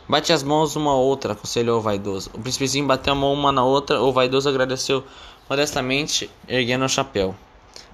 Bate 0.08 0.32
as 0.32 0.42
mãos 0.42 0.74
uma 0.74 0.94
outra, 0.94 1.34
aconselhou 1.34 1.78
o 1.78 1.82
vaidoso. 1.82 2.30
O 2.32 2.38
príncipezinho 2.38 2.86
bateu 2.86 3.12
a 3.12 3.16
mão 3.16 3.32
uma 3.32 3.52
na 3.52 3.62
outra, 3.62 4.00
o 4.00 4.10
vaidoso 4.10 4.48
agradeceu 4.48 5.04
modestamente 5.50 6.30
erguendo 6.48 6.84
o 6.84 6.88
chapéu. 6.88 7.34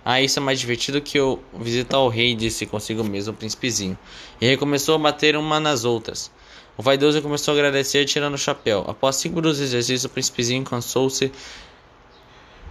Ah, 0.05 0.21
isso 0.21 0.39
é 0.39 0.43
mais 0.43 0.61
divertido 0.61 1.01
que 1.01 1.19
eu 1.19 1.43
visitar 1.59 1.99
o 1.99 2.09
rei, 2.09 2.35
disse 2.35 2.67
consigo 2.67 3.03
mesmo 3.03 3.33
o 3.33 3.37
príncipezinho. 3.37 3.99
E 4.41 4.47
recomeçou 4.47 4.95
a 4.95 4.99
bater 4.99 5.37
uma 5.37 5.59
nas 5.59 5.85
outras. 5.85 6.31
O 6.77 6.83
vaidoso 6.83 7.23
começou 7.23 7.53
a 7.53 7.57
agradecer, 7.57 8.05
tirando 8.05 8.35
o 8.35 8.39
chapéu. 8.39 8.85
Após 8.87 9.17
cinco 9.17 9.41
dos 9.41 9.61
exercícios, 9.61 10.05
o 10.05 10.09
príncipezinho 10.09 10.63
cansou-se 10.63 11.33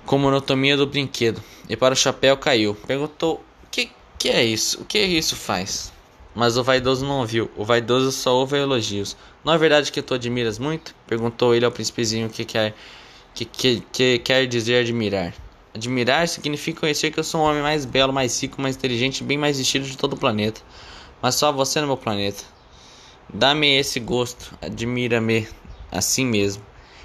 com 0.06 0.16
a 0.18 0.20
monotonia 0.20 0.78
do 0.78 0.86
brinquedo. 0.86 1.42
E 1.68 1.76
para 1.76 1.94
o 1.94 1.98
chapéu 1.98 2.38
caiu. 2.38 2.76
Perguntou: 2.86 3.44
O 3.64 3.68
que, 3.72 3.90
que 4.20 4.30
é 4.30 4.44
isso? 4.44 4.82
O 4.82 4.86
que 4.86 5.00
isso 5.00 5.36
faz? 5.36 5.92
Mas 6.36 6.58
o 6.58 6.64
vaidoso 6.64 7.06
não 7.06 7.20
ouviu. 7.20 7.50
O 7.56 7.64
vaidoso 7.64 8.12
só 8.12 8.36
ouve 8.36 8.58
elogios. 8.58 9.16
Não 9.44 9.54
é 9.54 9.58
verdade 9.58 9.92
que 9.92 10.02
tu 10.02 10.14
admiras 10.14 10.58
muito? 10.58 10.96
Perguntou 11.06 11.54
ele 11.54 11.66
ao 11.66 11.72
príncipezinho 11.72 12.30
que 12.30 12.46
quer 12.46 12.74
que, 13.34 13.46
que, 13.46 13.84
que 13.92 14.20
quer 14.20 14.48
dizer 14.48 14.82
admirar. 14.82 15.34
Admirar 15.74 16.28
significa 16.28 16.82
conhecer 16.82 17.12
que 17.12 17.20
eu 17.20 17.24
sou 17.24 17.42
o 17.42 17.44
homem 17.44 17.62
mais 17.62 17.84
belo, 17.84 18.14
mais 18.14 18.42
rico, 18.42 18.62
mais 18.62 18.76
inteligente 18.76 19.24
bem 19.24 19.38
mais 19.38 19.58
vestido 19.58 19.86
de 19.86 19.98
todo 19.98 20.14
o 20.14 20.18
planeta. 20.18 20.62
Mas 21.22 21.36
só 21.36 21.52
você 21.52 21.82
no 21.82 21.88
meu 21.88 21.98
planeta. 21.98 22.44
Dá-me 23.34 23.78
esse 23.78 24.00
gosto, 24.00 24.58
admira-me 24.62 25.48
assim 25.92 26.26
mesmo. 26.26 26.64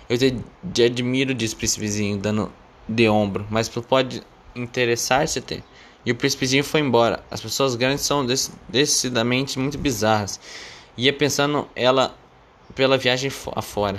Eu 0.09 0.17
te 0.19 0.83
admiro, 0.83 1.35
disse 1.35 1.55
o 1.55 1.59
príncipezinho, 1.59 2.19
dando 2.19 2.53
de 2.89 3.09
ombro, 3.09 3.47
mas 3.51 3.69
pode 3.69 4.23
interessar-se 4.55 5.41
ter. 5.41 5.63
E 6.05 6.13
o 6.13 6.15
príncipezinho 6.15 6.65
foi 6.65 6.81
embora. 6.81 7.23
As 7.31 7.41
pessoas 7.41 7.75
grandes 7.75 8.05
são 8.05 8.27
decididamente 8.69 9.59
muito 9.59 9.77
bizarras. 9.77 10.41
Ia 10.97 11.13
pensando 11.13 11.69
ela 11.77 12.17
pela 12.79 12.97
viagem 12.97 13.29
afora. 13.57 13.99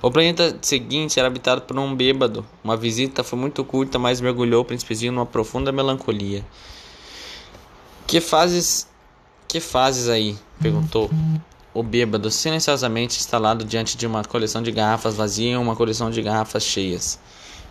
O 0.00 0.10
planeta 0.10 0.56
seguinte 0.62 1.18
era 1.18 1.28
habitado 1.28 1.60
por 1.60 1.78
um 1.78 1.94
bêbado. 1.94 2.42
Uma 2.64 2.74
visita 2.74 3.22
foi 3.22 3.38
muito 3.38 3.62
curta, 3.62 3.98
mas 3.98 4.18
mergulhou 4.18 4.62
o 4.62 4.64
príncipezinho 4.64 5.12
numa 5.12 5.26
profunda 5.26 5.70
melancolia. 5.70 6.42
Que 8.06 8.18
fazes. 8.18 8.88
Que 9.46 9.60
fazes 9.60 10.08
aí? 10.08 10.38
perguntou 10.58 11.10
o 11.74 11.82
bêbado, 11.82 12.30
silenciosamente 12.30 13.18
instalado 13.18 13.62
diante 13.62 13.94
de 13.94 14.06
uma 14.06 14.24
coleção 14.24 14.62
de 14.62 14.72
garrafas 14.72 15.14
vazias 15.14 15.52
e 15.52 15.56
uma 15.56 15.76
coleção 15.76 16.10
de 16.10 16.22
garrafas 16.22 16.62
cheias. 16.62 17.20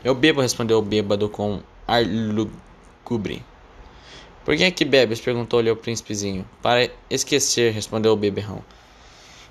Eu 0.04 0.14
bebo, 0.14 0.40
respondeu 0.40 0.78
o 0.78 0.84
bêbado 0.84 1.28
com 1.30 1.62
ar 1.88 2.06
lúgubre. 2.06 3.44
Por 4.46 4.56
que 4.56 4.64
é 4.64 4.70
que 4.70 4.86
bebes? 4.86 5.20
perguntou-lhe 5.20 5.72
o 5.72 5.76
príncipezinho. 5.76 6.48
Para 6.62 6.92
esquecer, 7.10 7.74
respondeu 7.74 8.14
o 8.14 8.16
beberrão. 8.16 8.64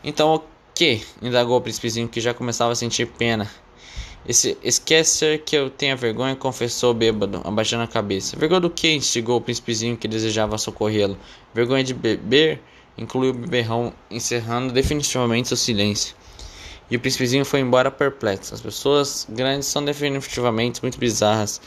Então 0.03 0.35
o 0.35 0.43
que? 0.75 1.03
indagou 1.21 1.57
o 1.57 1.61
príncipezinho 1.61 2.09
que 2.09 2.21
já 2.21 2.33
começava 2.33 2.73
a 2.73 2.77
sentir 2.77 3.07
pena. 3.07 3.51
Esse 4.27 4.59
esquecer 4.63 5.43
que 5.43 5.57
eu 5.57 5.71
tenha 5.71 5.97
vergonha, 5.97 6.37
confessou 6.37 6.91
o 6.91 6.95
bêbado, 6.95 7.41
abaixando 7.45 7.83
a 7.85 7.87
cabeça. 7.87 8.37
Vergonha 8.37 8.61
do 8.61 8.71
que? 8.71 8.93
instigou 8.93 9.39
o 9.39 9.41
príncipezinho 9.41 9.97
que 9.97 10.07
desejava 10.07 10.59
socorrê-lo. 10.59 11.17
Vergonha 11.55 11.83
de 11.83 11.95
beber? 11.95 12.61
incluiu 12.99 13.31
o 13.31 13.35
beberrão, 13.35 13.93
encerrando 14.11 14.73
definitivamente 14.73 15.49
seu 15.49 15.57
silêncio. 15.57 16.17
E 16.91 16.97
o 16.97 17.01
príncipezinho 17.01 17.45
foi 17.45 17.61
embora 17.61 17.91
perplexo. 17.91 18.53
As 18.55 18.61
pessoas 18.61 19.27
grandes 19.31 19.69
são 19.69 19.85
definitivamente 19.85 20.83
muito 20.83 20.99
bizarras, 20.99 21.61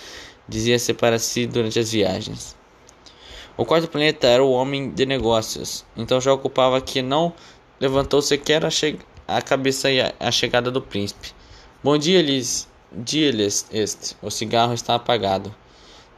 dizia-se 0.48 0.94
para 0.94 1.18
si 1.18 1.46
durante 1.46 1.80
as 1.80 1.92
viagens. 1.92 2.56
O 3.56 3.66
quarto 3.66 3.88
planeta 3.88 4.28
era 4.28 4.44
o 4.44 4.52
homem 4.52 4.90
de 4.90 5.06
negócios, 5.06 5.86
então 5.96 6.20
já 6.20 6.34
ocupava 6.34 6.82
que 6.82 7.02
não 7.02 7.34
levantou 7.82 8.22
sequer 8.22 8.64
a, 8.64 8.70
a 9.28 9.42
cabeça 9.42 9.90
e 9.90 10.00
a, 10.00 10.14
a, 10.20 10.32
chegada 10.32 10.70
do 10.70 10.82
príncipe. 10.82 11.32
Bom 11.84 11.98
dia, 11.98 12.22
Liz. 12.22 12.68
Dia, 12.92 13.32
Liz, 13.32 13.66
este. 13.72 14.16
O 14.22 14.30
cigarro 14.30 14.74
está 14.74 14.94
apagado. 14.94 15.54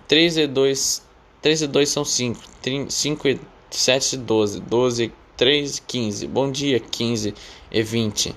3 0.10 0.38
e 0.38 0.48
2, 0.48 1.02
3 1.42 1.62
e 1.62 1.68
2 1.68 1.90
são 1.90 2.04
5. 2.04 2.42
5 2.90 3.28
e 3.30 3.40
7 3.72 4.14
e 4.14 4.18
12. 4.18 4.60
12 4.60 5.04
e 5.06 5.12
3 5.38 5.78
e 5.78 5.82
15. 5.82 6.28
Bom 6.28 6.52
dia, 6.52 6.82
15 6.82 7.34
e 7.72 7.82
20 7.82 8.36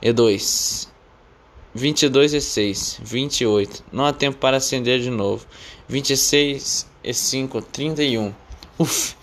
e 0.00 0.12
2. 0.12 0.90
22 1.74 2.34
e 2.34 2.40
6, 2.40 3.00
28. 3.02 3.84
Não 3.92 4.04
há 4.04 4.12
tempo 4.12 4.38
para 4.38 4.56
acender 4.56 5.00
de 5.00 5.10
novo. 5.10 5.46
26 5.88 6.86
e 7.04 7.12
5, 7.12 7.62
31. 7.62 8.34
Uf! 8.78 9.16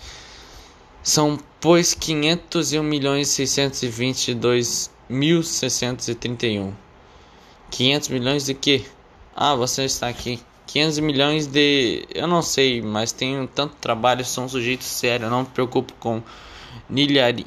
São, 1.02 1.40
pois, 1.60 1.94
501 1.94 2.84
milhões 2.84 3.28
622 3.30 4.92
mil 5.10 5.44
631. 5.44 6.74
500 7.72 8.10
milhões 8.10 8.46
de 8.46 8.54
quê? 8.54 8.86
Ah, 9.36 9.56
você 9.56 9.84
está 9.84 10.08
aqui. 10.08 10.40
500 10.68 11.00
milhões 11.00 11.48
de. 11.48 12.06
Eu 12.14 12.28
não 12.28 12.42
sei, 12.42 12.82
mas 12.82 13.12
tenho 13.12 13.48
tanto 13.48 13.76
trabalho, 13.76 14.24
sou 14.24 14.44
um 14.44 14.50
sujeito 14.50 14.84
sério, 14.84 15.30
não 15.30 15.42
me 15.42 15.48
preocupo 15.48 15.94
com 16.00 16.22
nilhari... 16.88 17.46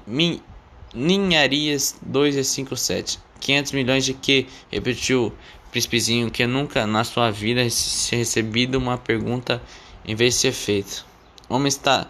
ninharias 0.92 1.96
2 2.02 2.36
e 2.36 2.44
5, 2.44 2.76
7. 2.76 3.18
500 3.40 3.72
milhões 3.72 4.04
de 4.04 4.14
que? 4.14 4.46
Repetiu 4.70 5.32
príncipezinho, 5.70 6.30
que 6.30 6.46
nunca 6.46 6.86
na 6.86 7.04
sua 7.04 7.30
vida 7.30 7.68
se 7.70 8.14
recebido 8.16 8.76
uma 8.76 8.98
pergunta 8.98 9.62
em 10.04 10.14
vez 10.14 10.34
de 10.34 10.40
ser 10.40 10.52
feito. 10.52 11.06
O 11.48 11.54
homem 11.54 11.68
está, 11.68 12.08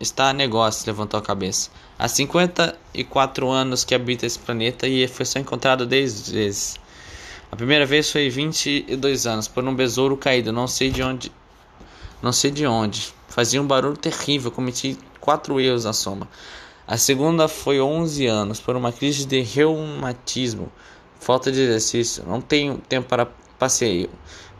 está 0.00 0.30
a 0.30 0.32
negócio, 0.32 0.86
levantou 0.86 1.18
a 1.18 1.22
cabeça. 1.22 1.70
Há 1.98 2.08
54 2.08 3.48
anos 3.50 3.84
que 3.84 3.94
habita 3.94 4.26
esse 4.26 4.38
planeta 4.38 4.86
e 4.86 5.06
foi 5.08 5.24
só 5.24 5.38
encontrado 5.38 5.86
10 5.86 6.30
vezes. 6.30 6.76
A 7.50 7.56
primeira 7.56 7.86
vez 7.86 8.10
foi 8.10 8.28
22 8.28 9.26
anos, 9.26 9.48
por 9.48 9.64
um 9.64 9.74
besouro 9.74 10.16
caído, 10.16 10.52
não 10.52 10.66
sei 10.66 10.90
de 10.90 11.02
onde. 11.02 11.32
Não 12.20 12.32
sei 12.32 12.50
de 12.50 12.66
onde. 12.66 13.14
Fazia 13.28 13.60
um 13.62 13.66
barulho 13.66 13.96
terrível, 13.96 14.50
cometi 14.50 14.98
quatro 15.20 15.60
erros 15.60 15.84
na 15.84 15.92
soma. 15.92 16.28
A 16.86 16.96
segunda 16.96 17.48
foi 17.48 17.80
11 17.80 18.26
anos, 18.26 18.60
por 18.60 18.76
uma 18.76 18.92
crise 18.92 19.26
de 19.26 19.40
reumatismo, 19.40 20.70
falta 21.18 21.50
de 21.50 21.60
exercício, 21.60 22.24
não 22.26 22.40
tenho 22.40 22.78
tempo 22.78 23.08
para 23.08 23.26
passeio. 23.58 24.10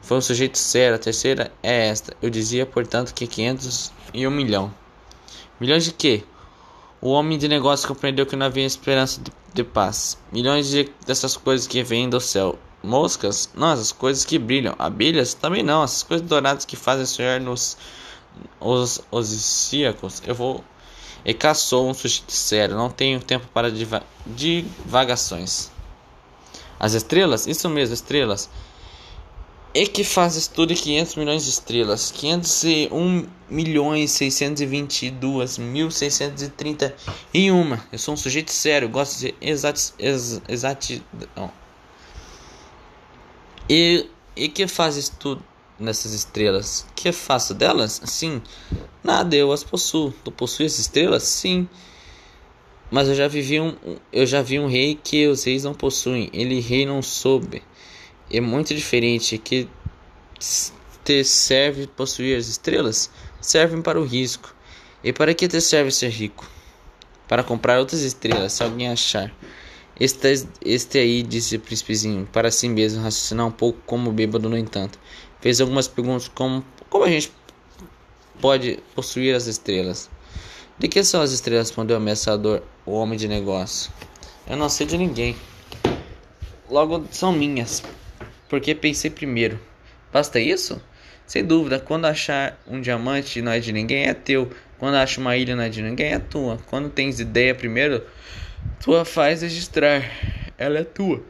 Foi 0.06 0.16
um 0.16 0.20
sujeito 0.20 0.56
sério. 0.56 0.94
A 0.94 0.98
terceira 1.00 1.50
é 1.60 1.88
esta. 1.88 2.16
Eu 2.22 2.30
dizia, 2.30 2.64
portanto, 2.64 3.12
que 3.12 3.26
500 3.26 3.92
e 4.14 4.24
um 4.24 4.30
milhão. 4.30 4.72
Milhões 5.60 5.84
de 5.84 5.92
quê? 5.92 6.22
O 7.00 7.10
homem 7.10 7.38
de 7.38 7.48
negócio 7.48 7.86
compreendeu 7.86 8.26
que 8.26 8.36
não 8.36 8.46
havia 8.46 8.64
esperança 8.64 9.20
de, 9.20 9.30
de 9.54 9.64
paz. 9.64 10.18
Milhões 10.32 10.68
de, 10.68 10.90
dessas 11.06 11.36
coisas 11.36 11.66
que 11.66 11.82
vêm 11.82 12.08
do 12.08 12.20
céu. 12.20 12.58
Moscas? 12.82 13.50
Não, 13.54 13.72
essas 13.72 13.92
coisas 13.92 14.24
que 14.24 14.38
brilham. 14.38 14.74
Abelhas? 14.78 15.34
Também 15.34 15.62
não. 15.62 15.82
Essas 15.82 16.02
coisas 16.02 16.26
douradas 16.26 16.64
que 16.64 16.76
fazem 16.76 17.06
sonhar 17.06 17.40
nos 17.40 17.76
os, 18.60 19.00
os 19.10 19.72
Eu 20.26 20.34
vou. 20.34 20.64
E 21.24 21.34
caçou 21.34 21.88
um 21.88 21.94
sujeito 21.94 22.32
sério. 22.32 22.76
Não 22.76 22.90
tenho 22.90 23.20
tempo 23.20 23.46
para 23.52 23.70
diva 23.70 24.02
divagações. 24.26 25.70
As 26.78 26.92
estrelas? 26.92 27.46
Isso 27.46 27.68
mesmo, 27.68 27.94
estrelas. 27.94 28.48
E 29.76 29.86
que 29.86 30.02
fazes 30.02 30.46
tudo 30.46 30.74
500 30.74 31.16
milhões 31.16 31.44
de 31.44 31.50
estrelas. 31.50 32.10
501 32.10 33.26
milhões 33.50 34.10
622 34.12 35.58
mil 35.58 35.90
631. 35.90 37.78
Eu 37.92 37.98
sou 37.98 38.14
um 38.14 38.16
sujeito 38.16 38.50
sério. 38.50 38.88
Gosto 38.88 39.18
de 39.18 39.34
exatidão. 39.38 39.94
Ex, 39.98 40.40
exatidão. 40.48 41.52
E, 43.68 44.08
e 44.34 44.48
que 44.48 44.66
fazes 44.66 45.10
tu 45.10 45.38
nessas 45.78 46.14
estrelas? 46.14 46.86
Que 46.94 47.12
faço 47.12 47.52
delas? 47.52 48.00
Sim. 48.06 48.40
Nada, 49.04 49.36
eu 49.36 49.52
as 49.52 49.62
possuo. 49.62 50.10
Tu 50.24 50.32
possuis 50.32 50.78
estrelas? 50.78 51.24
Sim. 51.24 51.68
Mas 52.90 53.08
eu 53.08 53.14
já 53.14 53.28
vivi 53.28 53.60
um, 53.60 53.76
eu 54.10 54.24
já 54.24 54.40
vi 54.40 54.58
um 54.58 54.68
rei 54.68 54.94
que 54.94 55.26
os 55.26 55.44
reis 55.44 55.64
não 55.64 55.74
possuem. 55.74 56.30
Ele 56.32 56.60
rei 56.60 56.86
não 56.86 57.02
soube. 57.02 57.62
É 58.30 58.40
muito 58.40 58.74
diferente 58.74 59.38
que 59.38 59.68
te 61.04 61.24
serve 61.24 61.86
possuir 61.86 62.36
as 62.36 62.48
estrelas 62.48 63.10
servem 63.40 63.80
para 63.80 64.00
o 64.00 64.04
risco. 64.04 64.54
E 65.02 65.12
para 65.12 65.32
que 65.34 65.46
te 65.46 65.60
serve 65.60 65.90
ser 65.90 66.10
rico? 66.10 66.48
Para 67.28 67.44
comprar 67.44 67.78
outras 67.78 68.00
estrelas, 68.00 68.52
se 68.52 68.62
alguém 68.62 68.88
achar. 68.88 69.32
Este, 69.98 70.46
este 70.64 70.98
aí, 70.98 71.22
disse 71.22 71.56
o 71.56 71.60
príncipezinho, 71.60 72.28
para 72.32 72.50
si 72.50 72.68
mesmo, 72.68 73.02
raciocinar 73.02 73.46
um 73.46 73.52
pouco 73.52 73.78
como 73.86 74.12
bêbado, 74.12 74.48
no 74.48 74.58
entanto. 74.58 74.98
Fez 75.40 75.60
algumas 75.60 75.88
perguntas 75.88 76.28
como 76.28 76.64
como 76.90 77.04
a 77.04 77.08
gente 77.08 77.32
pode 78.40 78.78
possuir 78.94 79.34
as 79.34 79.46
estrelas. 79.46 80.10
De 80.78 80.88
que 80.88 81.02
são 81.02 81.20
as 81.20 81.32
estrelas? 81.32 81.68
Respondeu 81.68 81.96
o 81.96 82.00
ameaçador, 82.00 82.62
o 82.84 82.92
homem 82.92 83.18
de 83.18 83.26
negócio. 83.26 83.90
Eu 84.46 84.56
não 84.56 84.68
sei 84.68 84.86
de 84.86 84.98
ninguém. 84.98 85.36
Logo 86.68 87.04
são 87.10 87.32
minhas, 87.32 87.82
porque 88.48 88.74
pensei 88.74 89.10
primeiro. 89.10 89.58
Basta 90.12 90.40
isso? 90.40 90.80
Sem 91.26 91.44
dúvida, 91.44 91.80
quando 91.80 92.04
achar 92.04 92.56
um 92.66 92.80
diamante 92.80 93.42
não 93.42 93.50
é 93.50 93.58
de 93.58 93.72
ninguém, 93.72 94.04
é 94.06 94.14
teu. 94.14 94.50
Quando 94.78 94.94
acha 94.94 95.20
uma 95.20 95.36
ilha 95.36 95.56
não 95.56 95.64
é 95.64 95.68
de 95.68 95.82
ninguém, 95.82 96.12
é 96.12 96.18
tua. 96.18 96.58
Quando 96.68 96.88
tens 96.88 97.18
ideia 97.18 97.54
primeiro, 97.54 98.06
tua 98.80 99.04
faz 99.04 99.42
registrar, 99.42 100.02
ela 100.56 100.78
é 100.78 100.84
tua. 100.84 101.22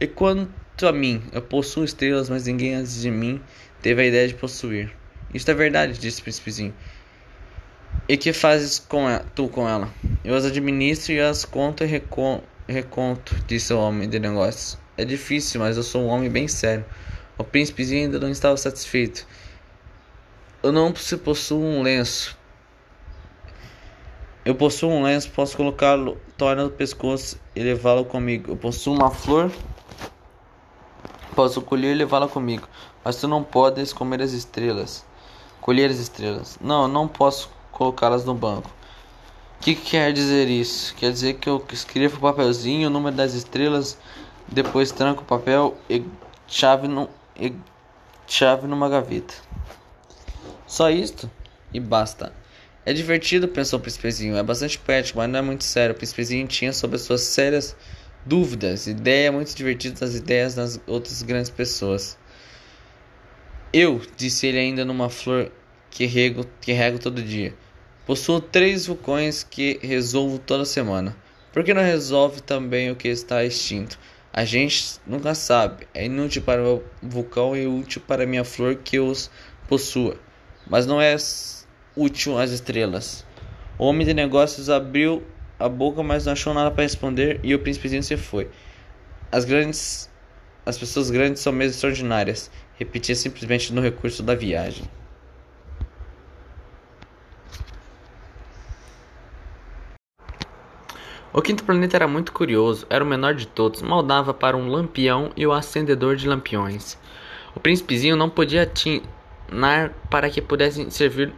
E 0.00 0.06
quanto 0.06 0.86
a 0.86 0.92
mim, 0.92 1.22
eu 1.32 1.42
possuo 1.42 1.84
estrelas, 1.84 2.30
mas 2.30 2.46
ninguém 2.46 2.74
antes 2.74 3.02
de 3.02 3.10
mim 3.10 3.40
teve 3.82 4.02
a 4.02 4.06
ideia 4.06 4.26
de 4.26 4.34
possuir. 4.34 4.90
Isto 5.34 5.50
é 5.50 5.54
verdade, 5.54 5.98
disse 5.98 6.20
o 6.20 6.22
príncipezinho. 6.22 6.74
E 8.08 8.16
que 8.16 8.32
fazes 8.32 8.78
com 8.78 9.04
tu 9.34 9.48
com 9.48 9.68
ela? 9.68 9.92
Eu 10.24 10.34
as 10.34 10.46
administro 10.46 11.12
e 11.12 11.20
as 11.20 11.44
conto 11.44 11.84
e 11.84 11.86
recon, 11.86 12.42
reconto, 12.66 13.36
disse 13.46 13.72
o 13.74 13.78
homem 13.78 14.08
de 14.08 14.18
negócios. 14.18 14.79
É 15.00 15.04
difícil, 15.04 15.60
mas 15.60 15.76
eu 15.76 15.82
sou 15.82 16.02
um 16.02 16.08
homem 16.08 16.30
bem 16.30 16.48
sério. 16.48 16.84
O 17.38 17.44
príncipezinho 17.44 18.04
ainda 18.04 18.18
não 18.18 18.30
estava 18.30 18.56
satisfeito. 18.56 19.26
Eu 20.62 20.72
não 20.72 20.92
possuo 20.92 21.62
um 21.62 21.82
lenço 21.82 22.38
eu 24.42 24.54
possuo 24.54 24.90
um 24.90 25.02
lenço, 25.02 25.30
posso 25.30 25.54
colocá-lo, 25.54 26.16
torna 26.38 26.64
no 26.64 26.70
pescoço 26.70 27.38
e 27.54 27.62
levá-lo 27.62 28.06
comigo. 28.06 28.52
Eu 28.52 28.56
possuo 28.56 28.94
uma 28.94 29.10
flor, 29.10 29.52
posso 31.36 31.60
colher 31.60 31.92
e 31.94 31.98
levá-la 31.98 32.26
comigo. 32.26 32.66
Mas 33.04 33.16
tu 33.16 33.28
não 33.28 33.44
podes 33.44 33.92
comer 33.92 34.22
as 34.22 34.32
estrelas, 34.32 35.04
colher 35.60 35.90
as 35.90 35.98
estrelas. 35.98 36.56
Não, 36.58 36.88
não 36.88 37.06
posso 37.06 37.50
colocá-las 37.70 38.24
no 38.24 38.34
banco. 38.34 38.70
O 39.58 39.62
que 39.62 39.74
quer 39.74 40.10
dizer 40.10 40.48
isso? 40.48 40.94
Quer 40.94 41.12
dizer 41.12 41.34
que 41.34 41.48
eu 41.48 41.62
escrevo 41.70 42.16
o 42.16 42.20
papelzinho, 42.20 42.88
o 42.88 42.90
número 42.90 43.14
das 43.14 43.34
estrelas 43.34 43.98
Depois 44.50 44.90
tranca 44.90 45.20
o 45.20 45.24
papel 45.24 45.76
e 45.88 46.04
chave, 46.48 46.88
no, 46.88 47.08
e 47.38 47.54
chave 48.26 48.66
numa 48.66 48.88
gaveta. 48.88 49.34
Só 50.66 50.90
isto 50.90 51.30
e 51.72 51.78
basta. 51.78 52.32
É 52.84 52.92
divertido, 52.92 53.46
pensou 53.46 53.78
o 53.78 53.82
príncipezinho. 53.82 54.36
É 54.36 54.42
bastante 54.42 54.78
poético, 54.78 55.18
mas 55.18 55.30
não 55.30 55.38
é 55.38 55.42
muito 55.42 55.64
sério. 55.64 55.94
O 55.94 55.96
príncipezinho 55.96 56.46
tinha 56.46 56.72
sobre 56.72 56.96
as 56.96 57.02
suas 57.02 57.20
sérias 57.20 57.76
dúvidas, 58.24 58.86
ideias 58.86 59.32
muito 59.32 59.54
divertidas 59.54 60.00
das 60.00 60.14
ideias 60.14 60.54
das 60.54 60.80
outras 60.86 61.22
grandes 61.22 61.50
pessoas. 61.50 62.18
Eu, 63.72 64.00
disse 64.16 64.46
ele 64.46 64.58
ainda 64.58 64.84
numa 64.84 65.08
flor 65.08 65.52
que 65.90 66.06
rego, 66.06 66.44
que 66.60 66.72
rego 66.72 66.98
todo 66.98 67.22
dia. 67.22 67.54
Possuo 68.06 68.40
três 68.40 68.86
vulcões 68.86 69.44
que 69.44 69.78
resolvo 69.82 70.38
toda 70.38 70.64
semana. 70.64 71.16
Por 71.52 71.62
que 71.62 71.74
não 71.74 71.82
resolve 71.82 72.40
também 72.40 72.90
o 72.90 72.96
que 72.96 73.08
está 73.08 73.44
extinto? 73.44 73.98
A 74.32 74.44
gente 74.44 75.00
nunca 75.06 75.34
sabe. 75.34 75.88
É 75.92 76.04
inútil 76.04 76.42
para 76.42 76.62
o 76.62 76.82
vulcão 77.02 77.56
e 77.56 77.66
útil 77.66 78.02
para 78.06 78.26
minha 78.26 78.44
flor 78.44 78.76
que 78.76 78.98
os 79.00 79.30
possua. 79.68 80.16
Mas 80.68 80.86
não 80.86 81.00
é 81.00 81.16
útil 81.96 82.38
às 82.38 82.50
estrelas. 82.50 83.24
O 83.78 83.86
homem 83.86 84.06
de 84.06 84.14
negócios 84.14 84.70
abriu 84.70 85.22
a 85.58 85.68
boca, 85.68 86.02
mas 86.02 86.26
não 86.26 86.32
achou 86.32 86.54
nada 86.54 86.70
para 86.70 86.84
responder 86.84 87.40
e 87.42 87.54
o 87.54 87.58
príncipezinho 87.58 88.02
se 88.02 88.16
foi. 88.16 88.48
As 89.32 89.44
grandes 89.44 90.10
as 90.64 90.78
pessoas 90.78 91.10
grandes 91.10 91.40
são 91.42 91.52
mesmo 91.52 91.74
extraordinárias. 91.74 92.50
Repetia 92.78 93.14
simplesmente 93.14 93.72
no 93.72 93.80
recurso 93.80 94.22
da 94.22 94.34
viagem. 94.34 94.84
O 101.32 101.40
quinto 101.40 101.62
planeta 101.62 101.96
era 101.96 102.08
muito 102.08 102.32
curioso, 102.32 102.84
era 102.90 103.04
o 103.04 103.06
menor 103.06 103.34
de 103.34 103.46
todos, 103.46 103.82
mal 103.82 104.02
dava 104.02 104.34
para 104.34 104.56
um 104.56 104.68
lampião 104.68 105.30
e 105.36 105.46
o 105.46 105.52
acendedor 105.52 106.16
de 106.16 106.26
lampiões. 106.26 106.98
O 107.54 107.60
príncipezinho 107.60 108.16
não 108.16 108.28
podia 108.28 108.62
atinar 108.62 109.94
para 110.10 110.28
que 110.28 110.42
pudessem 110.42 110.90
servir 110.90 111.32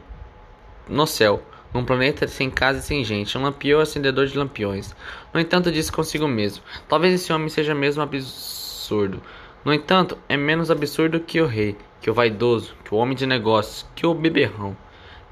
no 0.88 1.07
céu, 1.07 1.43
num 1.74 1.84
planeta 1.84 2.26
sem 2.26 2.49
casa 2.49 2.78
e 2.78 2.82
sem 2.82 3.05
gente, 3.05 3.36
um 3.36 3.43
lampião 3.43 3.80
acendedor 3.80 4.26
de 4.26 4.38
lampiões. 4.38 4.95
No 5.32 5.38
entanto, 5.38 5.70
disse 5.70 5.93
consigo 5.93 6.26
mesmo: 6.26 6.64
talvez 6.88 7.12
esse 7.12 7.30
homem 7.30 7.51
seja 7.51 7.74
mesmo 7.74 8.03
absurdo. 8.03 9.22
No 9.62 9.74
entanto, 9.74 10.16
é 10.26 10.38
menos 10.38 10.70
absurdo 10.70 11.20
que 11.20 11.38
o 11.38 11.47
rei, 11.47 11.76
que 12.01 12.11
o 12.11 12.14
vaidoso, 12.14 12.74
que 12.82 12.95
o 12.95 12.97
homem 12.97 13.14
de 13.14 13.26
negócios, 13.26 13.86
que 13.95 14.07
o 14.07 14.14
beberrão. 14.14 14.74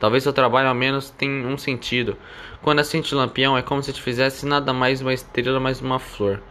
Talvez 0.00 0.22
seu 0.22 0.32
trabalho 0.32 0.68
ao 0.68 0.74
menos 0.74 1.10
tenha 1.10 1.46
um 1.46 1.58
sentido. 1.58 2.16
Quando 2.62 2.78
acende 2.78 3.14
o 3.14 3.18
lampião 3.18 3.56
é 3.56 3.60
como 3.60 3.82
se 3.82 3.92
te 3.92 4.00
fizesse 4.00 4.46
nada 4.46 4.72
mais 4.72 5.02
uma 5.02 5.12
estrela, 5.12 5.60
mais 5.60 5.82
uma 5.82 5.98
flor. 5.98 6.42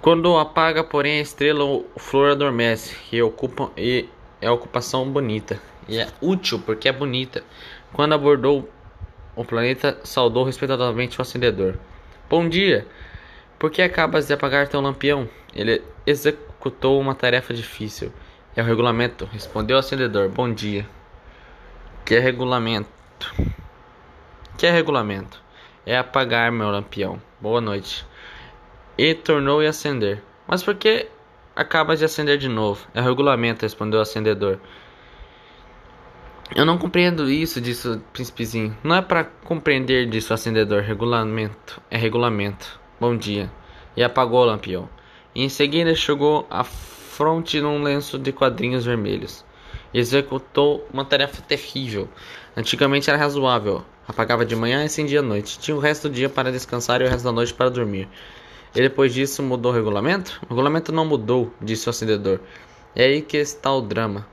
Quando 0.00 0.36
apaga, 0.36 0.82
porém, 0.82 1.20
a 1.20 1.22
estrela 1.22 1.62
ou 1.62 1.88
flor 1.96 2.32
adormece 2.32 2.96
e, 3.12 3.22
ocupa, 3.22 3.70
e 3.76 4.08
é 4.40 4.50
ocupação 4.50 5.08
bonita. 5.08 5.60
E 5.88 5.98
é 5.98 6.08
útil 6.20 6.58
porque 6.58 6.88
é 6.88 6.92
bonita. 6.92 7.44
Quando 7.92 8.12
abordou 8.12 8.68
o 9.36 9.44
planeta, 9.44 10.00
saudou 10.02 10.42
respeitosamente 10.42 11.20
o 11.20 11.22
acendedor. 11.22 11.78
Bom 12.28 12.48
dia! 12.48 12.84
Por 13.56 13.70
que 13.70 13.80
acabas 13.80 14.26
de 14.26 14.34
apagar 14.34 14.66
teu 14.66 14.80
lampião? 14.80 15.28
Ele 15.54 15.80
executou 16.04 17.00
uma 17.00 17.14
tarefa 17.14 17.54
difícil. 17.54 18.12
É 18.56 18.62
o 18.62 18.64
regulamento, 18.64 19.26
respondeu 19.26 19.76
o 19.76 19.80
acendedor. 19.80 20.28
Bom 20.28 20.52
dia. 20.52 20.84
Que 22.04 22.16
é 22.16 22.18
regulamento? 22.18 22.90
Que 24.58 24.66
é 24.66 24.72
regulamento? 24.72 25.40
É 25.86 25.96
apagar 25.96 26.50
meu 26.50 26.68
lampião. 26.68 27.22
Boa 27.40 27.60
noite. 27.60 28.04
E 28.98 29.14
tornou 29.14 29.60
a 29.60 29.68
acender. 29.68 30.20
Mas 30.48 30.64
por 30.64 30.74
que 30.74 31.06
acabas 31.54 32.00
de 32.00 32.04
acender 32.04 32.38
de 32.38 32.48
novo? 32.48 32.84
É 32.92 33.00
regulamento, 33.00 33.64
respondeu 33.64 34.00
o 34.00 34.02
acendedor. 34.02 34.58
Eu 36.56 36.66
não 36.66 36.76
compreendo 36.76 37.30
isso, 37.30 37.60
disse 37.60 37.88
o 37.88 38.00
príncipezinho. 38.12 38.76
Não 38.82 38.96
é 38.96 39.02
para 39.02 39.22
compreender, 39.22 40.08
disse 40.08 40.32
o 40.32 40.34
acendedor. 40.34 40.82
Regulamento. 40.82 41.80
É 41.88 41.96
regulamento. 41.96 42.80
Bom 43.00 43.16
dia. 43.16 43.48
E 43.96 44.02
apagou 44.02 44.40
o 44.40 44.46
lampião. 44.46 44.88
E 45.36 45.44
em 45.44 45.48
seguida 45.48 45.92
enxugou 45.92 46.48
a 46.50 46.64
fronte 46.64 47.60
num 47.60 47.80
lenço 47.80 48.18
de 48.18 48.32
quadrinhos 48.32 48.84
vermelhos 48.84 49.44
executou 49.92 50.86
uma 50.92 51.04
tarefa 51.04 51.42
terrível. 51.42 52.08
Antigamente 52.56 53.08
era 53.08 53.18
razoável. 53.18 53.84
Apagava 54.06 54.44
de 54.44 54.56
manhã 54.56 54.82
e 54.82 54.86
acendia 54.86 55.20
à 55.20 55.22
noite. 55.22 55.58
Tinha 55.58 55.76
o 55.76 55.80
resto 55.80 56.08
do 56.08 56.14
dia 56.14 56.28
para 56.28 56.50
descansar 56.50 57.00
e 57.00 57.04
o 57.04 57.08
resto 57.08 57.24
da 57.24 57.32
noite 57.32 57.54
para 57.54 57.70
dormir. 57.70 58.08
E 58.74 58.80
depois 58.80 59.12
disso 59.12 59.42
mudou 59.42 59.70
o 59.70 59.74
regulamento? 59.74 60.40
O 60.44 60.48
regulamento 60.48 60.92
não 60.92 61.04
mudou, 61.04 61.52
disse 61.60 61.88
o 61.88 61.90
acendedor. 61.90 62.40
É 62.96 63.04
aí 63.04 63.22
que 63.22 63.36
está 63.36 63.72
o 63.72 63.82
drama. 63.82 64.26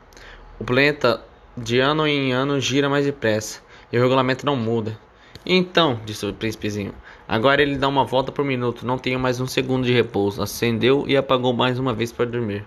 O 0.60 0.64
planeta 0.64 1.22
de 1.56 1.80
ano 1.80 2.08
em 2.08 2.32
ano 2.32 2.60
gira 2.60 2.90
mais 2.90 3.06
depressa 3.06 3.62
e 3.92 3.98
o 3.98 4.02
regulamento 4.02 4.46
não 4.46 4.56
muda. 4.56 4.98
Então, 5.46 6.00
disse 6.06 6.26
o 6.26 6.34
príncipezinho, 6.34 6.94
agora 7.28 7.62
ele 7.62 7.78
dá 7.78 7.88
uma 7.88 8.04
volta 8.04 8.32
por 8.32 8.44
minuto, 8.44 8.86
não 8.86 8.98
tenho 8.98 9.20
mais 9.20 9.40
um 9.40 9.48
segundo 9.48 9.86
de 9.86 9.94
repouso. 9.94 10.42
Acendeu 10.42 11.06
e 11.08 11.16
apagou 11.16 11.54
mais 11.54 11.80
uma 11.80 11.94
vez 11.94 12.12
para 12.12 12.26
dormir. 12.26 12.66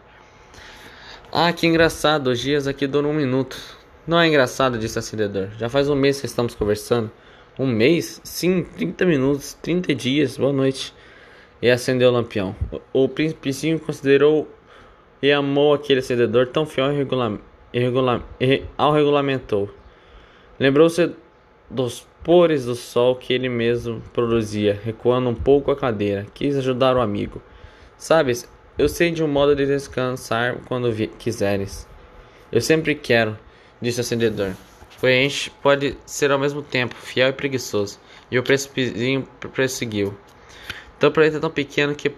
Ah, 1.35 1.51
que 1.51 1.67
engraçado, 1.67 2.27
os 2.27 2.41
dias 2.41 2.67
aqui 2.67 2.87
duram 2.87 3.09
um 3.09 3.15
minuto. 3.15 3.57
Não 4.07 4.21
é 4.21 4.29
engraçado, 4.29 4.79
disse 4.79 4.99
o 4.99 5.01
acendedor. 5.01 5.49
Já 5.57 5.67
faz 5.67 5.89
um 5.89 5.95
mês 5.95 6.21
que 6.21 6.27
estamos 6.27 6.55
conversando. 6.55 7.11
Um 7.59 7.67
mês? 7.67 8.21
Sim, 8.23 8.63
30 8.63 9.07
minutos, 9.07 9.55
30 9.63 9.95
dias, 9.95 10.37
boa 10.37 10.53
noite. 10.53 10.93
E 11.63 11.71
acendeu 11.71 12.11
o 12.11 12.13
lampião. 12.13 12.55
O, 12.93 13.05
o 13.05 13.09
príncipezinho 13.09 13.81
considerou 13.81 14.47
e 15.23 15.33
amou 15.33 15.73
aquele 15.73 16.01
acendedor 16.01 16.49
tão 16.49 16.67
fiel 16.67 16.93
e 16.93 16.99
regula, 16.99 17.41
regula, 17.73 18.23
ao 18.77 18.93
regulamentou. 18.93 19.71
Lembrou-se 20.61 21.13
dos 21.71 22.07
pores 22.23 22.67
do 22.67 22.75
sol 22.75 23.17
que 23.17 23.33
ele 23.33 23.49
mesmo 23.49 24.03
produzia, 24.13 24.79
recuando 24.85 25.31
um 25.31 25.35
pouco 25.35 25.71
a 25.71 25.77
cadeira. 25.77 26.27
Quis 26.35 26.59
ajudar 26.59 26.95
o 26.95 27.01
amigo. 27.01 27.41
Sabes, 27.97 28.47
eu 28.83 28.89
sei 28.89 29.13
de 29.13 29.23
um 29.23 29.29
modo 29.29 29.55
de 29.55 29.65
descansar 29.65 30.57
quando 30.67 30.93
quiseres. 31.17 31.87
Eu 32.51 32.61
sempre 32.61 32.97
quero, 32.97 33.39
disse 33.81 33.99
o 33.99 34.01
acendedor. 34.01 34.55
Pois 35.01 35.49
pode 35.63 35.97
ser 36.05 36.33
ao 36.33 36.39
mesmo 36.39 36.63
tempo 36.63 36.97
fiel 36.97 37.29
e 37.29 37.33
preguiçoso. 37.33 38.01
E 38.29 38.37
o 38.37 38.43
precipizinho 38.43 39.23
prosseguiu. 39.53 40.19
Teu 40.99 41.13
planeta 41.13 41.37
é 41.37 41.41
tão 41.41 41.51
pequeno 41.51 41.95
que 41.95 42.13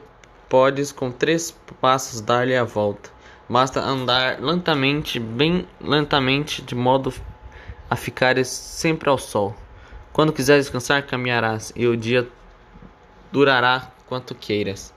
podes 0.49 0.91
com 0.91 1.12
três 1.12 1.51
passos 1.83 2.23
dar-lhe 2.23 2.57
a 2.57 2.65
volta. 2.65 3.11
Basta 3.47 3.83
andar 3.83 4.41
lentamente, 4.41 5.21
bem 5.21 5.69
lentamente, 5.79 6.62
de 6.62 6.75
modo 6.75 7.12
a 7.91 7.95
ficares 7.95 8.49
sempre 8.49 9.11
ao 9.11 9.19
sol. 9.19 9.55
Quando 10.15 10.33
quiseres 10.33 10.65
descansar, 10.65 11.07
caminharás, 11.07 11.75
e 11.77 11.87
o 11.87 11.95
dia 11.95 12.27
durará 13.31 13.93
quanto 14.07 14.35
queiras. 14.35 14.93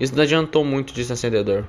Isso 0.00 0.16
não 0.16 0.22
adiantou 0.22 0.64
muito, 0.64 0.94
disse 0.94 1.10
o 1.10 1.12
acendedor. 1.12 1.64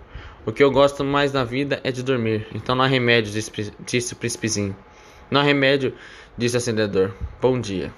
O 0.46 0.54
que 0.54 0.64
eu 0.64 0.72
gosto 0.72 1.04
mais 1.04 1.34
na 1.34 1.44
vida 1.44 1.82
é 1.84 1.92
de 1.92 2.02
dormir. 2.02 2.48
Então 2.56 2.74
não 2.74 2.86
há 2.86 2.88
remédio, 2.88 3.30
disse, 3.30 3.52
disse 3.86 4.14
o 4.14 4.16
príncipezinho. 4.16 4.74
Não 5.30 5.42
há 5.42 5.44
remédio, 5.44 5.94
disse 6.38 6.56
o 6.56 6.58
acendedor. 6.58 7.14
Bom 7.42 7.60
dia. 7.60 7.94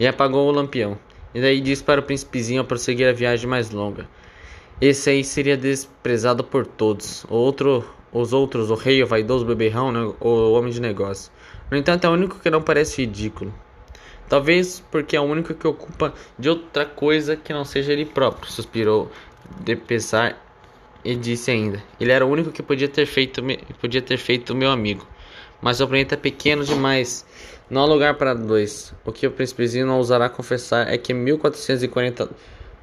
E 0.00 0.06
apagou 0.08 0.48
o 0.48 0.50
lampião. 0.50 0.98
E 1.32 1.40
daí 1.40 1.60
disse 1.60 1.84
para 1.84 2.00
o 2.00 2.02
príncipezinho 2.02 2.60
a 2.60 2.64
prosseguir 2.64 3.08
a 3.08 3.12
viagem 3.12 3.48
mais 3.48 3.70
longa. 3.70 4.08
Esse 4.80 5.08
aí 5.08 5.22
seria 5.22 5.56
desprezado 5.56 6.42
por 6.42 6.66
todos. 6.66 7.24
O 7.30 7.34
outro, 7.36 7.84
os 8.12 8.32
outros, 8.32 8.70
o 8.70 8.74
rei, 8.74 9.02
o 9.04 9.06
vaidoso, 9.06 9.44
o 9.44 9.48
beberrão, 9.48 9.92
né, 9.92 10.00
o 10.20 10.52
homem 10.52 10.72
de 10.72 10.80
negócio. 10.80 11.30
No 11.70 11.76
entanto, 11.76 12.04
é 12.04 12.10
o 12.10 12.12
único 12.12 12.40
que 12.40 12.50
não 12.50 12.60
parece 12.60 13.02
ridículo. 13.02 13.54
Talvez 14.28 14.82
porque 14.90 15.16
é 15.16 15.20
o 15.20 15.24
único 15.24 15.54
que 15.54 15.66
ocupa 15.66 16.12
de 16.38 16.48
outra 16.48 16.84
coisa 16.84 17.36
que 17.36 17.52
não 17.52 17.64
seja 17.64 17.92
ele 17.92 18.04
próprio, 18.04 18.50
suspirou 18.50 19.10
de 19.60 19.76
pesar 19.76 20.42
e 21.04 21.14
disse 21.14 21.50
ainda. 21.50 21.82
Ele 22.00 22.10
era 22.10 22.26
o 22.26 22.28
único 22.28 22.50
que 22.50 22.62
podia 22.62 22.88
ter 22.88 23.06
feito, 23.06 23.40
podia 23.80 24.02
ter 24.02 24.16
feito 24.16 24.54
meu 24.54 24.70
amigo. 24.70 25.06
Mas 25.62 25.80
o 25.80 25.86
planeta 25.86 26.14
é 26.14 26.18
pequeno 26.18 26.64
demais. 26.64 27.24
Não 27.70 27.82
há 27.82 27.86
lugar 27.86 28.14
para 28.14 28.34
dois. 28.34 28.92
O 29.04 29.12
que 29.12 29.26
o 29.26 29.30
príncipezinho 29.30 29.86
não 29.86 29.98
ousará 29.98 30.28
confessar 30.28 30.92
é 30.92 30.98
que 30.98 31.14
1440 31.14 32.28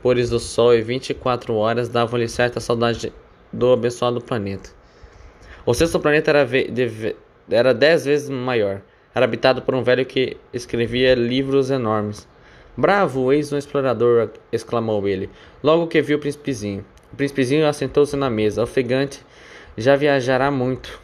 pores 0.01 0.29
do 0.29 0.39
sol 0.39 0.73
e 0.73 0.81
24 0.81 1.53
horas 1.55 1.89
davam-lhe 1.89 2.27
certa 2.27 2.59
saudade 2.59 3.13
do 3.51 3.71
abençoado 3.71 4.19
planeta. 4.19 4.69
O 5.65 5.73
sexto 5.73 5.99
planeta 5.99 6.31
era, 6.31 6.47
era 7.49 7.73
dez 7.73 8.05
vezes 8.05 8.29
maior. 8.29 8.81
Era 9.15 9.25
habitado 9.25 9.61
por 9.61 9.75
um 9.75 9.83
velho 9.83 10.05
que 10.05 10.37
escrevia 10.51 11.13
livros 11.13 11.69
enormes. 11.69 12.27
Bravo, 12.75 13.31
eis 13.31 13.53
um 13.53 13.57
explorador! 13.57 14.31
exclamou 14.51 15.07
ele, 15.07 15.29
logo 15.61 15.87
que 15.87 16.01
viu 16.01 16.17
o 16.17 16.19
príncipezinho. 16.19 16.83
O 17.11 17.15
príncipezinho 17.15 17.67
assentou-se 17.67 18.15
na 18.15 18.29
mesa, 18.29 18.63
ofegante, 18.63 19.23
já 19.77 19.95
viajará 19.95 20.49
muito. 20.49 20.99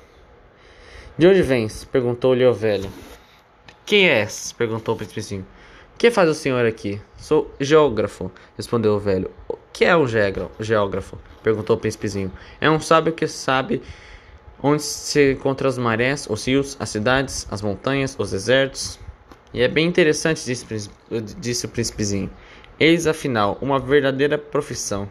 De 1.16 1.28
onde 1.28 1.44
vens? 1.44 1.84
perguntou-lhe 1.84 2.44
o 2.46 2.54
velho. 2.54 2.90
Quem 3.86 4.10
és? 4.10 4.52
perguntou 4.54 4.96
o 4.96 4.98
príncipezinho. 4.98 5.46
Que 5.96 6.10
faz 6.10 6.30
o 6.30 6.34
senhor 6.34 6.66
aqui? 6.66 7.00
Sou 7.18 7.54
geógrafo, 7.60 8.32
respondeu 8.58 8.94
o 8.94 9.00
velho. 9.00 9.30
que 9.72 9.86
é 9.86 9.96
um 9.96 10.08
geógrafo? 10.08 11.20
Perguntou 11.44 11.76
o 11.76 11.80
príncipezinho. 11.80 12.32
É 12.60 12.72
um 12.72 12.80
sábio 12.80 13.14
que 13.14 13.28
sabe 13.28 13.82
onde 14.62 14.84
se 14.84 15.34
encontram 15.34 15.70
as 15.70 15.78
marés, 15.78 16.28
os 16.30 16.46
rios, 16.46 16.76
as 16.80 16.90
cidades, 16.90 17.48
as 17.50 17.62
montanhas, 17.62 18.16
os 18.18 18.32
desertos. 18.32 19.00
E 19.54 19.62
é 19.62 19.68
bem 19.68 19.88
interessante, 19.88 20.44
disse, 20.46 21.66
o 21.66 21.70
príncipezinho. 21.70 22.30
Eis, 22.80 23.08
afinal, 23.08 23.58
uma 23.62 23.80
verdadeira 23.80 24.38
profissão. 24.38 25.10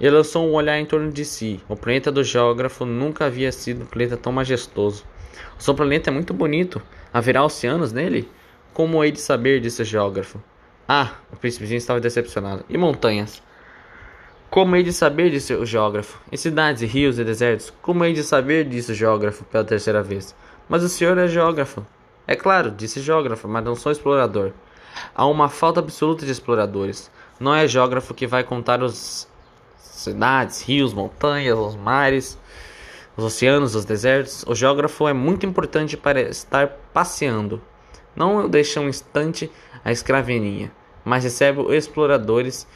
Ele 0.00 0.16
lançou 0.16 0.48
um 0.48 0.52
olhar 0.52 0.78
em 0.78 0.84
torno 0.84 1.12
de 1.12 1.24
si. 1.24 1.60
O 1.68 1.76
planeta 1.76 2.10
do 2.10 2.24
geógrafo 2.24 2.84
nunca 2.84 3.26
havia 3.26 3.52
sido 3.52 3.82
um 3.82 3.86
planeta 3.86 4.16
tão 4.16 4.32
majestoso. 4.32 5.04
O 5.58 5.62
seu 5.62 5.74
planeta 5.74 6.10
é 6.10 6.12
muito 6.12 6.34
bonito. 6.34 6.82
Haverá 7.12 7.44
oceanos 7.44 7.92
nele? 7.92 8.28
Como 8.72 9.04
hei 9.04 9.12
de 9.12 9.20
saber, 9.20 9.60
disse 9.60 9.82
o 9.82 9.84
geógrafo. 9.84 10.42
Ah, 10.88 11.12
o 11.32 11.36
príncipezinho 11.36 11.78
estava 11.78 12.00
decepcionado. 12.00 12.64
E 12.68 12.76
montanhas? 12.76 13.42
Como 14.52 14.76
hei 14.76 14.82
de 14.82 14.92
saber, 14.92 15.30
disse 15.30 15.54
o 15.54 15.64
geógrafo. 15.64 16.20
E 16.30 16.36
cidades, 16.36 16.82
rios 16.82 17.18
e 17.18 17.24
desertos? 17.24 17.72
Como 17.80 18.04
hei 18.04 18.12
de 18.12 18.22
saber, 18.22 18.68
disse 18.68 18.92
o 18.92 18.94
geógrafo 18.94 19.44
pela 19.44 19.64
terceira 19.64 20.02
vez. 20.02 20.34
Mas 20.68 20.82
o 20.82 20.90
senhor 20.90 21.16
é 21.16 21.26
geógrafo. 21.26 21.82
É 22.26 22.36
claro, 22.36 22.70
disse 22.70 23.00
o 23.00 23.02
geógrafo, 23.02 23.48
mas 23.48 23.64
não 23.64 23.74
sou 23.74 23.90
explorador. 23.90 24.52
Há 25.14 25.24
uma 25.24 25.48
falta 25.48 25.80
absoluta 25.80 26.26
de 26.26 26.32
exploradores. 26.32 27.10
Não 27.40 27.54
é 27.54 27.66
geógrafo 27.66 28.12
que 28.12 28.26
vai 28.26 28.44
contar 28.44 28.82
os 28.82 29.26
cidades, 29.78 30.60
rios, 30.60 30.92
montanhas, 30.92 31.58
os 31.58 31.74
mares, 31.74 32.38
os 33.16 33.24
oceanos, 33.24 33.74
os 33.74 33.86
desertos. 33.86 34.44
O 34.46 34.54
geógrafo 34.54 35.08
é 35.08 35.14
muito 35.14 35.46
importante 35.46 35.96
para 35.96 36.20
estar 36.20 36.68
passeando. 36.92 37.58
Não 38.14 38.46
deixa 38.50 38.80
um 38.80 38.88
instante 38.90 39.50
a 39.82 39.90
escraveninha, 39.90 40.70
mas 41.06 41.24
recebe 41.24 41.74
exploradores 41.74 42.66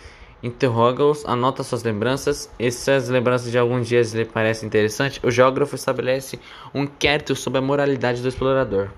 interroga-os, 0.43 1.25
anota 1.27 1.63
suas 1.63 1.83
lembranças, 1.83 2.51
e 2.59 2.71
se 2.71 2.91
as 2.91 3.09
lembranças 3.09 3.51
de 3.51 3.59
alguns 3.59 3.89
dias 3.89 4.13
lhe 4.13 4.25
parecem 4.25 4.67
interessantes, 4.67 5.21
o 5.23 5.31
geógrafo 5.31 5.75
estabelece 5.75 6.39
um 6.75 6.85
inquérito 6.85 7.35
sobre 7.35 7.59
a 7.59 7.63
moralidade 7.63 8.23
do 8.23 8.29
explorador. 8.29 8.89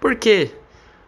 Por 0.00 0.16
quê? 0.16 0.50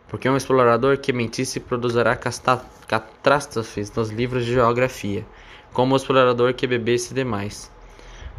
Porque 0.08 0.28
um 0.28 0.36
explorador 0.36 0.98
que 0.98 1.12
mentisse 1.12 1.60
produzirá 1.60 2.16
catástrofes 2.16 3.92
nos 3.94 4.10
livros 4.10 4.44
de 4.44 4.52
geografia, 4.52 5.24
como 5.72 5.94
o 5.94 5.96
explorador 5.96 6.54
que 6.54 6.66
bebesse 6.66 7.14
demais. 7.14 7.70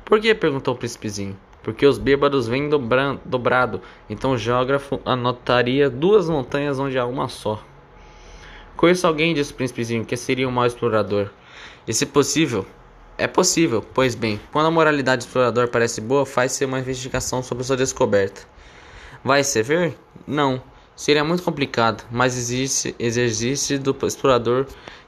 Por 0.04 0.20
que? 0.20 0.36
perguntou 0.36 0.74
o 0.74 0.78
príncipezinho. 0.78 1.38
Porque 1.64 1.86
os 1.86 1.99
bêbados 1.99 2.47
vêm 2.47 2.70
dobrado, 2.70 3.82
então 4.10 4.32
o 4.32 4.38
geógrafo 4.38 4.99
anotaria 5.06 5.89
duas 5.89 6.28
montanhas 6.28 6.80
onde 6.80 6.97
há 6.97 7.06
uma 7.06 7.28
só. 7.28 7.64
Conheço 8.76 9.05
alguém, 9.05 9.34
disse 9.34 9.51
o 9.51 9.55
príncipezinho, 9.55 10.05
que 10.05 10.17
seria 10.17 10.47
um 10.47 10.51
mau 10.51 10.65
explorador. 10.65 11.30
E 11.88 11.93
se 11.93 12.05
possível, 12.05 12.65
é 13.17 13.28
possível, 13.28 13.86
pois 13.93 14.15
bem, 14.15 14.39
quando 14.51 14.65
a 14.65 14.72
moralidade 14.72 15.19
do 15.19 15.28
explorador 15.28 15.67
parece 15.67 16.01
boa, 16.01 16.26
faz-se 16.26 16.65
uma 16.65 16.80
investigação 16.80 17.43
sobre 17.43 17.63
sua 17.63 17.78
descoberta. 17.78 18.41
Vai 19.24 19.43
se 19.43 19.61
ver? 19.61 19.95
Não. 20.26 20.61
Seria 20.95 21.24
muito 21.24 21.43
complicado, 21.43 22.03
mas 22.11 22.38
existe 22.38 22.95
exercício 22.97 23.80
do 23.80 23.95
explorador 24.05 24.65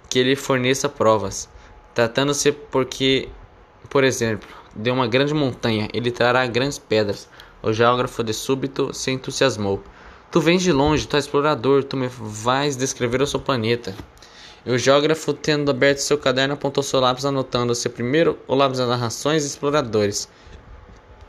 que 0.10 0.20
ele 0.20 0.36
forneça 0.36 0.88
provas. 0.88 1.50
Tratando-se 1.94 2.52
porque, 2.52 3.30
por 3.90 4.04
exemplo, 4.04 4.48
de 4.76 4.92
uma 4.92 5.08
grande 5.08 5.34
montanha, 5.34 5.88
ele 5.94 6.12
trará 6.12 6.46
grandes 6.46 6.78
pedras. 6.78 7.28
O 7.62 7.74
geógrafo 7.74 8.24
de 8.24 8.34
súbito 8.34 8.94
se 8.94 9.12
entusiasmou. 9.12 9.84
Tu 10.34 10.42
vens 10.42 10.64
de 10.64 10.72
longe, 10.72 11.08
tu 11.08 11.16
és 11.16 11.26
explorador, 11.26 11.84
tu 11.84 11.96
me 11.96 12.08
vais 12.10 12.76
descrever 12.76 13.22
o 13.22 13.28
seu 13.28 13.40
planeta. 13.40 13.96
E 14.66 14.72
o 14.72 14.80
geógrafo, 14.80 15.32
tendo 15.32 15.70
aberto 15.70 16.00
seu 16.00 16.18
caderno, 16.18 16.56
apontou 16.56 16.82
seu 16.82 17.00
lápis, 17.00 17.24
anotando-se 17.24 17.88
primeiro 17.88 18.40
o 18.48 18.56
lápis 18.56 18.80
das 18.80 18.90
narrações 18.90 19.44
e 19.44 19.48
exploradores. 19.48 20.28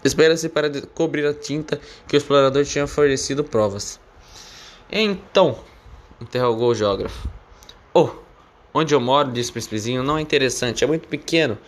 Espera-se 0.02 0.48
para 0.48 0.70
cobrir 0.94 1.26
a 1.26 1.34
tinta 1.34 1.78
que 2.08 2.16
o 2.16 2.18
explorador 2.18 2.64
tinha 2.64 2.86
fornecido 2.86 3.44
provas. 3.44 4.00
Então, 4.90 5.58
interrogou 6.18 6.70
o 6.70 6.74
geógrafo. 6.74 7.28
Oh, 7.92 8.08
onde 8.72 8.94
eu 8.94 9.00
moro, 9.02 9.30
disse 9.30 9.50
o 9.50 9.52
príncipezinho, 9.52 10.02
não 10.02 10.16
é 10.16 10.22
interessante, 10.22 10.82
é 10.82 10.86
muito 10.86 11.08
pequeno. 11.08 11.58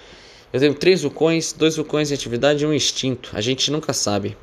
Eu 0.54 0.58
tenho 0.58 0.72
três 0.72 1.02
vulcões, 1.02 1.52
dois 1.52 1.76
vulcões 1.76 2.10
em 2.10 2.14
atividade 2.14 2.64
e 2.64 2.66
um 2.66 2.72
extinto. 2.72 3.28
A 3.34 3.42
gente 3.42 3.70
nunca 3.70 3.92
sabe. 3.92 4.38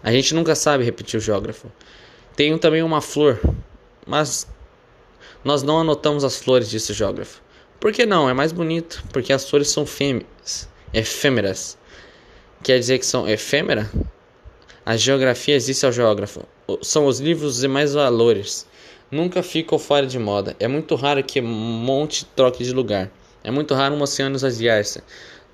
A 0.00 0.12
gente 0.12 0.32
nunca 0.32 0.54
sabe, 0.54 0.84
repetiu 0.84 1.18
o 1.18 1.20
geógrafo. 1.20 1.72
Tenho 2.36 2.58
também 2.58 2.82
uma 2.82 3.00
flor, 3.00 3.40
mas 4.06 4.46
nós 5.42 5.62
não 5.62 5.80
anotamos 5.80 6.22
as 6.22 6.36
flores, 6.36 6.68
disse 6.68 6.92
o 6.92 6.94
geógrafo. 6.94 7.40
Por 7.80 7.92
que 7.92 8.04
não? 8.04 8.28
É 8.28 8.34
mais 8.34 8.52
bonito, 8.52 9.02
porque 9.10 9.32
as 9.32 9.48
flores 9.48 9.68
são 9.68 9.86
fêmeas, 9.86 10.68
efêmeras. 10.92 11.78
Quer 12.62 12.78
dizer 12.78 12.98
que 12.98 13.06
são 13.06 13.26
efêmera? 13.26 13.90
A 14.84 14.98
geografia 14.98 15.54
existe 15.54 15.86
ao 15.86 15.92
geógrafo. 15.92 16.42
São 16.82 17.06
os 17.06 17.20
livros 17.20 17.56
de 17.60 17.68
mais 17.68 17.94
valores. 17.94 18.66
Nunca 19.10 19.42
ficam 19.42 19.78
fora 19.78 20.06
de 20.06 20.18
moda. 20.18 20.54
É 20.60 20.68
muito 20.68 20.94
raro 20.94 21.24
que 21.24 21.40
monte 21.40 22.26
troque 22.36 22.62
de 22.62 22.72
lugar. 22.72 23.10
É 23.42 23.50
muito 23.50 23.72
raro 23.72 23.94
um 23.94 24.02
oceano 24.02 24.36
esvaziar-se. 24.36 25.02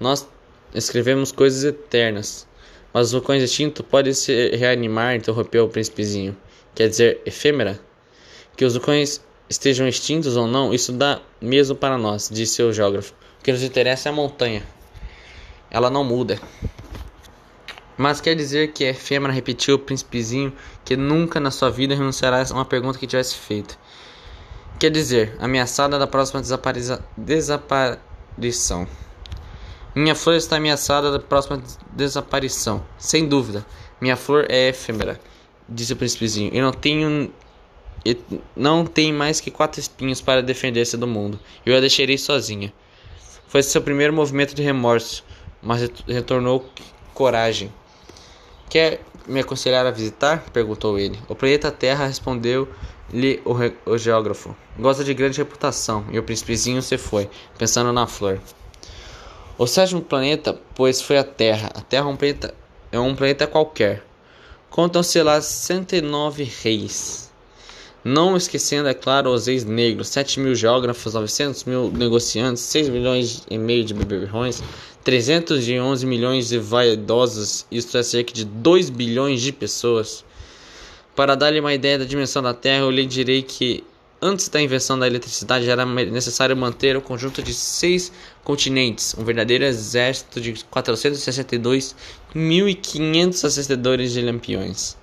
Nós 0.01 0.29
escrevemos 0.75 1.31
coisas 1.31 1.63
eternas. 1.63 2.45
Mas 2.93 3.13
vulcões 3.13 3.41
extintos 3.41 3.87
podem 3.89 4.13
se 4.13 4.49
reanimar, 4.57 5.15
interrompeu 5.15 5.65
o 5.65 5.69
príncipezinho 5.69 6.37
quer 6.75 6.89
dizer 6.89 7.21
efêmera, 7.25 7.81
que 8.57 8.65
os 8.65 8.75
vulcões 8.75 9.21
estejam 9.49 9.87
extintos 9.87 10.37
ou 10.37 10.47
não, 10.47 10.73
isso 10.73 10.93
dá 10.93 11.21
mesmo 11.41 11.77
para 11.77 11.99
nós, 11.99 12.29
disse 12.31 12.63
o 12.63 12.73
geógrafo. 12.73 13.13
O 13.41 13.45
que 13.45 13.53
nos 13.53 13.63
interessa 13.63 14.09
é 14.09 14.13
a 14.13 14.15
montanha. 14.15 14.63
Ela 15.71 15.91
não 15.91 16.05
muda. 16.05 16.41
Mas 17.97 18.21
quer 18.21 18.35
dizer 18.35 18.73
que 18.73 18.85
efêmera 18.85 19.33
repetiu 19.33 19.75
o 19.77 19.79
príncipezinho 19.79 20.53
que 20.85 20.97
nunca 20.97 21.39
na 21.39 21.51
sua 21.51 21.71
vida 21.71 21.95
renunciará 21.95 22.43
a 22.43 22.53
uma 22.53 22.65
pergunta 22.65 22.99
que 22.99 23.07
tivesse 23.07 23.37
feito. 23.37 23.79
Quer 24.79 24.91
dizer, 24.91 25.37
ameaçada 25.39 25.99
da 25.99 26.07
próxima 26.07 26.43
desaparição. 27.17 28.87
Minha 29.95 30.15
flor 30.15 30.37
está 30.37 30.57
ameaçada 30.57 31.11
da 31.11 31.19
próxima 31.19 31.63
desaparição. 31.93 32.83
Sem 32.97 33.29
dúvida, 33.29 33.67
minha 34.01 34.17
flor 34.17 34.47
é 34.49 34.71
efêmera 34.71 35.21
disse 35.69 35.93
o 35.93 35.97
príncipezinho. 35.97 36.51
Eu 36.53 36.63
não 36.63 36.73
tenho. 36.73 37.33
Eu 38.05 38.17
não 38.57 38.85
tem 38.85 39.13
mais 39.13 39.41
que 39.41 39.51
quatro 39.51 39.81
espinhos 39.81 40.21
para 40.21 40.43
defender-se 40.43 40.97
do 40.97 41.07
mundo. 41.07 41.39
Eu 41.65 41.77
a 41.77 41.81
deixarei 41.81 42.19
sozinha. 42.19 42.73
Foi 43.47 43.63
seu 43.63 43.83
primeiro 43.83 44.13
movimento 44.13 44.55
de 44.55 44.63
remorso, 44.63 45.25
mas 45.63 45.89
retornou 46.09 46.67
coragem. 47.15 47.73
Quer 48.69 49.03
me 49.27 49.41
aconselhar 49.41 49.87
a 49.87 49.91
visitar? 49.91 50.45
perguntou 50.53 50.99
ele. 50.99 51.19
O 51.29 51.35
planeta 51.35 51.71
Terra 51.71 52.07
respondeu-lhe 52.07 53.41
o, 53.45 53.55
o 53.91 53.99
geógrafo. 53.99 54.57
Gosta 54.79 55.05
de 55.05 55.15
grande 55.15 55.39
reputação. 55.39 56.05
E 56.11 56.19
o 56.19 56.23
príncipezinho 56.23 56.83
se 56.83 56.97
foi, 56.97 57.29
pensando 57.59 57.93
na 57.93 58.07
flor. 58.07 58.41
O 59.59 59.67
sétimo 59.67 60.01
planeta, 60.01 60.59
pois, 60.75 61.03
foi 61.03 61.19
a 61.19 61.25
Terra. 61.25 61.71
A 61.75 61.83
Terra 61.83 62.09
é 62.09 62.13
um 62.13 62.17
planeta, 62.17 62.55
é 62.91 62.99
um 62.99 63.15
planeta 63.15 63.47
qualquer. 63.47 64.03
Contam-se 64.73 65.23
lá 65.23 65.39
109 65.39 66.45
reis. 66.63 67.31
Não 68.03 68.35
esquecendo, 68.39 68.89
é 68.89 68.95
claro, 68.95 69.29
os 69.29 69.47
ex-negros, 69.47 70.09
7 70.09 70.41
mil 70.41 70.55
geógrafos, 70.55 71.13
900 71.13 71.65
mil 71.65 71.91
negociantes, 71.91 72.63
6 72.63 72.89
milhões 72.89 73.45
e 73.51 73.59
meio 73.59 73.85
de 73.85 73.93
beberrões, 73.93 74.63
311 75.05 76.07
milhões 76.07 76.49
de 76.49 76.59
vaidosos, 76.59 77.67
isto 77.71 77.99
é 77.99 78.03
cerca 78.03 78.33
de 78.33 78.47
2 78.47 78.89
bilhões 78.89 79.43
de 79.43 79.53
pessoas. 79.53 80.25
Para 81.15 81.35
dar-lhe 81.35 81.61
uma 81.61 81.75
ideia 81.75 81.99
da 81.99 82.07
dimensão 82.07 82.43
da 82.43 82.55
Terra, 82.55 82.85
eu 82.85 82.91
lhe 82.91 83.05
direi 83.05 83.43
que 83.43 83.85
Antes 84.25 84.49
da 84.49 84.63
invenção 84.63 84.97
da 84.97 85.09
eletricidade 85.09 85.69
era 85.69 85.85
necessário 85.85 86.57
manter 86.57 86.97
o 86.97 87.03
conjunto 87.03 87.43
de 87.43 87.53
seis 87.53 88.13
continentes, 88.45 89.17
um 89.19 89.25
verdadeiro 89.25 89.65
exército 89.65 90.41
de 90.41 90.53
462.500 90.53 93.45
assistedores 93.45 94.13
de 94.13 94.23
lampiões. 94.23 94.97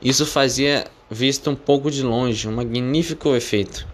Isso 0.00 0.24
fazia, 0.24 0.86
visto 1.10 1.50
um 1.50 1.54
pouco 1.54 1.90
de 1.90 2.02
longe, 2.02 2.48
um 2.48 2.52
magnífico 2.52 3.36
efeito. 3.36 3.86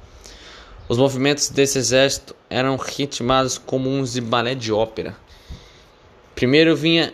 Os 0.88 0.97
movimentos 0.97 1.49
desse 1.49 1.78
exército 1.78 2.36
eram 2.49 2.76
ritmados 2.76 3.59
como 3.59 3.90
uns 3.90 4.12
de 4.12 4.20
balé 4.20 4.55
de 4.55 4.72
ópera. 4.72 5.16
Primeiro 6.36 6.76
vinha 6.76 7.12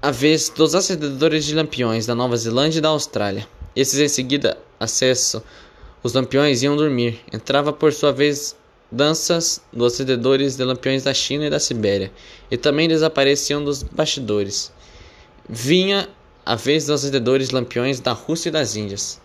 a 0.00 0.12
vez 0.12 0.48
dos 0.48 0.76
acendedores 0.76 1.44
de 1.44 1.56
lampiões 1.56 2.06
da 2.06 2.14
Nova 2.14 2.36
Zelândia 2.36 2.78
e 2.78 2.82
da 2.82 2.90
Austrália. 2.90 3.48
Esses 3.74 3.98
em 3.98 4.06
seguida 4.06 4.56
acesso 4.78 5.42
os 6.06 6.12
lampiões 6.12 6.62
iam 6.62 6.76
dormir. 6.76 7.20
Entrava 7.32 7.72
por 7.72 7.92
sua 7.92 8.12
vez 8.12 8.56
danças 8.90 9.60
dos 9.72 9.94
acendedores 9.94 10.56
de 10.56 10.62
lampiões 10.62 11.02
da 11.02 11.12
China 11.12 11.46
e 11.46 11.50
da 11.50 11.58
Sibéria, 11.58 12.12
e 12.48 12.56
também 12.56 12.88
desapareciam 12.88 13.62
dos 13.62 13.82
bastidores. 13.82 14.72
Vinha 15.48 16.08
a 16.44 16.54
vez 16.54 16.86
dos 16.86 17.02
acendedores 17.02 17.48
de 17.48 17.54
lampiões 17.56 17.98
da 17.98 18.12
Rússia 18.12 18.50
e 18.50 18.52
das 18.52 18.76
Índias, 18.76 19.20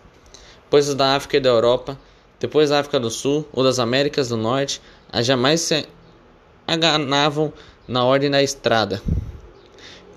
depois 0.64 0.88
os 0.88 0.96
da 0.96 1.14
África 1.14 1.36
e 1.36 1.40
da 1.40 1.50
Europa, 1.50 1.96
depois 2.40 2.70
da 2.70 2.80
África 2.80 2.98
do 2.98 3.10
Sul 3.10 3.46
ou 3.52 3.62
das 3.62 3.78
Américas 3.78 4.30
do 4.30 4.36
Norte, 4.36 4.82
a 5.12 5.22
jamais 5.22 5.60
se 5.60 5.86
aganavam 6.66 7.52
na 7.86 8.04
ordem 8.04 8.28
da 8.28 8.42
estrada 8.42 9.00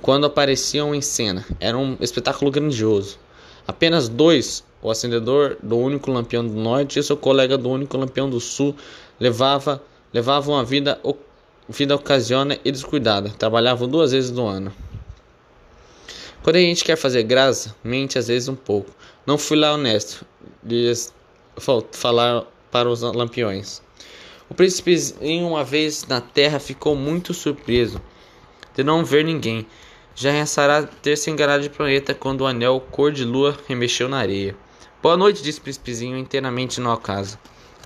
quando 0.01 0.25
apareciam 0.25 0.95
em 0.95 1.01
cena. 1.01 1.45
Era 1.59 1.77
um 1.77 1.95
espetáculo 1.99 2.49
grandioso. 2.49 3.19
Apenas 3.67 4.09
dois, 4.09 4.63
o 4.85 4.91
acendedor 4.91 5.57
do 5.63 5.75
único 5.75 6.11
lampião 6.11 6.45
do 6.47 6.53
norte 6.53 6.99
e 6.99 7.03
seu 7.03 7.17
colega 7.17 7.57
do 7.57 7.67
único 7.71 7.97
lampião 7.97 8.29
do 8.29 8.39
sul, 8.39 8.75
levava, 9.19 9.81
levavam 10.13 10.55
a 10.55 10.61
vida, 10.61 11.01
vida 11.67 11.95
ocasiona 11.95 12.59
e 12.63 12.71
descuidada. 12.71 13.31
Trabalhavam 13.31 13.87
duas 13.87 14.11
vezes 14.11 14.29
no 14.29 14.45
ano. 14.45 14.71
Quando 16.43 16.57
a 16.57 16.59
gente 16.59 16.83
quer 16.83 16.95
fazer 16.95 17.23
graça, 17.23 17.75
mente 17.83 18.19
às 18.19 18.27
vezes 18.27 18.47
um 18.47 18.53
pouco. 18.53 18.91
Não 19.25 19.39
fui 19.39 19.57
lá 19.57 19.73
honesto, 19.73 20.23
lhes 20.63 21.11
falar 21.91 22.45
para 22.69 22.87
os 22.87 23.01
lampiões. 23.01 23.81
O 24.47 24.53
príncipe, 24.53 24.95
em 25.19 25.43
uma 25.43 25.63
vez 25.63 26.05
na 26.05 26.21
terra, 26.21 26.59
ficou 26.59 26.95
muito 26.95 27.33
surpreso 27.33 27.99
de 28.75 28.83
não 28.83 29.03
ver 29.03 29.25
ninguém. 29.25 29.65
Já 30.13 30.29
ressará 30.29 30.83
ter 30.83 31.17
se 31.17 31.31
enganado 31.31 31.63
de 31.63 31.71
planeta 31.71 32.13
quando 32.13 32.41
o 32.41 32.45
anel 32.45 32.79
cor 32.91 33.11
de 33.11 33.25
lua 33.25 33.57
remexeu 33.67 34.07
na 34.07 34.19
areia. 34.19 34.55
Boa 35.05 35.15
noite, 35.15 35.43
disse 35.43 35.59
o 35.59 35.61
príncipezinho, 35.61 36.17
inteiramente 36.17 36.81
no 36.81 36.91
acaso. 36.91 37.37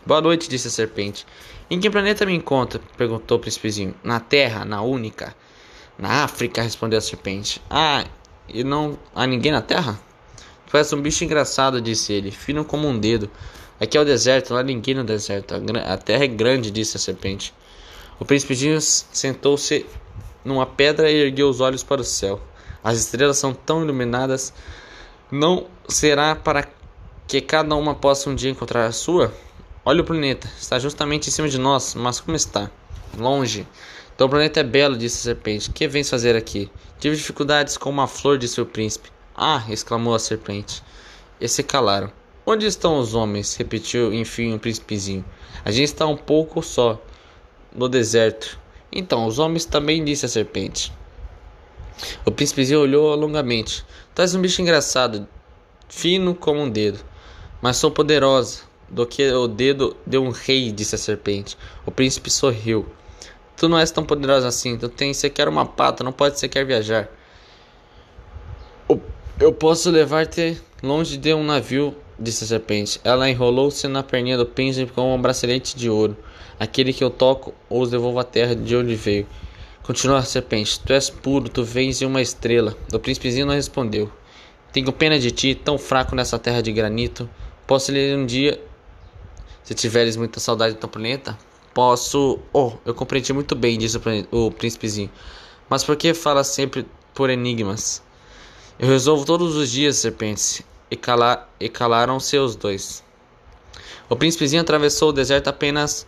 Boa 0.06 0.22
noite, 0.22 0.48
disse 0.48 0.70
a 0.70 0.72
serpente. 0.72 1.28
Em 1.70 1.78
que 1.78 1.90
planeta 1.90 2.26
me 2.26 2.34
encontra? 2.34 2.80
perguntou 2.96 3.38
o 3.38 3.42
príncipezinho. 3.42 3.94
Na 4.02 4.22
Terra, 4.22 4.64
na 4.64 4.82
única. 4.82 5.36
Na 5.98 6.24
África, 6.24 6.62
respondeu 6.62 6.98
a 6.98 7.02
serpente. 7.02 7.62
Ah, 7.70 8.06
e 8.48 8.64
não 8.64 8.98
há 9.14 9.28
ninguém 9.28 9.52
na 9.52 9.62
Terra? 9.62 10.00
Tu 10.72 10.78
és 10.78 10.94
um 10.94 11.02
bicho 11.02 11.26
engraçado, 11.26 11.82
disse 11.82 12.14
ele, 12.14 12.32
fino 12.32 12.64
como 12.64 12.88
um 12.88 12.98
dedo. 12.98 13.30
Aqui 13.82 13.98
é 13.98 14.02
o 14.02 14.06
deserto, 14.06 14.56
há 14.56 14.64
ninguém 14.64 14.96
no 14.96 15.04
deserto. 15.04 15.56
A, 15.56 15.98
terra 15.98 16.24
é 16.24 16.28
grande, 16.28 16.72
disse 16.72 16.96
a 16.96 17.02
serpente. 17.02 17.54
O 18.18 18.24
príncipezinho 18.24 18.80
sentou-se 18.80 19.86
numa 20.46 20.66
pedra 20.66 21.12
e 21.12 21.18
ergueu 21.18 21.50
os 21.50 21.60
olhos 21.60 21.84
para 21.84 22.00
o 22.00 22.06
céu. 22.06 22.40
As 22.82 22.98
estrelas 22.98 23.38
são 23.38 23.54
tão 23.54 23.84
iluminadas. 23.84 24.54
Não 25.30 25.68
será 25.90 26.34
para 26.34 26.79
que 27.30 27.42
cada 27.42 27.76
uma 27.76 27.94
possa 27.94 28.28
um 28.28 28.34
dia 28.34 28.50
encontrar 28.50 28.88
a 28.88 28.92
sua? 28.92 29.32
Olha 29.86 30.02
o 30.02 30.04
planeta, 30.04 30.50
está 30.60 30.80
justamente 30.80 31.28
em 31.28 31.32
cima 31.32 31.48
de 31.48 31.60
nós, 31.60 31.94
mas 31.94 32.20
como 32.20 32.36
está? 32.36 32.72
Longe. 33.16 33.68
Então 34.16 34.26
o 34.26 34.30
planeta 34.32 34.62
é 34.62 34.64
belo, 34.64 34.98
disse 34.98 35.20
a 35.20 35.34
serpente. 35.36 35.70
Que 35.70 35.88
vens 35.88 36.10
fazer 36.10 36.36
aqui? 36.36 36.72
Tive 37.00 37.16
dificuldades 37.16 37.78
com 37.78 37.88
uma 37.92 38.08
flor, 38.08 38.40
disse 38.40 38.60
o 38.60 38.66
príncipe. 38.66 39.12
Ah! 39.36 39.64
exclamou 39.70 40.16
a 40.16 40.20
serpente. 40.20 40.82
E 41.40 41.48
se 41.48 41.62
calaram. 41.62 42.12
Onde 42.48 42.66
estão 42.66 42.98
os 42.98 43.14
homens? 43.14 43.56
repetiu 43.56 44.12
enfim 44.12 44.56
o 44.56 44.60
príncipezinho. 44.60 45.24
A 45.64 45.70
gente 45.70 45.90
está 45.90 46.08
um 46.08 46.18
pouco 46.18 46.64
só 46.64 47.00
no 47.72 47.88
deserto. 47.88 48.60
Então, 48.92 49.28
os 49.28 49.38
homens 49.38 49.66
também, 49.66 50.04
disse 50.04 50.26
a 50.26 50.30
serpente. 50.30 50.92
O 52.26 52.32
príncipezinho 52.32 52.82
olhou 52.82 53.14
longamente. 53.14 53.86
És 54.18 54.34
um 54.34 54.42
bicho 54.42 54.64
engraçado, 54.64 55.28
fino 55.88 56.36
como 56.36 56.60
um 56.60 56.70
dedo, 56.70 57.00
mas 57.62 57.78
sou 57.78 57.92
poderosa 57.92 58.62
do 58.90 59.06
que 59.06 59.30
o 59.32 59.48
dedo 59.48 59.96
de 60.06 60.18
um 60.18 60.30
rei, 60.30 60.72
disse 60.72 60.96
a 60.96 60.98
serpente. 60.98 61.58
O 61.86 61.92
príncipe 61.92 62.30
sorriu. 62.30 62.86
Tu 63.56 63.68
não 63.68 63.78
és 63.78 63.92
tão 63.92 64.06
poderosa 64.06 64.48
assim, 64.48 64.78
tu 64.78 64.88
tens 64.88 65.18
sequer 65.18 65.48
uma 65.48 65.66
pata, 65.66 66.04
não 66.04 66.12
pode 66.12 66.40
sequer 66.40 66.66
viajar. 66.66 67.10
Eu 69.40 69.54
posso 69.54 69.90
levar-te 69.90 70.62
longe 70.84 71.16
de 71.16 71.34
um 71.34 71.44
navio 71.44 71.96
disse 72.20 72.44
a 72.44 72.48
serpente. 72.48 73.00
Ela 73.04 73.30
enrolou-se 73.30 73.88
na 73.88 74.04
perninha 74.04 74.38
do 74.38 74.46
príncipe 74.46 74.92
com 74.92 75.16
um 75.16 75.22
bracelete 75.22 75.78
de 75.78 75.90
ouro. 75.90 76.18
Aquele 76.60 76.92
que 76.92 77.04
eu 77.04 77.10
toco 77.10 77.54
os 77.70 77.90
devolvo 77.90 78.20
à 78.20 78.24
terra 78.24 78.56
de 78.56 78.76
onde 78.76 78.96
veio. 78.96 79.26
Continuou 79.82 80.20
a 80.20 80.24
serpente. 80.24 80.80
Tu 80.82 80.94
és 80.94 81.10
puro, 81.10 81.50
tu 81.50 81.64
vens 81.64 82.02
em 82.02 82.06
uma 82.06 82.22
estrela. 82.22 82.76
O 82.92 83.00
príncipezinho 83.00 83.46
não 83.46 83.54
respondeu. 83.54 84.12
Tenho 84.74 84.92
pena 84.92 85.18
de 85.18 85.32
ti, 85.32 85.56
tão 85.56 85.78
fraco 85.78 86.16
nessa 86.16 86.38
terra 86.38 86.62
de 86.62 86.72
granito. 86.72 87.30
Posso 87.70 87.92
ler 87.92 88.18
um 88.18 88.26
dia, 88.26 88.60
se 89.62 89.76
tiveres 89.76 90.16
muita 90.18 90.40
saudade 90.40 90.74
do 90.74 90.80
teu 90.80 90.90
planeta? 90.90 91.38
Posso. 91.72 92.40
Oh, 92.52 92.72
eu 92.84 92.96
compreendi 92.96 93.32
muito 93.32 93.56
bem, 93.56 93.78
disse 93.78 93.96
o, 94.32 94.46
o 94.48 94.52
príncipezinho. 94.52 95.08
Mas 95.70 95.84
por 95.84 95.96
que 95.96 96.16
fala 96.16 96.44
sempre 96.44 96.84
por 97.14 97.30
enigmas? 97.30 98.02
Eu 98.80 98.88
resolvo 98.88 99.24
todos 99.24 99.56
os 99.56 99.70
dias, 99.70 99.98
serpentes 99.98 100.64
e, 100.90 100.96
cala 100.96 101.48
e 101.60 101.70
calaram-se 101.70 102.36
os 102.40 102.56
dois. 102.56 103.04
O 104.10 104.16
príncipezinho 104.16 104.64
atravessou 104.64 105.10
o 105.10 105.14
deserto 105.14 105.50
apenas 105.50 106.08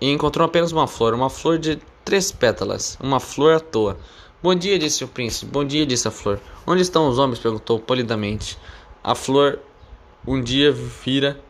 e 0.00 0.08
encontrou 0.12 0.46
apenas 0.46 0.70
uma 0.70 0.86
flor, 0.86 1.12
uma 1.12 1.28
flor 1.28 1.58
de 1.58 1.80
três 2.04 2.30
pétalas, 2.30 2.96
uma 3.02 3.18
flor 3.18 3.54
à 3.54 3.58
toa. 3.58 3.98
Bom 4.40 4.54
dia, 4.54 4.78
disse 4.78 5.02
o 5.02 5.08
príncipe. 5.08 5.50
Bom 5.50 5.64
dia, 5.64 5.84
disse 5.84 6.06
a 6.06 6.12
flor. 6.12 6.38
Onde 6.64 6.82
estão 6.82 7.08
os 7.08 7.18
homens? 7.18 7.40
perguntou 7.40 7.80
polidamente. 7.80 8.56
A 9.02 9.16
flor 9.16 9.58
um 10.32 10.42
dia 10.42 10.72
vira 10.72 11.40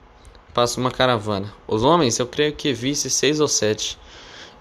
passa 0.54 0.80
uma 0.80 0.90
caravana. 0.90 1.52
Os 1.66 1.82
homens, 1.82 2.18
eu 2.18 2.26
creio 2.26 2.52
que 2.52 2.72
visse 2.72 3.10
seis 3.10 3.40
ou 3.40 3.48
sete. 3.48 3.98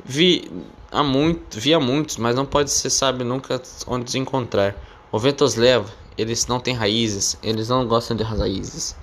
Vi 0.03 0.51
a 0.91 1.03
muito, 1.03 1.59
vi 1.59 1.74
a 1.74 1.80
muitos, 1.80 2.18
mas 2.18 2.36
não 2.36 2.45
pode 2.45 2.72
se 2.72 2.89
sabe 2.89 3.24
nunca 3.24 3.61
onde 3.88 4.09
os 4.09 4.15
encontrar. 4.15 4.76
O 5.11 5.18
vento 5.18 5.43
os 5.43 5.55
leva 5.55 5.91
eles 6.18 6.47
não 6.47 6.59
têm 6.59 6.74
raízes, 6.74 7.38
eles 7.43 7.70
não 7.70 7.88
gostam 7.88 8.18
de 8.18 8.24
raízes. 8.24 8.95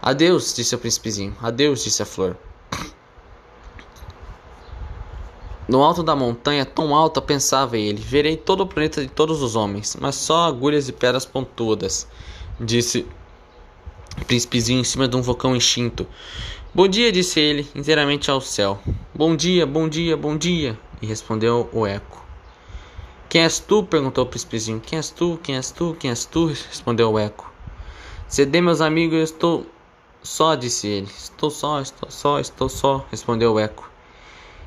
Adeus, 0.00 0.52
disse 0.52 0.74
o 0.74 0.78
príncipezinho. 0.78 1.36
Adeus, 1.40 1.84
disse 1.84 2.02
a 2.02 2.06
flor. 2.06 2.36
No 5.68 5.80
alto 5.82 6.02
da 6.02 6.16
montanha, 6.16 6.66
tão 6.66 6.94
alta, 6.94 7.22
pensava 7.22 7.78
ele, 7.78 8.02
verei 8.02 8.36
todo 8.36 8.62
o 8.62 8.66
planeta 8.66 9.00
de 9.00 9.08
todos 9.08 9.40
os 9.42 9.54
homens, 9.54 9.96
mas 10.00 10.16
só 10.16 10.48
agulhas 10.48 10.88
e 10.88 10.92
pedras 10.92 11.24
pontudas, 11.24 12.08
disse 12.60 13.06
príncipezinho 14.26 14.80
em 14.80 14.84
cima 14.84 15.08
de 15.08 15.16
um 15.16 15.22
vulcão 15.22 15.56
extinto. 15.56 16.06
Bom 16.74 16.88
dia, 16.88 17.12
disse 17.12 17.38
ele, 17.38 17.68
inteiramente 17.74 18.30
ao 18.30 18.40
céu. 18.40 18.80
Bom 19.14 19.36
dia, 19.36 19.66
bom 19.66 19.88
dia, 19.88 20.16
bom 20.16 20.36
dia, 20.36 20.78
e 21.00 21.06
respondeu 21.06 21.68
o 21.72 21.86
eco. 21.86 22.24
Quem 23.28 23.42
és 23.42 23.58
tu? 23.58 23.82
perguntou 23.82 24.24
o 24.24 24.26
príncipezinho. 24.26 24.80
Quem 24.80 24.98
és 24.98 25.10
tu? 25.10 25.38
Quem 25.42 25.56
és 25.56 25.70
tu? 25.70 25.96
Quem 25.98 26.10
és 26.10 26.24
tu? 26.24 26.46
respondeu 26.46 27.10
o 27.10 27.18
eco. 27.18 27.50
Cedê, 28.28 28.60
meus 28.60 28.80
amigos, 28.80 29.16
eu 29.16 29.24
estou 29.24 29.66
só, 30.22 30.54
disse 30.54 30.86
ele. 30.86 31.08
Estou 31.08 31.50
só, 31.50 31.80
estou 31.80 32.10
só, 32.10 32.40
estou 32.40 32.68
só, 32.68 33.06
respondeu 33.10 33.54
o 33.54 33.58
eco. 33.58 33.90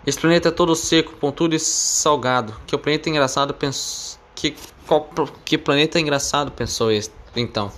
Esse 0.05 0.19
planeta 0.19 0.49
é 0.49 0.51
todo 0.51 0.75
seco, 0.75 1.13
pontudo 1.13 1.55
e 1.55 1.59
salgado. 1.59 2.55
Que 2.67 2.75
o 2.75 2.79
planeta 2.79 3.09
engraçado 3.09 3.53
pensou. 3.53 4.19
Que, 4.35 4.55
qual, 4.85 5.09
que 5.43 5.57
planeta 5.57 5.99
engraçado, 5.99 6.51
pensou 6.51 6.91
este. 6.91 7.13
Então. 7.35 7.71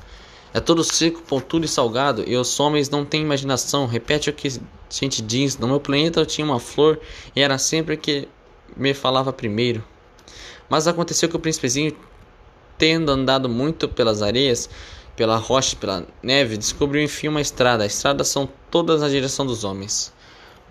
É 0.58 0.60
todo 0.60 0.84
seco, 0.84 1.22
pontudo 1.22 1.66
e 1.66 1.68
salgado, 1.68 2.24
e 2.26 2.36
os 2.36 2.60
homens 2.60 2.90
não 2.90 3.06
têm 3.06 3.22
imaginação. 3.22 3.86
Repete 3.86 4.32
o 4.32 4.34
que 4.34 4.48
a 4.48 4.52
gente 4.90 5.22
diz. 5.22 5.56
No 5.56 5.68
meu 5.68 5.80
planeta 5.80 6.20
eu 6.20 6.26
tinha 6.26 6.44
uma 6.44 6.60
flor 6.60 7.00
e 7.36 7.42
era 7.44 7.60
sempre 7.60 7.96
que 7.96 8.28
me 8.76 8.92
falava 8.96 9.32
primeiro. 9.32 9.84
Mas 10.68 10.88
aconteceu 10.88 11.30
que 11.30 11.36
o 11.36 11.40
príncipezinho, 11.40 11.96
tendo 12.76 13.12
andado 13.12 13.48
muito 13.48 13.88
pelas 13.88 14.24
areias, 14.24 14.68
pela 15.16 15.38
rocha, 15.38 15.76
pela 15.76 16.08
neve, 16.24 16.58
descobriu 16.58 17.04
enfim 17.04 17.28
uma 17.28 17.40
estrada. 17.40 17.84
As 17.84 17.94
estradas 17.94 18.28
são 18.28 18.50
todas 18.72 19.02
na 19.02 19.10
direção 19.10 19.46
dos 19.46 19.64
homens. 19.64 20.12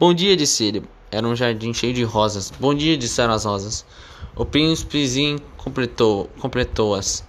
Bom 0.01 0.13
dia, 0.13 0.37
disse 0.37 0.65
ele. 0.65 0.83
Era 1.13 1.29
um 1.29 1.37
jardim 1.37 1.73
cheio 1.73 1.95
de 1.95 2.03
rosas. 2.03 2.53
Bom 2.59 2.75
dia, 2.75 2.97
disseram 2.97 3.35
as 3.35 3.45
rosas. 3.45 3.87
O 4.35 4.45
príncipezinho 4.45 5.41
completou, 5.57 6.29
completou-as. 6.41 7.25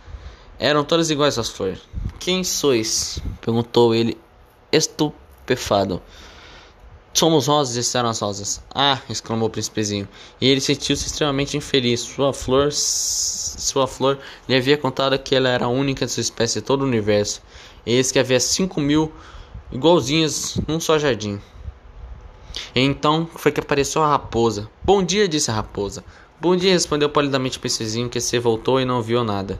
Eram 0.60 0.84
todas 0.84 1.10
iguais 1.12 1.38
às 1.38 1.50
flores. 1.50 1.80
Quem 2.20 2.44
sois? 2.44 3.20
perguntou 3.42 3.94
ele, 3.94 4.18
estupefado. 4.72 6.02
Somos 7.14 7.48
rosas, 7.48 7.76
disseram 7.76 8.10
as 8.10 8.20
rosas. 8.20 8.62
Ah! 8.74 9.00
exclamou 9.10 9.48
o 9.48 9.52
príncipezinho. 9.52 10.08
E 10.42 10.48
ele 10.48 10.62
sentiu-se 10.62 11.06
extremamente 11.06 11.58
infeliz. 11.58 12.02
Sua 12.02 12.34
flor, 12.34 12.72
sua 12.72 13.88
flor 13.88 14.20
lhe 14.48 14.56
havia 14.56 14.78
contado 14.78 15.18
que 15.18 15.36
ela 15.36 15.50
era 15.50 15.66
a 15.66 15.70
única 15.70 16.06
de 16.06 16.12
sua 16.12 16.22
espécie 16.22 16.60
em 16.60 16.62
todo 16.62 16.82
o 16.82 16.86
universo. 16.86 17.42
Eis 17.86 18.12
que 18.12 18.20
havia 18.20 18.40
cinco 18.40 18.80
mil 18.80 19.12
igualzinhas 19.72 20.60
num 20.68 20.80
só 20.80 20.98
jardim. 20.98 21.40
E 22.76 22.80
então 22.82 23.28
foi 23.36 23.52
que 23.52 23.60
apareceu 23.60 24.04
a 24.04 24.10
raposa. 24.10 24.70
Bom 24.84 25.04
dia, 25.04 25.28
disse 25.28 25.52
a 25.52 25.56
raposa. 25.56 26.04
Bom 26.40 26.56
dia, 26.56 26.72
respondeu 26.72 27.10
polidamente 27.10 27.58
o 27.58 27.62
príncipezinho, 27.62 28.10
que 28.10 28.20
se 28.20 28.38
voltou 28.40 28.80
e 28.80 28.86
não 28.86 29.02
viu 29.02 29.24
nada. 29.24 29.60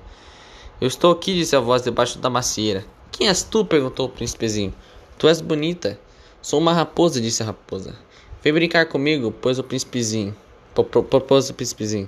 Eu 0.80 0.88
estou 0.88 1.12
aqui, 1.12 1.34
disse 1.34 1.56
a 1.56 1.60
voz 1.60 1.82
debaixo 1.82 2.20
da 2.20 2.30
macieira. 2.30 2.86
Quem 3.12 3.28
és 3.28 3.42
tu? 3.42 3.66
perguntou 3.66 4.06
o 4.06 4.10
príncipezinho. 4.10 4.72
Tu 5.18 5.28
és 5.28 5.42
bonita. 5.42 6.00
Sou 6.40 6.60
uma 6.60 6.72
raposa, 6.72 7.20
disse 7.20 7.42
a 7.42 7.48
raposa. 7.48 7.96
Vem 8.44 8.54
brincar 8.54 8.86
comigo, 8.86 9.32
pôs 9.32 9.58
o 9.58 9.64
príncipezinho. 9.64 10.36
Propôs 10.76 11.50
o 11.50 11.54
príncipezinho. 11.56 12.08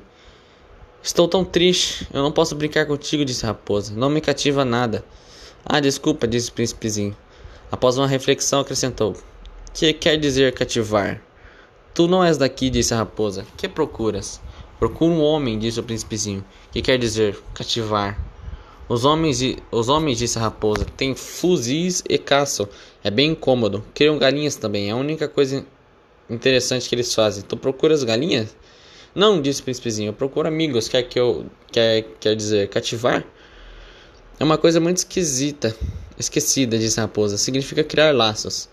Estou 1.02 1.28
tão 1.28 1.44
triste, 1.44 2.08
eu 2.14 2.22
não 2.22 2.32
posso 2.32 2.56
brincar 2.56 2.86
contigo, 2.86 3.26
disse 3.26 3.44
a 3.44 3.50
raposa. 3.50 3.92
Não 3.96 4.08
me 4.08 4.22
cativa 4.22 4.64
nada. 4.64 5.04
Ah, 5.66 5.80
desculpa, 5.80 6.28
disse 6.28 6.52
o 6.52 6.54
príncipezinho. 6.54 7.18
Após 7.72 7.98
uma 7.98 8.06
reflexão, 8.06 8.60
acrescentou: 8.60 9.16
Que 9.74 9.92
quer 9.94 10.16
dizer 10.18 10.54
cativar? 10.54 11.20
Tu 11.96 12.08
não 12.08 12.24
és 12.24 12.38
daqui, 12.38 12.70
disse 12.70 12.94
a 12.94 12.98
raposa. 12.98 13.48
Que 13.58 13.68
procuras? 13.68 14.40
Procuro 14.78 15.12
um 15.12 15.24
homem, 15.24 15.58
disse 15.58 15.80
o 15.80 15.84
príncipezinho. 15.84 16.46
Que 16.72 16.84
quer 16.84 17.00
dizer 17.00 17.36
cativar. 17.56 18.29
Os 18.90 19.06
homens, 19.06 19.40
os 19.72 19.88
homens, 19.88 20.18
disse 20.18 20.40
a 20.40 20.42
raposa, 20.42 20.84
têm 20.98 21.16
fuzis 21.16 22.04
e 22.10 22.18
caçam. 22.18 22.68
É 23.04 23.12
bem 23.12 23.32
incômodo. 23.32 23.86
Criam 23.94 24.18
galinhas 24.18 24.56
também. 24.56 24.90
É 24.90 24.92
a 24.92 24.96
única 24.96 25.28
coisa 25.28 25.64
interessante 26.28 26.90
que 26.90 26.96
eles 26.96 27.14
fazem. 27.14 27.44
Tu 27.44 27.56
procuras 27.56 28.04
galinhas? 28.04 28.56
Não, 29.14 29.40
disse 29.40 29.62
o 29.62 29.64
príncipezinho. 29.64 30.10
Eu 30.10 30.14
procuro 30.14 30.48
amigos. 30.48 30.88
Quer 30.88 31.04
que 31.04 31.20
eu. 31.20 31.46
Quer, 31.72 32.02
quer 32.20 32.36
dizer, 32.36 32.68
cativar? 32.70 33.24
É 34.40 34.44
uma 34.44 34.58
coisa 34.58 34.80
muito 34.80 34.98
esquisita. 34.98 35.76
Esquecida, 36.18 36.78
disse 36.80 37.00
a 37.00 37.04
raposa. 37.04 37.38
Significa 37.38 37.84
criar 37.84 38.14
laços. 38.16 38.68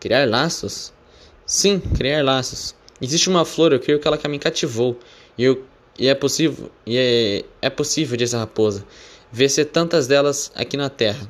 Criar 0.00 0.28
laços? 0.28 0.92
Sim, 1.46 1.78
criar 1.78 2.24
laços. 2.24 2.74
Existe 3.00 3.28
uma 3.28 3.44
flor, 3.44 3.72
eu 3.72 3.80
creio 3.80 4.00
que 4.00 4.08
ela 4.08 4.18
que 4.18 4.26
me 4.26 4.38
cativou. 4.38 4.98
E, 5.36 5.44
eu, 5.44 5.64
e 5.98 6.08
é 6.08 6.14
possível, 6.14 6.70
e 6.86 6.96
é, 6.96 7.44
é 7.60 7.70
possível, 7.70 8.16
disse 8.16 8.34
a 8.36 8.40
raposa, 8.40 8.84
ver 9.32 9.48
se 9.48 9.64
tantas 9.64 10.06
delas 10.06 10.52
aqui 10.54 10.76
na 10.76 10.90
terra. 10.90 11.26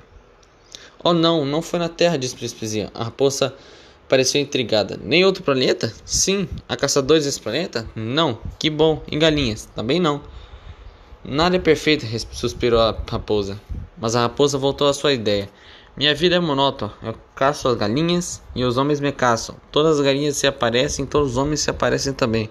Oh 1.04 1.12
não, 1.12 1.44
não 1.44 1.62
foi 1.62 1.78
na 1.78 1.88
terra, 1.88 2.18
disse 2.18 2.34
príncipezinho. 2.34 2.90
A 2.92 3.04
raposa 3.04 3.54
pareceu 4.08 4.40
intrigada. 4.40 4.98
Nem 5.02 5.24
outro 5.24 5.42
planeta? 5.42 5.92
Sim. 6.04 6.48
Há 6.68 6.76
caçadores 6.76 7.24
desse 7.24 7.40
planeta? 7.40 7.88
Não. 7.94 8.38
Que 8.58 8.68
bom. 8.68 9.02
E 9.10 9.16
galinhas? 9.16 9.66
Também 9.74 9.98
não. 9.98 10.20
Nada 11.24 11.56
é 11.56 11.58
perfeito, 11.60 12.04
suspirou 12.32 12.80
a 12.80 12.96
raposa. 13.08 13.60
Mas 13.96 14.16
a 14.16 14.22
raposa 14.22 14.58
voltou 14.58 14.88
à 14.88 14.92
sua 14.92 15.12
ideia. 15.12 15.48
Minha 15.96 16.14
vida 16.14 16.36
é 16.36 16.40
monótona. 16.40 16.92
Eu 17.02 17.14
caço 17.36 17.68
as 17.68 17.76
galinhas 17.76 18.42
e 18.54 18.64
os 18.64 18.76
homens 18.76 18.98
me 18.98 19.12
caçam. 19.12 19.56
Todas 19.70 19.98
as 19.98 20.04
galinhas 20.04 20.36
se 20.36 20.46
aparecem, 20.46 21.06
todos 21.06 21.32
os 21.32 21.36
homens 21.36 21.60
se 21.60 21.70
aparecem 21.70 22.12
também. 22.12 22.50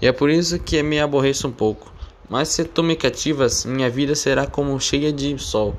E 0.00 0.06
é 0.06 0.12
por 0.12 0.28
isso 0.28 0.58
que 0.58 0.82
me 0.82 1.00
aborreço 1.00 1.48
um 1.48 1.52
pouco. 1.52 1.95
Mas 2.28 2.48
se 2.48 2.64
tu 2.64 2.82
me 2.82 2.96
cativas, 2.96 3.64
minha 3.64 3.88
vida 3.88 4.14
será 4.14 4.46
como 4.46 4.78
cheia 4.80 5.12
de 5.12 5.38
sol. 5.38 5.76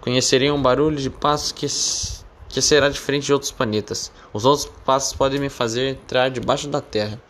Conhecerei 0.00 0.50
um 0.50 0.60
barulho 0.60 0.96
de 0.96 1.08
passos 1.08 1.50
que, 1.50 1.66
que 2.48 2.60
será 2.60 2.88
diferente 2.88 3.26
de 3.26 3.32
outros 3.32 3.50
planetas. 3.50 4.12
Os 4.32 4.44
outros 4.44 4.70
passos 4.84 5.14
podem 5.14 5.40
me 5.40 5.48
fazer 5.48 5.88
entrar 5.90 6.28
debaixo 6.28 6.68
da 6.68 6.80
terra. 6.80 7.20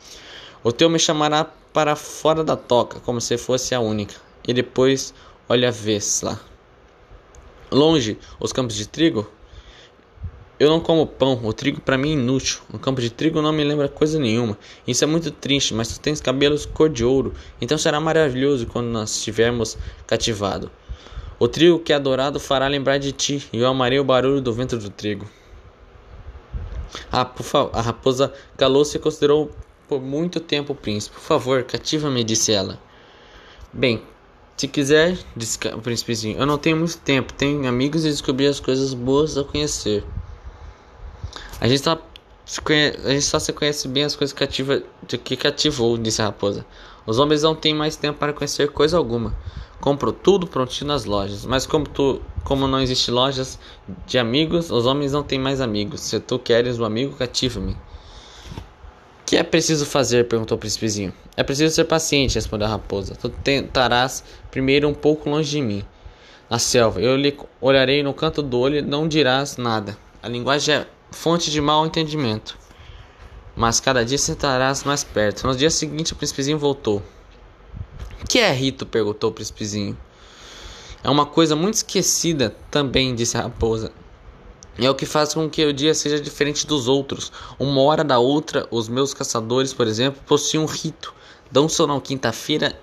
O 0.65 0.73
teu 0.73 0.91
me 0.91 0.99
chamará 0.99 1.45
para 1.73 1.95
fora 1.95 2.43
da 2.43 2.57
toca, 2.57 2.99
como 3.01 3.21
se 3.21 3.39
fosse 3.39 3.75
a 3.75 3.81
única. 3.81 4.17
E 4.47 4.53
depois, 4.53 5.15
olha 5.49 5.71
vez 5.71 6.23
lá. 6.23 6.41
Longe, 7.71 8.19
os 8.41 8.53
campos 8.53 8.75
de 8.75 8.89
trigo. 8.89 9.31
Eu 10.59 10.71
não 10.71 10.81
como 10.81 11.07
pão, 11.07 11.39
o 11.45 11.53
trigo 11.53 11.83
para 11.83 11.99
mim 11.99 12.11
é 12.11 12.13
inútil. 12.15 12.61
Um 12.73 12.79
campo 12.79 12.99
de 13.01 13.11
trigo 13.11 13.43
não 13.43 13.53
me 13.53 13.63
lembra 13.63 13.89
coisa 13.89 14.19
nenhuma. 14.19 14.57
Isso 14.87 15.05
é 15.05 15.07
muito 15.07 15.31
triste, 15.31 15.75
mas 15.75 15.89
tu 15.89 16.01
tens 16.01 16.19
cabelos 16.19 16.65
cor 16.65 16.89
de 16.89 17.05
ouro, 17.05 17.35
então 17.61 17.77
será 17.77 18.01
maravilhoso 18.01 18.67
quando 18.67 18.87
nós 18.87 19.17
estivermos 19.17 19.77
cativado. 20.07 20.71
O 21.39 21.47
trigo 21.47 21.79
que 21.79 21.93
é 21.93 21.97
adorado 21.97 22.41
fará 22.41 22.67
lembrar 22.67 22.97
de 22.97 23.13
ti, 23.13 23.47
e 23.53 23.59
eu 23.59 23.67
amarei 23.67 23.99
o 23.99 24.05
barulho 24.05 24.41
do 24.41 24.51
vento 24.51 24.79
do 24.79 24.89
trigo. 24.89 25.29
Ah, 27.13 27.31
a 27.75 27.81
raposa 27.83 28.33
calou-se 28.57 28.97
e 28.97 29.01
considerou 29.01 29.51
por 29.87 30.01
muito 30.01 30.41
tempo 30.41 30.73
o 30.73 30.77
príncipe. 30.77 31.17
Por 31.17 31.23
favor, 31.23 31.65
cativa-me, 31.65 32.25
disse 32.25 32.53
ela. 32.53 32.79
Bem, 33.71 34.03
se 34.57 34.67
quiser, 34.67 35.19
disse 35.37 35.59
o 35.75 35.83
príncipezinho, 35.83 36.39
eu 36.39 36.47
não 36.47 36.57
tenho 36.57 36.79
muito 36.79 36.97
tempo, 36.97 37.35
tenho 37.35 37.69
amigos 37.69 38.07
e 38.07 38.09
descobri 38.09 38.47
as 38.47 38.59
coisas 38.59 38.95
boas 38.95 39.37
a 39.37 39.45
conhecer. 39.45 40.03
A 41.61 41.69
gente, 41.69 41.83
tá, 41.83 41.99
a 43.05 43.11
gente 43.11 43.23
só 43.23 43.39
se 43.39 43.53
conhece 43.53 43.89
bem 43.89 44.05
as 44.05 44.15
coisas 44.15 44.33
cativa, 44.33 44.83
de 45.07 45.19
que 45.19 45.37
cativou, 45.37 45.97
disse 45.97 46.21
a 46.23 46.27
raposa. 46.27 46.65
Os 47.07 47.19
homens 47.19 47.43
não 47.43 47.55
têm 47.55 47.75
mais 47.75 47.97
tempo 47.97 48.19
para 48.19 48.33
conhecer 48.33 48.71
coisa 48.71 48.97
alguma. 48.97 49.35
Compro 49.81 50.13
tudo 50.13 50.47
prontinho 50.47 50.89
nas 50.89 51.05
lojas. 51.05 51.45
Mas 51.45 51.67
como 51.67 51.87
tu, 51.89 52.21
como 52.45 52.67
não 52.67 52.81
existe 52.81 53.11
lojas 53.11 53.59
de 54.07 54.19
amigos, 54.19 54.71
os 54.71 54.87
homens 54.87 55.13
não 55.13 55.23
têm 55.23 55.39
mais 55.39 55.61
amigos. 55.61 56.01
Se 56.01 56.21
tu 56.21 56.39
queres 56.39 56.79
um 56.79 56.85
amigo, 56.85 57.17
cativa-me 57.17 57.77
que 59.27 59.37
é 59.37 59.43
preciso 59.43 59.85
fazer? 59.85 60.29
perguntou 60.29 60.57
o 60.57 60.59
príncipezinho. 60.59 61.13
É 61.37 61.43
preciso 61.43 61.75
ser 61.75 61.85
paciente, 61.85 62.37
respondeu 62.37 62.69
a 62.69 62.71
raposa. 62.71 63.17
Tu 63.17 63.29
tentarás 63.29 64.23
primeiro 64.53 64.89
um 64.89 64.95
pouco 64.95 65.29
longe 65.29 65.51
de 65.51 65.61
mim, 65.61 65.85
na 66.49 66.61
selva. 66.61 67.01
Eu 67.01 67.17
lhe 67.17 67.37
olharei 67.61 68.05
no 68.05 68.15
canto 68.15 68.41
do 68.41 68.57
olho 68.57 68.79
e 68.79 68.83
não 68.83 69.09
dirás 69.09 69.57
nada. 69.57 69.99
A 70.23 70.29
linguagem 70.29 70.77
é 70.77 70.87
fonte 71.17 71.51
de 71.51 71.61
mau 71.61 71.87
entendimento. 71.87 72.59
Mas 73.57 73.81
cada 73.81 74.05
dia 74.05 74.19
sentarás 74.19 74.85
mais 74.85 75.03
perto. 75.03 75.47
No 75.47 75.57
dia 75.57 75.71
seguinte, 75.71 76.13
o 76.13 76.17
príncipezinho 76.17 76.59
voltou. 76.59 77.03
Que 78.29 78.39
é 78.39 78.53
rito? 78.53 78.85
perguntou 78.85 79.31
o 79.31 79.33
príncipezinho. 79.33 79.97
É 81.03 81.09
uma 81.09 81.25
coisa 81.25 81.57
muito 81.57 81.75
esquecida 81.75 82.55
também, 82.71 83.15
disse 83.15 83.37
a 83.39 83.43
raposa. 83.43 83.93
É 84.79 84.91
o 84.91 84.95
que 84.95 85.07
faz 85.07 85.33
com 85.33 85.49
que 85.49 85.65
o 85.65 85.73
dia 85.73 85.95
seja 85.95 86.21
diferente 86.21 86.67
dos 86.67 86.87
outros. 86.87 87.33
Uma 87.59 87.81
hora 87.81 88.05
da 88.05 88.19
outra, 88.19 88.69
os 88.71 88.89
meus 88.89 89.15
caçadores, 89.15 89.73
por 89.73 89.87
exemplo, 89.87 90.21
possuem 90.27 90.63
um 90.63 90.67
rito. 90.67 91.15
Dançam 91.51 91.87
na 91.87 91.99
quinta-feira 91.99 92.79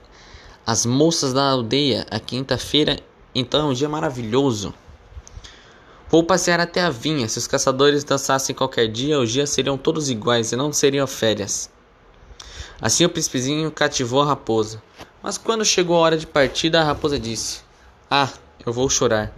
as 0.66 0.88
moças 0.88 1.34
da 1.34 1.52
aldeia. 1.52 2.08
A 2.10 2.20
quinta-feira, 2.20 3.00
então, 3.36 3.68
é 3.68 3.72
um 3.72 3.74
dia 3.74 3.88
maravilhoso. 3.88 4.74
Vou 6.14 6.24
passear 6.24 6.60
até 6.60 6.80
a 6.80 6.92
vinha. 6.92 7.28
Se 7.28 7.40
os 7.40 7.48
caçadores 7.48 8.04
dançassem 8.04 8.54
qualquer 8.54 8.88
dia, 8.88 9.20
os 9.20 9.32
dias 9.32 9.50
seriam 9.50 9.80
todos 9.80 10.12
iguais 10.12 10.52
e 10.52 10.56
não 10.56 10.72
seriam 10.72 11.08
férias. 11.08 11.72
Assim 12.80 13.04
o 13.04 13.10
príncipezinho 13.10 13.72
cativou 13.72 14.22
a 14.22 14.26
raposa. 14.28 14.80
Mas 15.24 15.40
quando 15.40 15.66
chegou 15.66 15.96
a 15.96 16.02
hora 16.02 16.16
de 16.16 16.28
partida, 16.28 16.80
a 16.80 16.84
raposa 16.84 17.18
disse: 17.18 17.62
Ah, 18.12 18.30
eu 18.64 18.72
vou 18.72 18.88
chorar. 18.92 19.36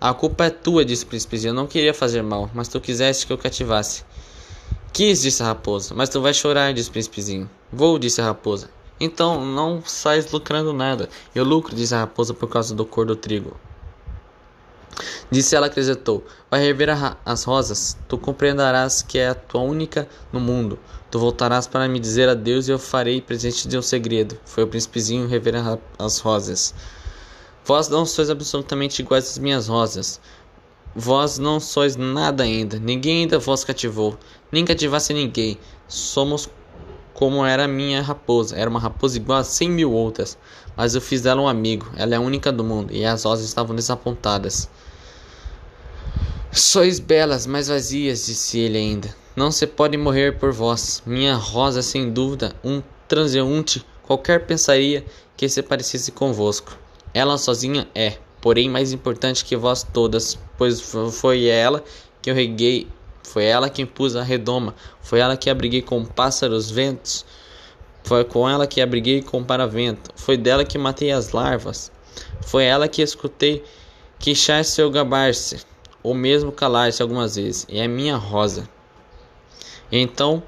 A 0.00 0.14
culpa 0.14 0.44
é 0.44 0.50
tua, 0.50 0.84
disse 0.84 1.02
o 1.02 1.08
príncipezinho. 1.08 1.50
Eu 1.50 1.56
não 1.56 1.66
queria 1.66 1.92
fazer 1.92 2.22
mal, 2.22 2.48
mas 2.54 2.68
tu 2.68 2.80
quiseste 2.80 3.26
que 3.26 3.32
eu 3.32 3.38
cativasse. 3.38 4.04
Quis, 4.92 5.22
disse 5.22 5.42
a 5.42 5.46
raposa. 5.46 5.92
Mas 5.92 6.08
tu 6.08 6.20
vais 6.20 6.36
chorar, 6.36 6.72
disse 6.72 6.88
o 6.88 6.92
príncipezinho. 6.92 7.50
Vou, 7.72 7.98
disse 7.98 8.20
a 8.20 8.26
raposa. 8.26 8.70
Então 9.00 9.44
não 9.44 9.82
sais 9.84 10.30
lucrando 10.30 10.72
nada. 10.72 11.08
Eu 11.34 11.42
lucro, 11.42 11.74
disse 11.74 11.96
a 11.96 11.98
raposa, 11.98 12.32
por 12.32 12.48
causa 12.48 12.76
do 12.76 12.86
cor 12.86 13.06
do 13.06 13.16
trigo. 13.16 13.56
Disse 15.30 15.56
ela, 15.56 15.66
acrescentou: 15.66 16.24
Vai 16.50 16.62
rever 16.62 16.90
as 17.24 17.44
rosas, 17.44 17.96
tu 18.08 18.18
compreenderás 18.18 19.02
que 19.02 19.18
é 19.18 19.28
a 19.28 19.34
tua 19.34 19.62
única 19.62 20.06
no 20.32 20.38
mundo. 20.38 20.78
Tu 21.10 21.18
voltarás 21.18 21.66
para 21.66 21.88
me 21.88 22.00
dizer 22.00 22.28
adeus 22.28 22.68
e 22.68 22.70
eu 22.70 22.78
farei 22.78 23.20
presente 23.20 23.68
de 23.68 23.76
um 23.76 23.82
segredo. 23.82 24.38
Foi 24.44 24.64
o 24.64 24.66
príncipezinho 24.66 25.26
rever 25.26 25.54
as 25.98 26.18
rosas. 26.18 26.74
Vós 27.64 27.88
não 27.88 28.04
sois 28.04 28.28
absolutamente 28.28 29.02
iguais 29.02 29.28
às 29.28 29.38
minhas 29.38 29.68
rosas. 29.68 30.20
Vós 30.94 31.38
não 31.38 31.60
sois 31.60 31.96
nada 31.96 32.42
ainda. 32.42 32.78
Ninguém 32.78 33.22
ainda 33.22 33.38
vos 33.38 33.64
cativou. 33.64 34.18
Nem 34.50 34.64
cativasse 34.64 35.14
ninguém. 35.14 35.58
Somos 35.86 36.50
como 37.14 37.46
era 37.46 37.64
a 37.64 37.68
minha 37.68 38.02
raposa. 38.02 38.56
Era 38.56 38.68
uma 38.68 38.80
raposa 38.80 39.16
igual 39.16 39.38
a 39.38 39.44
cem 39.44 39.70
mil 39.70 39.92
outras. 39.92 40.36
Mas 40.76 40.94
eu 40.94 41.00
fiz 41.00 41.22
dela 41.22 41.40
um 41.40 41.48
amigo. 41.48 41.90
Ela 41.96 42.14
é 42.14 42.16
a 42.16 42.20
única 42.20 42.50
do 42.50 42.64
mundo. 42.64 42.92
E 42.92 43.04
as 43.04 43.24
rosas 43.24 43.46
estavam 43.46 43.76
desapontadas. 43.76 44.68
Sois 46.54 46.98
belas, 46.98 47.46
mas 47.46 47.68
vazias, 47.68 48.26
disse 48.26 48.58
ele 48.58 48.76
ainda. 48.76 49.16
Não 49.34 49.50
se 49.50 49.66
pode 49.66 49.96
morrer 49.96 50.38
por 50.38 50.52
vós. 50.52 51.02
Minha 51.06 51.34
rosa, 51.34 51.80
sem 51.80 52.12
dúvida, 52.12 52.54
um 52.62 52.82
transeunte 53.08 53.82
qualquer 54.02 54.44
pensaria 54.44 55.02
que 55.34 55.48
se 55.48 55.62
parecesse 55.62 56.12
convosco. 56.12 56.76
Ela 57.14 57.38
sozinha 57.38 57.88
é, 57.94 58.18
porém, 58.38 58.68
mais 58.68 58.92
importante 58.92 59.46
que 59.46 59.56
vós 59.56 59.82
todas, 59.82 60.38
pois 60.58 60.78
foi 61.12 61.46
ela 61.46 61.82
que 62.20 62.30
eu 62.30 62.34
reguei, 62.34 62.86
foi 63.22 63.46
ela 63.46 63.70
que 63.70 63.80
impus 63.80 64.14
a 64.14 64.22
redoma, 64.22 64.74
foi 65.00 65.20
ela 65.20 65.38
que 65.38 65.48
abriguei 65.48 65.80
com 65.80 66.04
pássaros 66.04 66.70
ventos, 66.70 67.24
foi 68.04 68.24
com 68.24 68.46
ela 68.46 68.66
que 68.66 68.82
abriguei 68.82 69.22
com 69.22 69.42
paravento, 69.42 70.10
foi 70.16 70.36
dela 70.36 70.66
que 70.66 70.76
matei 70.76 71.12
as 71.12 71.32
larvas, 71.32 71.90
foi 72.42 72.64
ela 72.64 72.88
que 72.88 73.00
escutei 73.00 73.64
queixar-se 74.18 74.82
ou 74.82 74.90
gabar-se, 74.90 75.71
ou 76.02 76.14
mesmo 76.14 76.50
calar-se 76.50 77.02
algumas 77.02 77.36
vezes, 77.36 77.66
e 77.68 77.78
é 77.78 77.86
minha 77.86 78.16
rosa. 78.16 78.68
Então, 79.90 80.42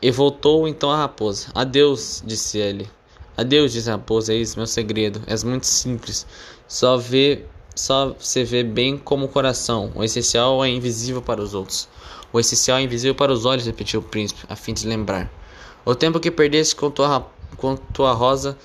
e 0.00 0.10
voltou 0.10 0.68
então 0.68 0.90
a 0.90 0.96
raposa. 0.98 1.48
Adeus, 1.54 2.22
disse 2.26 2.58
ele. 2.58 2.90
Adeus, 3.36 3.72
disse 3.72 3.88
a 3.88 3.94
raposa, 3.94 4.32
é 4.34 4.36
isso 4.36 4.58
meu 4.58 4.66
segredo. 4.66 5.22
És 5.26 5.42
muito 5.42 5.66
simples. 5.66 6.26
Só 6.68 6.96
vê, 6.96 7.44
só 7.74 8.14
se 8.18 8.44
vê 8.44 8.62
bem 8.62 8.98
como 8.98 9.26
o 9.26 9.28
coração. 9.28 9.90
O 9.94 10.04
essencial 10.04 10.64
é 10.64 10.68
invisível 10.68 11.22
para 11.22 11.42
os 11.42 11.54
outros. 11.54 11.88
O 12.32 12.40
essencial 12.40 12.78
é 12.78 12.82
invisível 12.82 13.14
para 13.14 13.32
os 13.32 13.46
olhos, 13.46 13.64
repetiu 13.64 14.00
o 14.00 14.02
príncipe, 14.02 14.42
a 14.48 14.56
fim 14.56 14.74
de 14.74 14.86
lembrar. 14.86 15.30
O 15.84 15.94
tempo 15.94 16.20
que 16.20 16.30
perdeste 16.30 16.76
com 16.76 16.90
tua, 16.90 17.26
com 17.56 17.76
tua 17.76 18.12
rosa, 18.12 18.58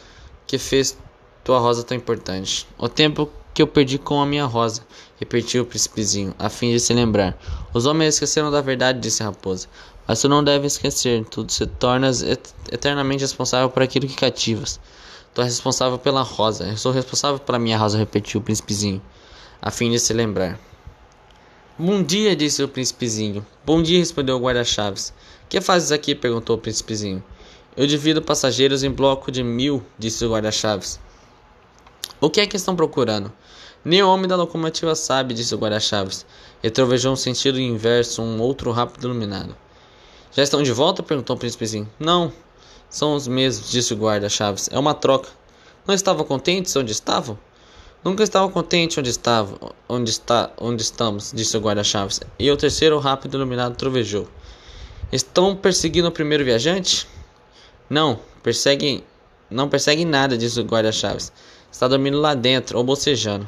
que 0.48 0.58
fez 0.58 0.98
tua 1.44 1.60
rosa 1.60 1.84
tão 1.84 1.96
importante. 1.96 2.68
O 2.78 2.90
tempo 2.90 3.30
que 3.54 3.62
eu 3.62 3.68
perdi 3.68 3.98
com 3.98 4.22
a 4.22 4.26
minha 4.26 4.46
rosa, 4.46 4.82
repetiu 5.20 5.64
o 5.64 5.66
príncipezinho, 5.66 6.34
a 6.40 6.50
fim 6.50 6.72
de 6.72 6.80
se 6.80 6.94
lembrar. 6.94 7.38
Os 7.74 7.86
homens 7.86 8.16
esqueceram 8.16 8.50
da 8.50 8.62
verdade, 8.62 9.00
disse 9.00 9.22
a 9.22 9.28
raposa. 9.28 9.68
Mas 10.08 10.22
tu 10.22 10.30
não 10.30 10.44
deve 10.44 10.66
esquecer, 10.66 11.24
tu 11.26 11.46
se 11.50 11.68
tornas 11.68 12.24
eternamente 12.72 13.22
responsável 13.22 13.70
por 13.70 13.84
aquilo 13.84 14.08
que 14.08 14.16
cativas. 14.16 14.80
Tu 15.36 15.42
és 15.42 15.48
responsável 15.48 16.00
pela 16.00 16.22
rosa. 16.22 16.66
Eu 16.66 16.78
sou 16.78 16.92
responsável 16.92 17.38
pela 17.38 17.60
minha 17.60 17.78
rosa, 17.78 17.98
repetiu 17.98 18.40
o 18.40 18.44
príncipezinho, 18.44 19.02
a 19.62 19.70
fim 19.70 19.92
de 19.92 20.00
se 20.00 20.14
lembrar. 20.14 20.58
Bom 21.78 22.02
dia, 22.02 22.36
disse 22.36 22.64
o 22.64 22.68
príncipezinho. 22.68 23.46
Bom 23.66 23.84
dia, 23.84 24.00
respondeu 24.00 24.38
o 24.38 24.40
guarda-chaves. 24.40 25.14
Que 25.48 25.62
fazes 25.62 25.92
aqui? 25.92 26.16
perguntou 26.16 26.56
o 26.56 26.60
príncipezinho. 26.60 27.24
Eu 27.78 27.86
divido 27.86 28.22
passageiros 28.22 28.84
em 28.84 28.90
bloco 28.90 29.32
de 29.32 29.44
mil, 29.44 29.84
disse 29.98 30.26
o 30.26 30.32
guarda-chaves. 30.32 31.00
O 32.20 32.30
que 32.30 32.42
é 32.42 32.48
que 32.48 32.58
estão 32.58 32.76
procurando? 32.76 33.32
Nem 33.84 34.04
o 34.04 34.10
homem 34.10 34.28
da 34.28 34.36
locomotiva 34.36 34.94
sabe, 34.94 35.34
disse 35.34 35.56
o 35.56 35.58
guarda-chaves. 35.58 36.26
E 36.62 36.70
trovejou 36.70 37.14
um 37.14 37.16
sentido 37.16 37.60
inverso, 37.60 38.22
um 38.22 38.42
outro 38.42 38.72
rápido 38.72 39.08
iluminado. 39.08 39.56
Já 40.32 40.44
estão 40.44 40.62
de 40.62 40.72
volta? 40.72 41.02
perguntou 41.02 41.36
o 41.36 41.40
príncipezinho. 41.40 41.90
Não, 41.98 42.32
são 42.90 43.16
os 43.16 43.28
mesmos, 43.28 43.72
disse 43.72 43.94
o 43.94 43.98
guarda-chaves. 43.98 44.70
É 44.72 44.78
uma 44.78 44.94
troca. 44.94 45.30
Não 45.88 45.96
estavam 45.96 46.26
contentes 46.26 46.76
onde 46.76 46.92
estavam? 46.92 47.38
Nunca 48.04 48.24
estava 48.24 48.50
contente 48.50 49.00
onde 49.00 49.10
estava, 49.10 49.58
onde 49.88 50.10
está, 50.10 50.52
onde 50.58 50.82
estamos, 50.82 51.32
disse 51.34 51.58
o 51.58 51.60
guarda-chaves. 51.60 52.22
E 52.38 52.50
o 52.50 52.56
terceiro 52.56 52.98
rápido 53.00 53.36
iluminado 53.36 53.76
trovejou. 53.76 54.28
Estão 55.12 55.56
perseguindo 55.56 56.08
o 56.08 56.12
primeiro 56.12 56.46
viajante? 56.46 57.08
Não, 57.90 58.20
perseguem, 58.44 59.04
não 59.50 59.68
perseguem 59.68 60.06
nada, 60.06 60.38
disse 60.38 60.60
o 60.60 60.64
guarda-chaves. 60.64 61.32
Está 61.72 61.88
dormindo 61.88 62.20
lá 62.20 62.34
dentro 62.36 62.78
ou 62.78 62.84
bocejando. 62.84 63.48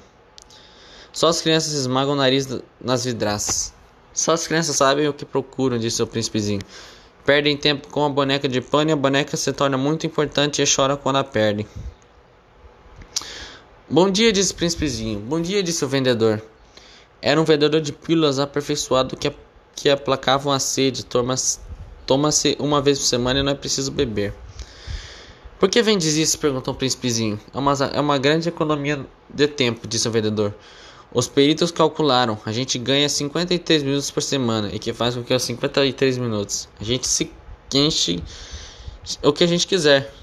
Só 1.14 1.28
as 1.28 1.41
crianças 1.41 1.74
esmagam 1.74 2.14
o 2.14 2.16
nariz 2.16 2.47
nas 2.80 3.05
vidraças. 3.05 3.74
Só 4.14 4.34
as 4.34 4.47
crianças 4.47 4.76
sabem 4.76 5.07
o 5.07 5.14
que 5.14 5.26
procuram, 5.26 5.78
disse 5.78 6.01
o 6.01 6.07
príncipezinho. 6.07 6.62
Perdem 7.26 7.55
tempo 7.55 7.88
com 7.89 8.05
a 8.05 8.09
boneca 8.09 8.47
de 8.47 8.62
pano 8.62 8.89
e 8.89 8.93
a 8.93 8.95
boneca 8.95 9.38
se 9.38 9.51
torna 9.53 9.78
muito 9.78 10.07
importante 10.07 10.62
e 10.62 10.66
chora 10.66 10.97
quando 10.97 11.18
a 11.18 11.24
perdem. 11.24 11.68
Bom 13.89 14.09
dia, 14.09 14.32
disse 14.32 14.53
o 14.53 14.55
príncipezinho. 14.55 15.20
Bom 15.20 15.41
dia, 15.41 15.62
disse 15.62 15.84
o 15.84 15.88
vendedor. 15.88 16.41
Era 17.22 17.39
um 17.39 17.43
vendedor 17.43 17.82
de 17.82 17.91
pílulas 17.91 18.39
aperfeiçoado 18.39 19.16
que, 19.16 19.32
que 19.76 19.89
aplacavam 19.89 20.51
a 20.51 20.59
sede. 20.59 21.05
Toma-se 21.05 22.55
uma 22.57 22.82
vez 22.82 22.97
por 22.97 23.05
semana 23.05 23.41
e 23.41 23.43
não 23.43 23.51
é 23.51 23.55
preciso 23.55 23.91
beber. 23.91 24.34
Por 25.59 25.70
que 25.70 25.84
vendes 25.84 26.16
isso? 26.16 26.39
perguntou 26.39 26.74
o 26.74 26.78
príncipezinho. 26.78 27.39
É 27.53 27.57
uma, 27.57 27.74
é 27.93 27.99
uma 27.99 28.18
grande 28.18 28.49
economia 28.49 29.05
de 29.30 29.47
tempo, 29.47 29.88
disse 29.88 30.07
o 30.07 30.12
vendedor. 30.12 30.55
Os 31.14 31.28
peritos 31.28 31.72
calcularam. 31.72 32.39
A 32.45 32.51
gente 32.53 32.80
ganha 32.80 33.09
53 33.09 33.84
minutos 33.84 34.09
por 34.09 34.24
semana, 34.24 34.70
e 34.74 34.80
que 34.80 34.93
faz 34.93 35.16
com 35.16 35.24
que 35.24 35.34
aos 35.34 35.43
53 35.43 36.18
minutos 36.18 36.70
a 36.80 36.84
gente 36.84 37.07
se 37.07 37.32
enche 37.74 38.24
o 39.22 39.34
que 39.34 39.43
a 39.43 39.47
gente 39.47 39.68
quiser. 39.68 40.14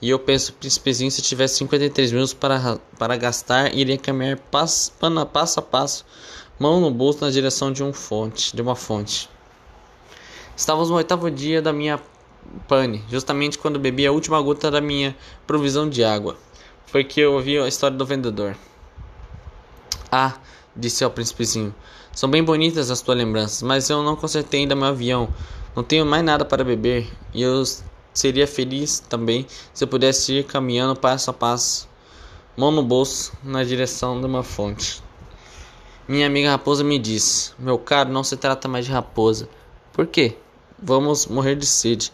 E 0.00 0.10
eu 0.10 0.18
penso, 0.18 0.52
príncipezinho, 0.54 1.10
se 1.10 1.22
tivesse 1.22 1.56
53 1.58 2.12
minutos 2.12 2.34
para, 2.34 2.78
para 2.98 3.16
gastar, 3.16 3.74
iria 3.74 3.96
caminhar 3.96 4.36
passo, 4.36 4.92
passo 5.32 5.60
a 5.60 5.62
passo, 5.62 6.04
mão 6.58 6.80
no 6.80 6.90
bolso 6.90 7.24
na 7.24 7.30
direção 7.30 7.72
de, 7.72 7.82
um 7.82 7.92
fonte, 7.92 8.54
de 8.54 8.62
uma 8.62 8.74
fonte. 8.74 9.28
Estávamos 10.56 10.90
no 10.90 10.96
oitavo 10.96 11.30
dia 11.30 11.62
da 11.62 11.72
minha 11.72 12.00
pane, 12.68 13.02
justamente 13.08 13.58
quando 13.58 13.78
bebi 13.78 14.06
a 14.06 14.12
última 14.12 14.40
gota 14.40 14.70
da 14.70 14.80
minha 14.80 15.16
provisão 15.46 15.88
de 15.88 16.04
água. 16.04 16.36
Foi 16.86 17.04
que 17.04 17.20
eu 17.20 17.34
ouvi 17.34 17.58
a 17.58 17.68
história 17.68 17.96
do 17.96 18.04
vendedor. 18.04 18.56
Ah, 20.14 20.34
disse 20.76 21.02
ao 21.02 21.10
príncipezinho, 21.10 21.74
são 22.12 22.28
bem 22.28 22.44
bonitas 22.44 22.90
as 22.90 23.00
tuas 23.00 23.16
lembranças, 23.16 23.62
mas 23.62 23.88
eu 23.88 24.02
não 24.02 24.14
consertei 24.14 24.60
ainda 24.60 24.76
meu 24.76 24.88
avião. 24.88 25.26
Não 25.74 25.82
tenho 25.82 26.04
mais 26.04 26.22
nada 26.22 26.44
para 26.44 26.62
beber 26.62 27.10
e 27.32 27.40
eu 27.40 27.64
seria 28.12 28.46
feliz 28.46 29.00
também 29.00 29.46
se 29.72 29.82
eu 29.82 29.88
pudesse 29.88 30.34
ir 30.34 30.44
caminhando 30.44 30.94
passo 30.94 31.30
a 31.30 31.32
passo, 31.32 31.88
mão 32.54 32.70
no 32.70 32.82
bolso, 32.82 33.32
na 33.42 33.64
direção 33.64 34.20
de 34.20 34.26
uma 34.26 34.42
fonte. 34.42 35.02
Minha 36.06 36.26
amiga 36.26 36.50
raposa 36.50 36.84
me 36.84 36.98
disse: 36.98 37.52
Meu 37.58 37.78
caro, 37.78 38.12
não 38.12 38.22
se 38.22 38.36
trata 38.36 38.68
mais 38.68 38.84
de 38.84 38.92
raposa. 38.92 39.48
Por 39.94 40.06
quê? 40.06 40.36
Vamos 40.78 41.26
morrer 41.26 41.56
de 41.56 41.64
sede. 41.64 42.12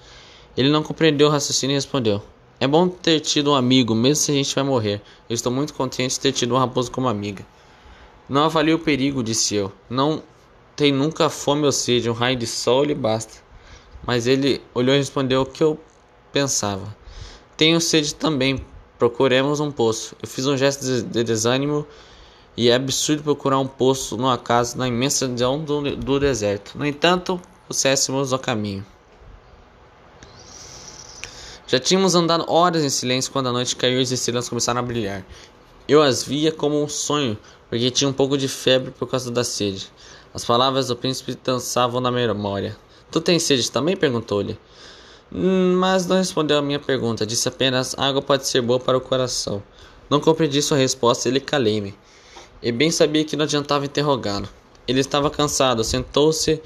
Ele 0.56 0.70
não 0.70 0.84
compreendeu 0.84 1.26
o 1.26 1.30
raciocínio 1.32 1.74
e 1.74 1.76
respondeu: 1.76 2.22
É 2.60 2.68
bom 2.68 2.86
ter 2.86 3.18
tido 3.18 3.50
um 3.50 3.54
amigo, 3.56 3.92
mesmo 3.92 4.22
se 4.22 4.30
a 4.30 4.34
gente 4.34 4.54
vai 4.54 4.62
morrer. 4.62 5.02
Eu 5.28 5.34
estou 5.34 5.50
muito 5.50 5.74
contente 5.74 6.12
de 6.14 6.20
ter 6.20 6.30
tido 6.30 6.52
uma 6.52 6.60
raposa 6.60 6.92
como 6.92 7.08
amiga. 7.08 7.44
Não 8.28 8.44
avalie 8.44 8.74
o 8.74 8.78
perigo, 8.78 9.22
disse 9.22 9.54
eu. 9.54 9.72
Não 9.88 10.22
tem 10.76 10.92
nunca 10.92 11.30
fome 11.30 11.64
ou 11.64 11.72
sede, 11.72 12.10
um 12.10 12.12
raio 12.12 12.36
de 12.36 12.46
sol 12.46 12.84
lhe 12.84 12.94
basta. 12.94 13.42
Mas 14.06 14.26
ele 14.26 14.60
olhou 14.74 14.94
e 14.94 14.98
respondeu 14.98 15.42
o 15.42 15.46
que 15.46 15.62
eu 15.62 15.78
pensava. 16.32 16.94
Tenho 17.56 17.80
sede 17.80 18.14
também, 18.14 18.64
procuremos 18.98 19.60
um 19.60 19.70
poço. 19.70 20.14
Eu 20.22 20.28
fiz 20.28 20.46
um 20.46 20.56
gesto 20.56 20.84
de 20.84 21.24
desânimo 21.24 21.86
e 22.56 22.68
é 22.68 22.74
absurdo 22.74 23.22
procurar 23.22 23.58
um 23.58 23.66
poço 23.66 24.16
numa 24.16 24.36
casa 24.36 24.76
na 24.76 24.86
imensidão 24.86 25.62
do, 25.62 25.96
do 25.96 26.20
deserto. 26.20 26.76
No 26.76 26.84
entanto, 26.84 27.40
pusséssemos 27.66 28.32
o 28.32 28.38
caminho. 28.38 28.84
Já 31.66 31.78
tínhamos 31.78 32.14
andado 32.14 32.44
horas 32.50 32.82
em 32.82 32.88
silêncio 32.88 33.30
quando 33.30 33.48
a 33.48 33.52
noite 33.52 33.76
caiu 33.76 33.98
e 33.98 34.02
as 34.02 34.10
estrelas 34.10 34.48
começaram 34.48 34.80
a 34.80 34.82
brilhar. 34.82 35.24
Eu 35.88 36.02
as 36.02 36.22
via 36.22 36.52
como 36.52 36.82
um 36.82 36.88
sonho, 36.88 37.38
porque 37.70 37.90
tinha 37.90 38.08
um 38.08 38.12
pouco 38.12 38.36
de 38.36 38.46
febre 38.46 38.90
por 38.90 39.08
causa 39.08 39.30
da 39.30 39.42
sede. 39.42 39.88
As 40.34 40.44
palavras 40.44 40.88
do 40.88 40.96
príncipe 40.96 41.36
dançavam 41.42 42.00
na 42.00 42.10
memória. 42.10 42.76
Tu 43.10 43.20
tens 43.20 43.42
sede 43.42 43.70
também? 43.70 43.96
perguntou-lhe. 43.96 44.58
Hum, 45.32 45.76
mas 45.78 46.06
não 46.06 46.16
respondeu 46.16 46.58
a 46.58 46.62
minha 46.62 46.78
pergunta, 46.78 47.26
disse 47.26 47.48
apenas: 47.48 47.94
água 47.98 48.20
pode 48.20 48.46
ser 48.46 48.60
boa 48.60 48.78
para 48.78 48.98
o 48.98 49.00
coração. 49.00 49.62
Não 50.10 50.20
compreendi 50.20 50.60
sua 50.60 50.76
resposta 50.76 51.28
e 51.28 51.32
ele 51.32 51.40
calei-me. 51.40 51.94
E 52.62 52.70
bem 52.70 52.90
sabia 52.90 53.24
que 53.24 53.36
não 53.36 53.44
adiantava 53.44 53.86
interrogá-lo. 53.86 54.48
Ele 54.86 55.00
estava 55.00 55.30
cansado, 55.30 55.82
sentou-se 55.84 56.60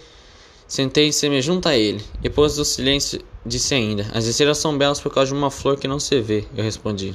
Sentei-se-me 0.73 1.43
junto 1.43 1.69
a 1.69 1.77
ele, 1.77 2.03
depois 2.23 2.57
do 2.57 2.65
silêncio 2.65 3.23
disse 3.45 3.75
ainda: 3.75 4.07
As 4.15 4.25
estrelas 4.25 4.57
são 4.57 4.79
belas 4.79 4.99
por 4.99 5.13
causa 5.13 5.31
de 5.31 5.37
uma 5.37 5.51
flor 5.51 5.77
que 5.77 5.87
não 5.87 6.01
se 6.01 6.19
vê. 6.23 6.47
Eu 6.57 6.65
respondi. 6.65 7.15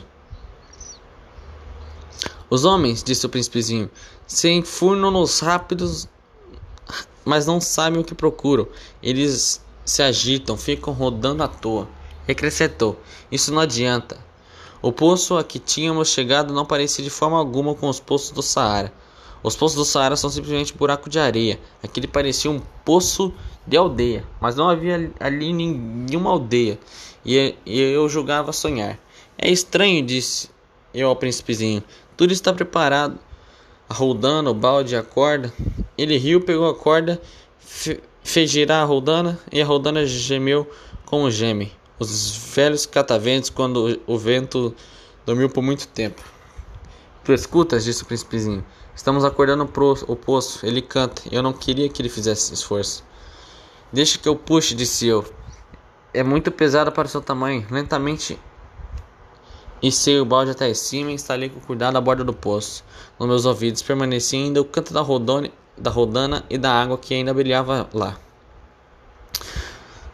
Os 2.50 2.64
homens, 2.64 3.04
disse 3.04 3.26
o 3.26 3.30
príncipezinho, 3.30 3.90
se 4.26 4.50
enfurnam 4.50 5.12
nos 5.12 5.40
rápidos, 5.40 6.08
mas 7.26 7.46
não 7.46 7.60
sabem 7.60 8.00
o 8.00 8.04
que 8.04 8.16
procuram. 8.16 8.68
Eles 9.04 9.62
se 9.84 10.02
agitam, 10.02 10.56
ficam 10.56 10.94
rodando 10.94 11.44
à 11.44 11.48
toa. 11.48 11.88
Acrescentou: 12.28 12.98
Isso 13.32 13.54
não 13.54 13.62
adianta. 13.62 14.18
O 14.82 14.92
poço 14.92 15.38
a 15.38 15.44
que 15.44 15.60
tínhamos 15.60 16.10
chegado 16.10 16.54
não 16.54 16.66
parecia 16.66 17.04
de 17.04 17.10
forma 17.10 17.38
alguma 17.38 17.76
com 17.76 17.90
os 17.90 18.00
poços 18.00 18.32
do 18.32 18.42
Saara. 18.42 18.94
Os 19.44 19.56
poços 19.56 19.78
do 19.78 19.86
Saara 19.86 20.16
são 20.16 20.30
simplesmente 20.30 20.74
buraco 20.74 21.10
de 21.10 21.20
areia. 21.20 21.60
Aquele 21.84 22.08
parecia 22.08 22.50
um 22.50 22.62
poço 22.86 23.34
de 23.66 23.76
aldeia, 23.76 24.26
mas 24.40 24.56
não 24.56 24.70
havia 24.70 25.12
ali 25.20 25.52
nenhuma 25.52 26.30
aldeia. 26.30 26.80
E, 27.26 27.56
eu 27.66 28.08
julgava 28.08 28.54
sonhar. 28.54 28.98
É 29.38 29.50
estranho, 29.50 30.06
disse 30.06 30.50
eu 30.94 31.10
ao 31.10 31.16
príncipezinho. 31.16 31.84
Tudo 32.18 32.34
está 32.34 32.52
preparado. 32.52 33.20
A 33.88 33.94
roldana, 33.94 34.50
o 34.50 34.54
balde, 34.54 34.96
a 34.96 35.04
corda. 35.04 35.54
Ele 35.96 36.18
riu, 36.18 36.42
pegou 36.42 36.68
a 36.68 36.76
corda, 36.76 37.22
fez 38.24 38.50
girar 38.50 38.82
a 38.82 38.86
roldana 38.86 39.40
e 39.52 39.62
a 39.62 39.66
roldana 39.66 40.04
gemeu 40.06 40.70
como 41.06 41.30
geme. 41.30 41.72
Os 42.00 42.36
velhos 42.54 42.86
cataventos 42.88 43.52
quando 43.52 44.02
o 44.08 44.18
vento 44.18 44.76
dormiu 45.26 45.48
por 45.50 45.62
muito 45.62 45.88
tempo. 45.88 46.22
Tu 47.24 47.34
escutas? 47.34 47.84
disse 47.84 48.02
o 48.02 48.06
príncipezinho. 48.06 48.66
Estamos 48.96 49.24
acordando 49.24 49.68
pro, 49.68 49.96
o 50.08 50.16
poço. 50.16 50.66
Ele 50.66 50.82
canta. 50.82 51.22
Eu 51.32 51.44
não 51.44 51.54
queria 51.54 51.88
que 51.88 52.02
ele 52.02 52.10
fizesse 52.10 52.52
esforço. 52.54 53.04
Deixa 53.94 54.18
que 54.18 54.28
eu 54.28 54.36
puxe, 54.36 54.74
disse 54.74 55.06
eu. 55.08 55.24
É 56.14 56.24
muito 56.24 56.52
pesado 56.52 56.92
para 56.92 57.06
o 57.06 57.10
seu 57.10 57.22
tamanho. 57.22 57.66
Lentamente 57.70 58.40
Içei 59.82 60.20
o 60.20 60.26
balde 60.26 60.52
até 60.52 60.74
cima 60.74 61.12
e 61.12 61.14
instalei 61.14 61.50
com 61.50 61.60
cuidado 61.60 61.98
a 61.98 62.02
borda 62.02 62.24
do 62.24 62.34
poço. 62.34 62.84
Nos 63.20 63.28
meus 63.28 63.46
ouvidos 63.46 63.82
permanecia 63.82 64.40
ainda 64.40 64.60
o 64.60 64.66
canto 64.66 64.94
da, 64.94 65.02
rodone, 65.02 65.52
da 65.78 65.92
rodana 65.92 66.44
e 66.50 66.58
da 66.58 66.72
água 66.72 66.98
que 66.98 67.14
ainda 67.14 67.34
brilhava 67.34 67.88
lá. 67.94 68.20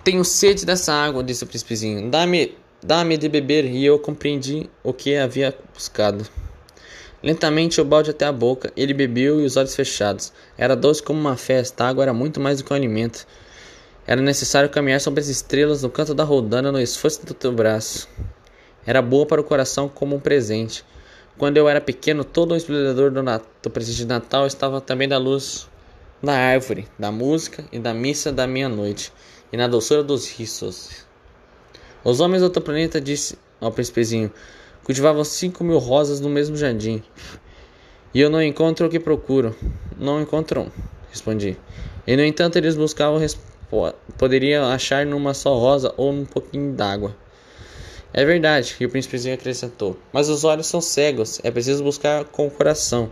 Tenho 0.03 0.25
sede 0.25 0.65
dessa 0.65 0.93
água, 0.93 1.23
disse 1.23 1.45
o 1.45 1.47
príncipezinho. 1.47 2.09
Dá-me 2.11 2.57
dá-me 2.83 3.15
de 3.15 3.29
beber, 3.29 3.65
e 3.65 3.85
eu 3.85 3.97
compreendi 3.97 4.69
o 4.83 4.91
que 4.91 5.15
havia 5.15 5.57
buscado. 5.73 6.27
Lentamente 7.23 7.79
o 7.79 7.85
balde 7.85 8.11
até 8.11 8.25
a 8.25 8.31
boca, 8.33 8.73
ele 8.75 8.93
bebeu 8.93 9.39
e 9.39 9.45
os 9.45 9.55
olhos 9.55 9.73
fechados. 9.73 10.33
Era 10.57 10.75
doce 10.75 11.01
como 11.01 11.17
uma 11.17 11.37
festa, 11.37 11.85
a 11.85 11.87
água 11.87 12.03
era 12.03 12.13
muito 12.13 12.41
mais 12.41 12.57
do 12.57 12.65
que 12.65 12.73
um 12.73 12.75
alimento. 12.75 13.25
Era 14.05 14.21
necessário 14.21 14.69
caminhar 14.69 14.99
sobre 14.99 15.21
as 15.21 15.29
estrelas 15.29 15.81
no 15.81 15.89
canto 15.89 16.13
da 16.13 16.25
rodana 16.25 16.69
no 16.69 16.81
esforço 16.81 17.25
do 17.25 17.33
teu 17.33 17.53
braço. 17.53 18.09
Era 18.85 19.01
boa 19.01 19.25
para 19.25 19.41
o 19.41 19.43
coração 19.43 19.87
como 19.87 20.15
um 20.15 20.19
presente. 20.19 20.83
Quando 21.37 21.57
eu 21.57 21.67
era 21.67 21.81
pequeno, 21.81 22.23
todo 22.23 22.51
o 22.51 22.55
esplendor 22.55 23.11
do, 23.11 23.23
do 23.61 23.69
presente 23.69 23.97
de 23.97 24.05
Natal 24.05 24.45
estava 24.45 24.79
também 24.79 25.07
da 25.07 25.17
luz 25.17 25.67
da 26.21 26.33
árvore, 26.33 26.87
da 26.97 27.11
música 27.11 27.65
e 27.71 27.79
da 27.79 27.93
missa 27.93 28.31
da 28.31 28.47
meia-noite. 28.47 29.11
e 29.51 29.57
na 29.57 29.67
doçura 29.67 30.01
dos 30.01 30.29
riços. 30.29 31.05
Os 32.03 32.19
homens 32.19 32.41
do 32.41 32.45
outro 32.45 32.61
planeta, 32.61 32.99
disse 32.99 33.37
ao 33.61 33.71
príncipezinho, 33.71 34.31
cultivavam 34.83 35.23
cinco 35.23 35.63
mil 35.63 35.77
rosas 35.77 36.19
no 36.19 36.29
mesmo 36.29 36.55
jardim. 36.55 37.03
E 38.13 38.19
eu 38.19 38.29
não 38.29 38.41
encontro 38.41 38.87
o 38.87 38.89
que 38.89 38.99
procuro. 38.99 39.55
Não 39.97 40.21
encontram, 40.21 40.71
respondi. 41.09 41.57
E 42.05 42.15
no 42.15 42.23
entanto 42.23 42.57
eles 42.57 42.75
buscavam 42.75 43.19
poderiam 44.17 44.65
achar 44.65 45.05
numa 45.05 45.33
só 45.33 45.57
rosa 45.57 45.93
ou 45.97 46.11
num 46.11 46.25
pouquinho 46.25 46.73
d'água. 46.73 47.15
É 48.13 48.23
verdade, 48.23 48.75
e 48.79 48.85
o 48.85 48.89
príncipezinho 48.89 49.33
acrescentou. 49.33 49.97
Mas 50.11 50.29
os 50.29 50.43
olhos 50.43 50.67
são 50.67 50.79
cegos, 50.79 51.39
é 51.43 51.49
preciso 51.49 51.83
buscar 51.83 52.23
com 52.25 52.45
o 52.45 52.51
coração. 52.51 53.11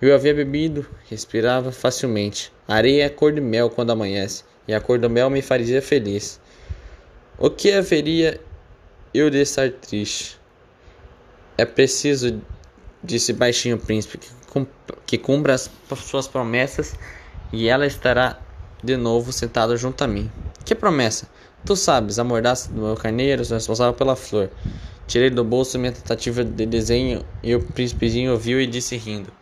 Eu 0.00 0.12
havia 0.12 0.34
bebido, 0.34 0.84
respirava 1.08 1.70
facilmente. 1.70 2.52
A 2.66 2.74
areia 2.74 3.04
é 3.04 3.08
cor 3.08 3.32
de 3.32 3.40
mel 3.40 3.70
quando 3.70 3.90
amanhece, 3.90 4.42
e 4.66 4.74
a 4.74 4.80
cor 4.80 4.98
do 4.98 5.08
mel 5.08 5.30
me 5.30 5.40
faria 5.40 5.80
feliz. 5.80 6.40
O 7.38 7.48
que 7.48 7.70
haveria 7.70 8.40
eu 9.14 9.30
de 9.30 9.40
estar 9.40 9.70
triste? 9.70 10.40
É 11.56 11.64
preciso, 11.64 12.42
disse 13.02 13.32
baixinho 13.32 13.76
o 13.76 13.78
príncipe, 13.78 14.18
que 15.06 15.18
cumpra 15.18 15.54
as 15.54 15.70
suas 15.98 16.26
promessas 16.26 16.94
e 17.52 17.68
ela 17.68 17.86
estará 17.86 18.40
de 18.82 18.96
novo 18.96 19.32
sentado 19.32 19.76
junto 19.76 20.02
a 20.02 20.08
mim. 20.08 20.28
Que 20.64 20.74
promessa? 20.74 21.28
Tu 21.64 21.76
sabes, 21.76 22.18
a 22.18 22.24
mordaça 22.24 22.72
do 22.72 22.80
meu 22.80 22.96
carneiro, 22.96 23.44
sou 23.44 23.56
responsável 23.56 23.94
pela 23.94 24.16
flor. 24.16 24.50
Tirei 25.06 25.30
do 25.30 25.44
bolso 25.44 25.78
minha 25.78 25.92
tentativa 25.92 26.44
de 26.44 26.66
desenho 26.66 27.24
e 27.40 27.54
o 27.54 27.62
príncipezinho 27.62 28.32
ouviu 28.32 28.60
e 28.60 28.66
disse 28.66 28.96
rindo. 28.96 29.32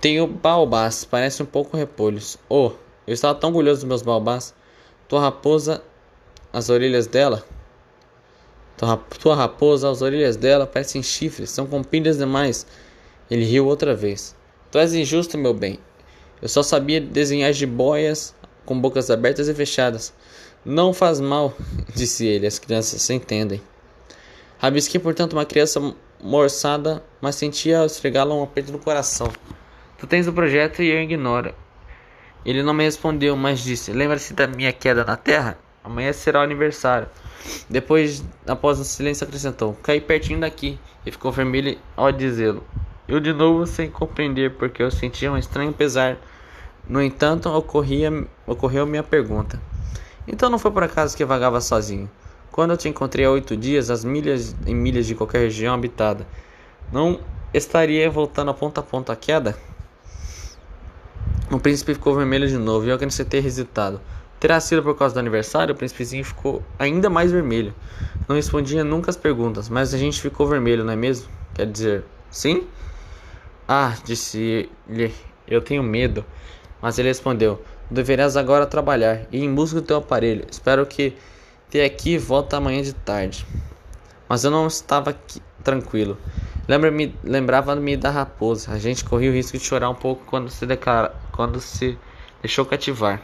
Tenho 0.00 0.26
baobás, 0.26 1.04
parecem 1.04 1.46
um 1.46 1.48
pouco 1.48 1.76
repolhos. 1.76 2.36
Oh, 2.48 2.72
eu 3.06 3.14
estava 3.14 3.38
tão 3.38 3.50
orgulhoso 3.50 3.82
dos 3.82 3.88
meus 3.88 4.02
baobás. 4.02 4.52
Tua 5.08 5.20
raposa, 5.20 5.80
as 6.52 6.70
orelhas 6.70 7.06
dela. 7.06 7.44
Tua 8.76 9.36
raposa, 9.36 9.88
as 9.88 10.02
orelhas 10.02 10.36
dela 10.36 10.66
parecem 10.66 11.04
chifres, 11.04 11.50
são 11.50 11.68
compridas 11.68 12.18
demais. 12.18 12.66
Ele 13.30 13.44
riu 13.44 13.64
outra 13.66 13.94
vez. 13.94 14.34
Tu 14.72 14.78
és 14.78 14.92
injusto, 14.92 15.38
meu 15.38 15.54
bem. 15.54 15.78
Eu 16.42 16.48
só 16.48 16.64
sabia 16.64 17.00
desenhar 17.00 17.52
jiboias 17.52 18.34
com 18.64 18.78
bocas 18.80 19.08
abertas 19.08 19.48
e 19.48 19.54
fechadas. 19.54 20.12
Não 20.68 20.92
faz 20.92 21.20
mal, 21.20 21.54
disse 21.94 22.26
ele, 22.26 22.44
as 22.44 22.58
crianças 22.58 23.00
se 23.00 23.14
entendem. 23.14 23.62
Rabisquei, 24.58 24.98
portanto, 24.98 25.34
uma 25.34 25.44
criança 25.44 25.94
morçada, 26.20 27.04
mas 27.20 27.36
sentia 27.36 27.78
ao 27.78 27.86
esfregá-la 27.86 28.34
um 28.34 28.42
aperto 28.42 28.72
no 28.72 28.80
coração. 28.80 29.32
Tu 29.96 30.08
tens 30.08 30.26
o 30.26 30.32
projeto 30.32 30.82
e 30.82 30.90
eu 30.90 31.00
ignoro. 31.00 31.54
Ele 32.44 32.64
não 32.64 32.74
me 32.74 32.82
respondeu, 32.82 33.36
mas 33.36 33.60
disse: 33.60 33.92
Lembra-se 33.92 34.34
da 34.34 34.48
minha 34.48 34.72
queda 34.72 35.04
na 35.04 35.16
terra? 35.16 35.56
Amanhã 35.84 36.12
será 36.12 36.40
o 36.40 36.42
aniversário. 36.42 37.06
Depois, 37.70 38.24
após 38.44 38.80
um 38.80 38.84
silêncio, 38.84 39.24
acrescentou: 39.24 39.78
Caí 39.84 40.00
pertinho 40.00 40.40
daqui. 40.40 40.80
E 41.06 41.12
ficou 41.12 41.30
vermelho 41.30 41.78
ao 41.96 42.10
dizê-lo. 42.10 42.64
Eu 43.06 43.20
de 43.20 43.32
novo 43.32 43.68
sem 43.68 43.88
compreender, 43.88 44.56
porque 44.56 44.82
eu 44.82 44.90
sentia 44.90 45.30
um 45.30 45.38
estranho 45.38 45.72
pesar. 45.72 46.16
No 46.88 47.00
entanto, 47.00 47.48
ocorria, 47.48 48.26
ocorreu 48.44 48.84
minha 48.84 49.04
pergunta. 49.04 49.60
Então 50.26 50.50
não 50.50 50.58
foi 50.58 50.70
por 50.70 50.82
acaso 50.82 51.16
que 51.16 51.24
vagava 51.24 51.60
sozinho? 51.60 52.10
Quando 52.50 52.70
eu 52.70 52.76
te 52.76 52.88
encontrei 52.88 53.24
há 53.24 53.30
oito 53.30 53.56
dias, 53.56 53.90
às 53.90 54.04
milhas 54.04 54.56
e 54.66 54.74
milhas 54.74 55.06
de 55.06 55.14
qualquer 55.14 55.40
região 55.40 55.74
habitada, 55.74 56.26
não 56.92 57.20
estaria 57.52 58.10
voltando 58.10 58.50
a 58.50 58.54
ponta 58.54 58.80
a 58.80 58.82
ponta 58.82 59.12
a 59.12 59.16
queda? 59.16 59.56
O 61.50 61.60
príncipe 61.60 61.94
ficou 61.94 62.14
vermelho 62.16 62.48
de 62.48 62.58
novo 62.58 62.86
e 62.86 62.88
eu 62.88 62.96
acrescentei 62.96 63.40
hesitado. 63.40 64.00
Terá 64.40 64.58
sido 64.58 64.82
por 64.82 64.96
causa 64.96 65.14
do 65.14 65.18
aniversário? 65.18 65.74
O 65.74 65.76
príncipezinho 65.76 66.24
ficou 66.24 66.62
ainda 66.78 67.08
mais 67.08 67.30
vermelho. 67.30 67.74
Não 68.28 68.36
respondia 68.36 68.82
nunca 68.82 69.10
as 69.10 69.16
perguntas, 69.16 69.68
mas 69.68 69.94
a 69.94 69.98
gente 69.98 70.20
ficou 70.20 70.46
vermelho, 70.46 70.84
não 70.84 70.92
é 70.92 70.96
mesmo? 70.96 71.28
Quer 71.54 71.66
dizer, 71.66 72.04
sim? 72.30 72.66
Ah, 73.68 73.94
disse-lhe, 74.04 75.14
eu 75.46 75.60
tenho 75.62 75.82
medo. 75.82 76.24
Mas 76.82 76.98
ele 76.98 77.08
respondeu: 77.08 77.62
Deverás 77.90 78.36
agora 78.36 78.66
trabalhar 78.66 79.26
e 79.30 79.44
em 79.44 79.54
busca 79.54 79.80
do 79.80 79.86
teu 79.86 79.98
aparelho. 79.98 80.44
Espero 80.50 80.84
que 80.84 81.16
te 81.70 81.80
aqui 81.80 82.18
volta 82.18 82.56
amanhã 82.56 82.82
de 82.82 82.92
tarde. 82.92 83.46
Mas 84.28 84.42
eu 84.44 84.50
não 84.50 84.66
estava 84.66 85.10
aqui, 85.10 85.40
tranquilo. 85.62 86.18
Lembra-me, 86.66 87.14
lembrava-me 87.22 87.96
da 87.96 88.10
raposa. 88.10 88.72
A 88.72 88.78
gente 88.78 89.04
corria 89.04 89.30
o 89.30 89.32
risco 89.32 89.56
de 89.56 89.62
chorar 89.62 89.88
um 89.88 89.94
pouco 89.94 90.24
quando 90.26 90.50
se 90.50 90.66
declara, 90.66 91.14
quando 91.30 91.60
se 91.60 91.96
deixou 92.42 92.64
cativar. 92.66 93.22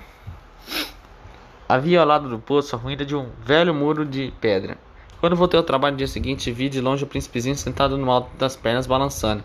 Havia 1.69 2.01
ao 2.01 2.07
lado 2.07 2.29
do 2.29 2.39
poço 2.39 2.77
a 2.77 2.79
ruína 2.79 3.05
de 3.05 3.17
um 3.17 3.31
velho 3.45 3.75
muro 3.75 4.05
de 4.05 4.33
pedra. 4.41 4.79
Quando 5.19 5.35
voltei 5.35 5.59
ao 5.59 5.65
trabalho 5.65 5.93
no 5.93 5.99
dia 5.99 6.07
seguinte, 6.07 6.53
vi 6.53 6.69
de 6.69 6.81
longe 6.81 7.03
o 7.03 7.07
príncipezinho 7.07 7.57
sentado 7.57 7.97
no 7.97 8.11
alto 8.11 8.37
das 8.37 8.55
pernas 8.55 8.87
balançando. 8.87 9.43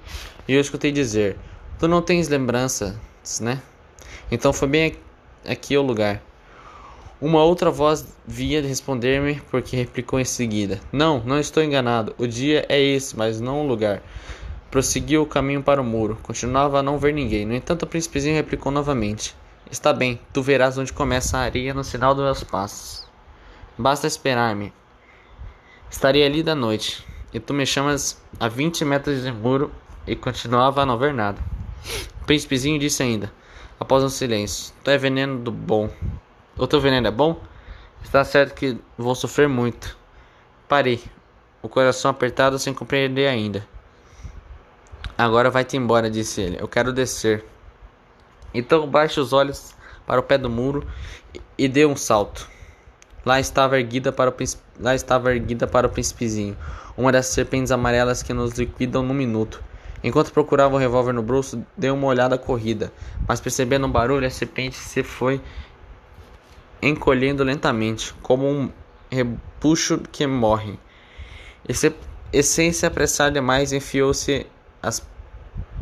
E 0.48 0.54
eu 0.54 0.62
escutei 0.62 0.92
dizer: 0.92 1.38
Tu 1.80 1.88
não 1.88 2.02
tens 2.02 2.28
lembranças, 2.28 2.96
né? 3.40 3.62
Então 4.32 4.52
foi 4.52 4.68
bem 4.68 4.96
aqui 5.46 5.78
o 5.78 5.82
lugar. 5.82 6.22
Uma 7.20 7.44
outra 7.44 7.72
voz 7.72 8.06
via 8.28 8.62
responder-me, 8.62 9.42
porque 9.50 9.76
replicou 9.76 10.20
em 10.20 10.26
seguida: 10.26 10.80
Não, 10.92 11.20
não 11.26 11.40
estou 11.40 11.64
enganado. 11.64 12.14
O 12.18 12.28
dia 12.28 12.66
é 12.70 12.80
esse, 12.80 13.18
mas 13.18 13.42
não 13.42 13.62
o 13.62 13.68
lugar. 13.68 14.04
Prosseguiu 14.70 15.24
o 15.24 15.26
caminho 15.26 15.64
para 15.64 15.82
o 15.82 15.84
muro. 15.84 16.18
Continuava 16.22 16.80
a 16.80 16.84
não 16.84 17.00
ver 17.00 17.14
ninguém. 17.14 17.46
No 17.46 17.56
entanto, 17.56 17.84
o 17.84 17.88
príncipezinho 17.88 18.36
replicou 18.36 18.72
novamente: 18.72 19.36
Está 19.72 19.92
bem, 19.92 20.20
tu 20.32 20.42
verás 20.42 20.78
onde 20.78 20.94
começa 20.94 21.38
a 21.38 21.42
areia 21.42 21.74
no 21.74 21.84
sinal 21.84 22.14
dos 22.14 22.24
meus 22.24 22.44
passos. 22.44 23.06
Basta 23.78 24.08
esperar-me. 24.08 24.72
Estarei 25.90 26.26
ali 26.26 26.44
da 26.44 26.54
noite, 26.54 27.06
e 27.34 27.40
tu 27.40 27.54
me 27.54 27.66
chamas 27.66 28.22
a 28.40 28.48
20 28.48 28.86
metros 28.86 29.24
de 29.24 29.32
muro 29.32 29.72
e 30.06 30.16
continuava 30.16 30.82
a 30.82 30.86
não 30.86 30.98
ver 30.98 31.14
nada. 31.14 31.42
O 32.22 32.26
príncipezinho 32.26 32.80
disse 32.80 33.04
ainda, 33.04 33.32
após 33.80 34.04
um 34.04 34.10
silêncio: 34.10 34.74
Tu 34.84 34.90
é 34.90 34.98
veneno 34.98 35.40
do 35.40 35.52
bom. 35.52 35.90
O 36.58 36.68
teu 36.68 36.82
veneno 36.82 37.08
é 37.08 37.12
bom? 37.12 37.40
Está 38.04 38.24
certo 38.24 38.54
que 38.54 38.78
vou 38.98 39.16
sofrer 39.16 39.48
muito. 39.48 39.98
Parei, 40.68 41.04
o 41.62 41.70
coração 41.70 42.12
apertado 42.12 42.58
sem 42.58 42.74
compreender 42.74 43.28
ainda. 43.28 43.68
Agora 45.18 45.50
vai-te 45.50 45.76
embora, 45.76 46.10
disse 46.10 46.42
ele. 46.42 46.58
Eu 46.60 46.68
quero 46.68 46.94
descer. 46.94 47.44
Então 48.54 48.88
baixe 48.88 49.20
os 49.20 49.34
olhos 49.34 49.76
para 50.06 50.20
o 50.20 50.24
pé 50.24 50.38
do 50.38 50.50
muro 50.50 50.88
e, 51.58 51.68
dê 51.68 51.86
um 51.86 51.96
salto. 51.96 52.48
Lá 53.26 53.40
estava 53.40 53.78
erguida 53.78 54.12
para 54.12 54.30
o 54.30 54.34
lá 54.80 54.96
estava 54.96 55.34
erguida 55.34 55.68
para 55.68 55.88
o 55.88 55.90
príncipezinho, 55.90 56.56
uma 56.96 57.12
das 57.12 57.26
serpentes 57.26 57.72
amarelas 57.72 58.24
que 58.24 58.32
nos 58.32 58.58
liquidam 58.58 59.04
num 59.04 59.14
minuto. 59.14 59.62
Enquanto 60.04 60.32
procurava 60.32 60.76
o 60.76 60.78
revólver 60.78 61.14
no 61.14 61.24
bolso, 61.24 61.66
dei 61.76 61.90
uma 61.90 62.08
olhada 62.08 62.38
corrida, 62.38 62.94
mas 63.28 63.42
percebendo 63.42 63.88
um 63.88 63.92
barulho, 63.92 64.28
a 64.28 64.30
serpente 64.30 64.76
se 64.76 65.04
foi 65.04 65.42
encolhendo 66.82 67.44
lentamente, 67.44 68.14
como 68.22 68.48
um 68.48 68.72
repuxo 69.10 70.00
que 70.12 70.28
morre. 70.28 70.80
Esse, 71.68 71.94
essência 72.32 72.88
apressar 72.88 73.32
demais 73.32 73.74
enfiou-se 73.74 74.46
as 74.82 75.06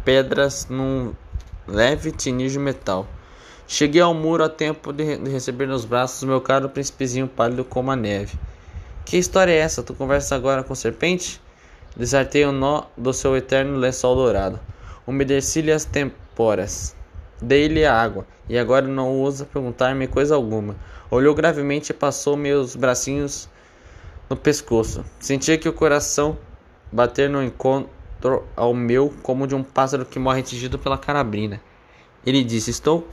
pedras 0.06 0.68
num 0.70 1.14
leve 1.68 2.12
tinir 2.12 2.50
de 2.50 2.60
metal. 2.60 3.08
Cheguei 3.68 4.02
ao 4.02 4.14
muro 4.14 4.44
a 4.44 4.50
tempo 4.50 4.94
de, 4.94 5.18
de 5.18 5.30
receber 5.30 5.68
nos 5.68 5.86
braços 5.86 6.24
meu 6.24 6.40
caro 6.40 6.70
príncipezinho 6.70 7.28
pálido 7.28 7.66
como 7.66 7.92
a 7.92 7.96
neve. 7.96 8.38
Que 9.04 9.18
história 9.18 9.52
é 9.52 9.58
essa? 9.58 9.84
Tu 9.84 9.94
conversas 9.94 10.32
agora 10.32 10.64
com 10.64 10.74
serpente? 10.74 11.42
Desartei 11.95 12.43
o 12.43 12.51
nó 12.51 12.84
do 12.97 13.13
seu 13.13 13.38
eterno 13.38 13.77
lençol 13.77 14.15
dourado. 14.15 14.59
Umedeci-lhe 15.07 15.72
as 15.72 15.85
temporas. 15.85 16.93
Dei-lhe 17.41 17.85
a 17.85 17.93
água, 17.93 18.26
e 18.49 18.57
agora 18.57 18.85
não 18.85 19.11
ousa 19.11 19.45
perguntar-me 19.45 20.07
coisa 20.07 20.35
alguma. 20.35 20.76
Olhou 21.09 21.34
gravemente 21.34 21.91
e 21.91 21.93
passou 21.93 22.35
meus 22.35 22.76
bracinhos 22.76 23.47
no 24.30 24.35
pescoço. 24.35 25.05
Sentia 25.19 25.57
que 25.57 25.69
o 25.69 25.73
coração 25.73 26.38
bater 26.91 27.30
no 27.30 27.41
encontro 27.41 28.43
ao 28.55 28.73
meu 28.73 29.13
como 29.23 29.47
de 29.47 29.55
um 29.55 29.63
pássaro 29.63 30.05
que 30.05 30.19
morre 30.19 30.41
atingido 30.41 30.77
pela 30.77 30.97
carabrina. 30.97 31.61
Ele 32.26 32.43
disse: 32.43 32.72
Estou 32.72 33.07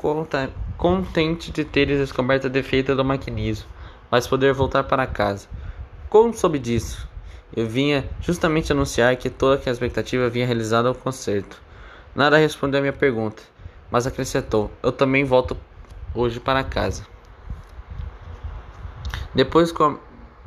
contente 0.77 1.53
de 1.53 1.65
teres 1.65 1.99
descoberto 1.99 2.47
a 2.47 2.51
defeita 2.51 2.97
do 2.97 3.05
maquinismo, 3.05 3.69
mas 4.11 4.27
poder 4.27 4.53
voltar 4.55 4.85
para 4.85 5.07
casa. 5.07 5.47
Como 6.09 6.35
soube 6.35 6.59
disso? 6.59 7.12
Eu 7.55 7.67
vinha 7.67 8.09
justamente 8.23 8.73
anunciar 8.73 9.15
que 9.17 9.29
toda 9.29 9.61
a 9.67 9.71
expectativa 9.71 10.25
havia 10.25 10.47
realizado 10.47 10.91
o 10.91 10.95
concerto. 10.95 11.61
Nada 12.15 12.39
respondeu 12.39 12.79
à 12.79 12.81
minha 12.81 12.95
pergunta, 12.95 13.43
mas 13.91 14.07
acrescentou: 14.07 14.71
Eu 14.83 14.91
também 14.91 15.23
volto 15.23 15.55
hoje 16.15 16.41
para 16.41 16.65
casa. 16.65 17.07
Depois, 19.35 19.71
com, 19.71 19.99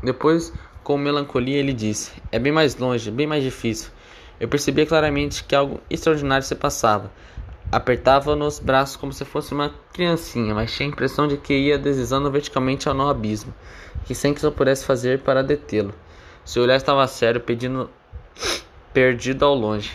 depois, 0.02 0.52
com 0.84 0.98
melancolia, 0.98 1.58
ele 1.58 1.74
disse: 1.74 2.12
É 2.32 2.40
bem 2.40 2.52
mais 2.52 2.76
longe, 2.76 3.12
bem 3.12 3.28
mais 3.28 3.44
difícil. 3.44 3.92
Eu 4.40 4.48
percebia 4.48 4.86
claramente 4.88 5.44
que 5.44 5.54
algo 5.54 5.80
extraordinário 5.90 6.46
se 6.46 6.56
passava. 6.56 7.12
Apertava 7.72 8.36
nos 8.36 8.60
braços 8.60 8.96
como 8.96 9.14
se 9.14 9.26
fosse 9.26 9.54
uma 9.54 9.74
criancinha, 9.94 10.56
mas 10.56 10.74
tinha 10.74 10.90
a 10.90 10.92
impressão 10.92 11.28
de 11.28 11.38
que 11.38 11.54
ia 11.54 11.78
deslizando 11.78 12.32
verticalmente 12.32 12.90
ao 12.90 13.10
abismo, 13.10 13.54
que 14.06 14.16
sem 14.16 14.34
que 14.34 14.44
eu 14.44 14.52
pudesse 14.52 14.86
fazer 14.86 15.20
para 15.20 15.44
detê-lo. 15.44 15.94
Seu 16.46 16.62
olhar 16.62 16.76
estava 16.76 17.08
sério, 17.08 17.42
pedindo 17.42 17.90
perdido 18.94 19.44
ao 19.44 19.56
longe. 19.56 19.92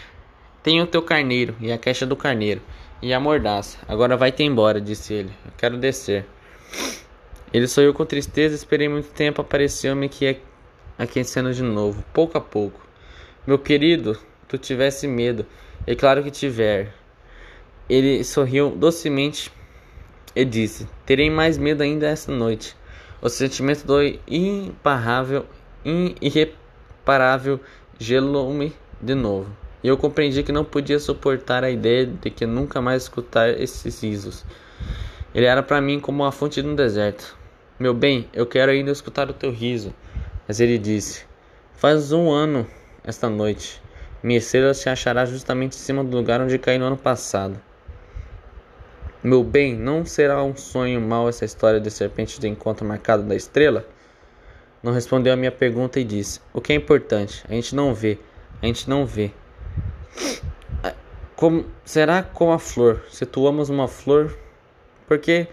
Tenho 0.65 0.83
o 0.83 0.87
teu 0.87 1.01
carneiro 1.01 1.55
e 1.61 1.71
a 1.71 1.79
caixa 1.79 2.05
do 2.05 2.17
carneiro 2.17 2.61
e 3.01 3.15
a 3.15 3.21
mordaça. 3.21 3.79
Agora 3.87 4.17
vai-te 4.17 4.43
embora, 4.43 4.81
disse 4.81 5.15
ele. 5.15 5.33
Eu 5.47 5.53
quero 5.57 5.79
descer. 5.79 6.27
Ele 7.53 7.69
sorriu 7.69 7.95
com 7.95 8.05
tristeza, 8.05 8.57
esperei 8.57 8.89
muito 8.89 9.11
tempo, 9.13 9.41
apareceu-me 9.41 10.09
que 10.09 10.39
aquecendo 10.99 11.55
de 11.55 11.63
novo, 11.63 12.05
pouco 12.13 12.37
a 12.37 12.41
pouco. 12.41 12.81
Meu 13.47 13.59
querido, 13.59 14.19
tu 14.49 14.59
tivesse 14.59 15.07
medo, 15.07 15.47
é 15.87 15.95
claro 15.95 16.21
que 16.21 16.33
tiver. 16.33 16.93
Ele 17.89 18.25
sorriu 18.25 18.71
docemente 18.71 19.53
e 20.35 20.45
disse: 20.45 20.89
Terei 21.07 21.31
mais 21.31 21.57
medo 21.57 21.83
ainda 21.85 22.09
esta 22.09 22.33
noite. 22.33 22.77
O 23.23 23.29
sentimento 23.29 23.87
do 23.87 24.01
imparável, 24.27 25.47
irreparável 25.85 27.61
gelou-me 27.99 28.73
de 29.01 29.15
novo. 29.15 29.51
E 29.83 29.89
eu 29.89 29.97
compreendi 29.97 30.43
que 30.43 30.53
não 30.53 30.65
podia 30.65 30.99
suportar 30.99 31.65
a 31.65 31.71
ideia 31.71 32.07
de 32.07 32.31
que 32.31 32.45
nunca 32.45 32.81
mais 32.81 33.05
escutar 33.05 33.49
esses 33.49 34.03
risos. 34.03 34.45
Ele 35.35 35.47
era 35.47 35.63
para 35.63 35.81
mim 35.81 36.01
como 36.01 36.23
uma 36.23 36.33
fonte 36.33 36.63
no 36.63 36.77
deserto. 36.77 37.37
Meu 37.79 37.95
bem, 37.95 38.29
eu 38.33 38.47
quero 38.47 38.71
ainda 38.73 38.91
escutar 38.91 39.31
o 39.31 39.33
teu 39.33 39.51
riso. 39.51 39.95
Mas 40.47 40.61
ele 40.61 40.77
disse: 40.77 41.25
Faz 41.75 42.13
um 42.13 42.31
ano 42.31 42.67
esta 43.05 43.31
noite. 43.31 43.81
Minha 44.23 44.39
estrela 44.39 44.75
se 44.75 44.89
achará 44.91 45.25
justamente 45.25 45.75
em 45.75 45.81
cima 45.81 46.05
do 46.05 46.15
lugar 46.15 46.43
onde 46.43 46.59
caí 46.59 46.79
no 46.79 46.85
ano 46.85 46.97
passado. 46.97 47.59
Meu 49.23 49.43
bem, 49.43 49.75
não 49.75 50.05
será 50.05 50.43
um 50.43 50.57
sonho 50.57 51.01
mau 51.01 51.29
essa 51.29 51.45
história 51.45 51.81
de 51.81 51.91
serpente 51.91 52.41
de 52.41 52.49
encontro 52.49 52.87
marcado 52.87 53.23
da 53.23 53.35
estrela? 53.35 53.87
Não 54.83 54.93
respondeu 54.93 55.33
a 55.33 55.37
minha 55.37 55.53
pergunta 55.53 56.01
e 56.01 56.05
disse: 56.05 56.41
O 56.53 56.61
que 56.61 56.73
é 56.73 56.77
importante? 56.77 57.45
A 57.49 57.53
gente 57.53 57.75
não 57.75 57.95
vê. 57.95 58.19
A 58.63 58.67
gente 58.67 58.89
não 58.89 59.05
vê. 59.05 59.31
Como, 61.37 61.65
será 61.85 62.23
como 62.23 62.53
a 62.53 62.59
flor? 62.59 63.03
Se 63.11 63.25
tu 63.25 63.47
amas 63.47 63.71
uma 63.71 63.89
flor, 63.89 64.37
por 65.09 65.19
que 65.19 65.49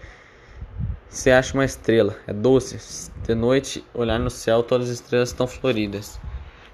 você 1.08 1.30
acha 1.30 1.54
uma 1.54 1.64
estrela? 1.64 2.14
É 2.26 2.32
doce. 2.32 3.10
De 3.26 3.34
noite, 3.34 3.82
olhar 3.94 4.18
no 4.18 4.28
céu, 4.28 4.62
todas 4.62 4.90
as 4.90 4.96
estrelas 4.96 5.30
estão 5.30 5.46
floridas. 5.46 6.20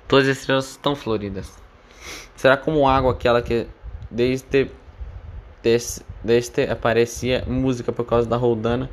Todas 0.08 0.28
as 0.28 0.38
estrelas 0.38 0.70
estão 0.70 0.96
floridas. 0.96 1.52
Será 2.34 2.56
como 2.56 2.88
água 2.88 3.12
aquela 3.12 3.40
que 3.40 3.68
desde 4.10 4.68
deste, 5.62 6.04
deste 6.22 6.62
aparecia 6.62 7.44
música 7.46 7.92
por 7.92 8.04
causa 8.04 8.28
da 8.28 8.36
roldana 8.36 8.90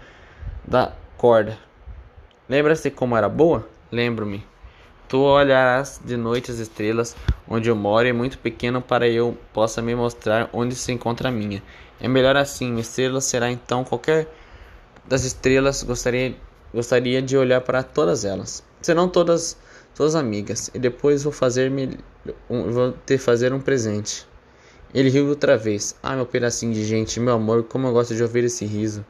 da 0.63 0.93
corda. 1.17 1.57
Lembra-se 2.51 2.91
como 2.91 3.15
era 3.15 3.29
boa? 3.29 3.65
Lembro-me. 3.89 4.45
Tu 5.07 5.17
olharás 5.17 6.01
de 6.03 6.17
noite 6.17 6.51
as 6.51 6.59
estrelas 6.59 7.15
onde 7.47 7.69
eu 7.69 7.75
moro 7.77 8.05
é 8.05 8.11
muito 8.11 8.37
pequeno 8.37 8.81
para 8.81 9.07
eu 9.07 9.37
possa 9.53 9.81
me 9.81 9.95
mostrar 9.95 10.49
onde 10.51 10.75
se 10.75 10.91
encontra 10.91 11.29
a 11.29 11.31
minha. 11.31 11.63
É 11.97 12.09
melhor 12.09 12.35
assim, 12.35 12.67
minha 12.67 12.81
estrela 12.81 13.21
será 13.21 13.49
então 13.49 13.85
qualquer 13.85 14.27
das 15.07 15.23
estrelas 15.23 15.81
gostaria 15.81 16.35
gostaria 16.73 17.21
de 17.21 17.37
olhar 17.37 17.61
para 17.61 17.83
todas 17.83 18.25
elas. 18.25 18.61
Serão 18.81 19.07
todas 19.07 19.57
todas 19.95 20.13
amigas 20.13 20.69
e 20.73 20.77
depois 20.77 21.23
vou 21.23 21.31
fazer 21.31 21.71
me 21.71 21.97
um, 22.49 22.69
vou 22.69 22.91
te 23.05 23.17
fazer 23.17 23.53
um 23.53 23.61
presente. 23.61 24.27
Ele 24.93 25.09
riu 25.09 25.29
outra 25.29 25.55
vez. 25.55 25.95
Ah, 26.03 26.17
meu 26.17 26.25
pedacinho 26.25 26.73
de 26.73 26.83
gente, 26.83 27.17
meu 27.17 27.35
amor, 27.35 27.63
como 27.63 27.87
eu 27.87 27.93
gosto 27.93 28.13
de 28.13 28.21
ouvir 28.21 28.43
esse 28.43 28.65
riso. 28.65 29.05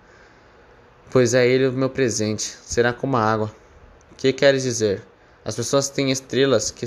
Pois 1.12 1.34
é 1.34 1.46
ele 1.46 1.68
o 1.68 1.74
meu 1.74 1.90
presente. 1.90 2.44
Será 2.64 2.94
como 2.94 3.18
a 3.18 3.22
água. 3.22 3.54
Que 4.16 4.32
queres 4.32 4.64
dizer? 4.64 5.04
As 5.44 5.58
pessoas 5.58 5.90
têm 5.90 6.10
estrelas 6.10 6.72
que, 6.72 6.86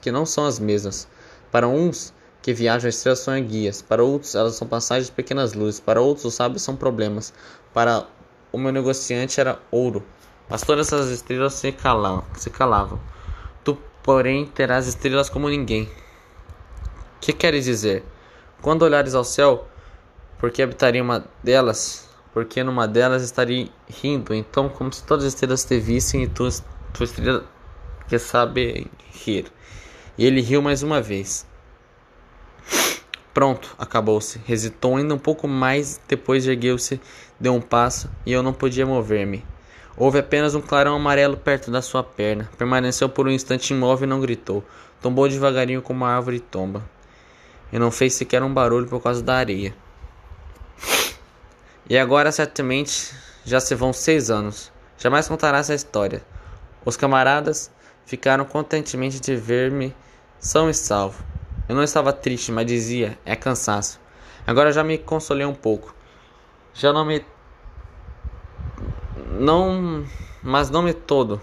que 0.00 0.10
não 0.10 0.24
são 0.24 0.46
as 0.46 0.58
mesmas. 0.58 1.06
Para 1.52 1.68
uns 1.68 2.10
que 2.40 2.54
viajam, 2.54 2.88
estrelas 2.88 3.18
são 3.18 3.38
guias. 3.42 3.82
Para 3.82 4.02
outros, 4.02 4.34
elas 4.34 4.54
são 4.54 4.66
passagens 4.66 5.08
de 5.08 5.12
pequenas 5.12 5.52
luzes. 5.52 5.78
Para 5.78 6.00
outros, 6.00 6.24
os 6.24 6.32
sábios 6.32 6.62
são 6.62 6.74
problemas. 6.74 7.34
Para 7.74 8.06
o 8.50 8.56
meu 8.56 8.72
negociante 8.72 9.38
era 9.38 9.60
ouro. 9.70 10.02
Mas 10.48 10.62
todas 10.62 10.86
essas 10.86 11.10
estrelas 11.10 11.52
se 11.52 11.70
calavam. 11.70 12.24
Se 12.34 12.48
calavam. 12.48 12.98
Tu, 13.62 13.76
porém, 14.02 14.46
terás 14.46 14.86
estrelas 14.86 15.28
como 15.28 15.50
ninguém. 15.50 15.86
Que 17.20 17.30
queres 17.30 17.66
dizer? 17.66 18.02
Quando 18.62 18.82
olhares 18.82 19.14
ao 19.14 19.24
céu, 19.24 19.68
porque 20.38 20.62
habitaria 20.62 21.02
uma 21.02 21.26
delas, 21.42 22.05
porque 22.36 22.62
numa 22.62 22.86
delas 22.86 23.22
estaria 23.22 23.66
rindo, 23.88 24.34
então 24.34 24.68
como 24.68 24.92
se 24.92 25.02
todas 25.02 25.24
as 25.24 25.32
estrelas 25.32 25.64
te 25.64 25.80
vissem 25.80 26.24
e 26.24 26.28
tu, 26.28 26.46
tu 26.92 27.02
estrela 27.02 27.46
que 28.06 28.18
sabe 28.18 28.90
rir. 29.10 29.46
E 30.18 30.26
ele 30.26 30.42
riu 30.42 30.60
mais 30.60 30.82
uma 30.82 31.00
vez. 31.00 31.46
Pronto, 33.32 33.74
acabou-se. 33.78 34.38
Hesitou 34.46 34.98
ainda 34.98 35.14
um 35.14 35.18
pouco 35.18 35.48
mais, 35.48 35.98
depois 36.06 36.46
ergueu-se, 36.46 37.00
deu 37.40 37.54
um 37.54 37.60
passo 37.62 38.10
e 38.26 38.32
eu 38.32 38.42
não 38.42 38.52
podia 38.52 38.84
mover-me. 38.84 39.42
Houve 39.96 40.18
apenas 40.18 40.54
um 40.54 40.60
clarão 40.60 40.94
amarelo 40.94 41.38
perto 41.38 41.70
da 41.70 41.80
sua 41.80 42.04
perna. 42.04 42.50
Permaneceu 42.58 43.08
por 43.08 43.26
um 43.26 43.30
instante 43.30 43.72
imóvel 43.72 44.06
e 44.06 44.10
não 44.10 44.20
gritou. 44.20 44.62
Tombou 45.00 45.26
devagarinho 45.26 45.80
como 45.80 46.04
uma 46.04 46.14
árvore 46.14 46.40
tomba 46.40 46.84
e 47.72 47.78
não 47.78 47.90
fez 47.90 48.12
sequer 48.12 48.42
um 48.42 48.52
barulho 48.52 48.86
por 48.86 49.02
causa 49.02 49.22
da 49.22 49.36
areia. 49.36 49.74
E 51.88 51.96
agora, 51.96 52.32
certamente, 52.32 53.14
já 53.44 53.60
se 53.60 53.74
vão 53.74 53.92
seis 53.92 54.28
anos. 54.28 54.72
Jamais 54.98 55.28
contará 55.28 55.58
essa 55.58 55.74
história. 55.74 56.20
Os 56.84 56.96
camaradas 56.96 57.70
ficaram 58.04 58.44
contentemente 58.44 59.20
de 59.20 59.36
ver-me 59.36 59.94
são 60.40 60.68
e 60.68 60.74
salvo. 60.74 61.22
Eu 61.68 61.76
não 61.76 61.84
estava 61.84 62.12
triste, 62.12 62.50
mas 62.50 62.66
dizia: 62.66 63.16
é 63.24 63.36
cansaço. 63.36 64.00
Agora 64.46 64.72
já 64.72 64.82
me 64.82 64.98
consolei 64.98 65.46
um 65.46 65.54
pouco. 65.54 65.94
Já 66.74 66.92
não 66.92 67.04
me. 67.04 67.24
Não. 69.38 70.04
Mas 70.42 70.70
não 70.70 70.82
me 70.82 70.92
todo. 70.92 71.40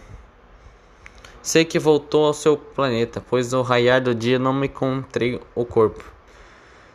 Sei 1.41 1.65
que 1.65 1.79
voltou 1.79 2.25
ao 2.25 2.33
seu 2.33 2.55
planeta, 2.55 3.21
pois 3.29 3.53
ao 3.53 3.63
raiar 3.63 4.01
do 4.01 4.15
dia 4.15 4.39
não 4.39 4.53
me 4.53 4.67
encontrei 4.67 5.41
o 5.53 5.65
corpo. 5.65 6.03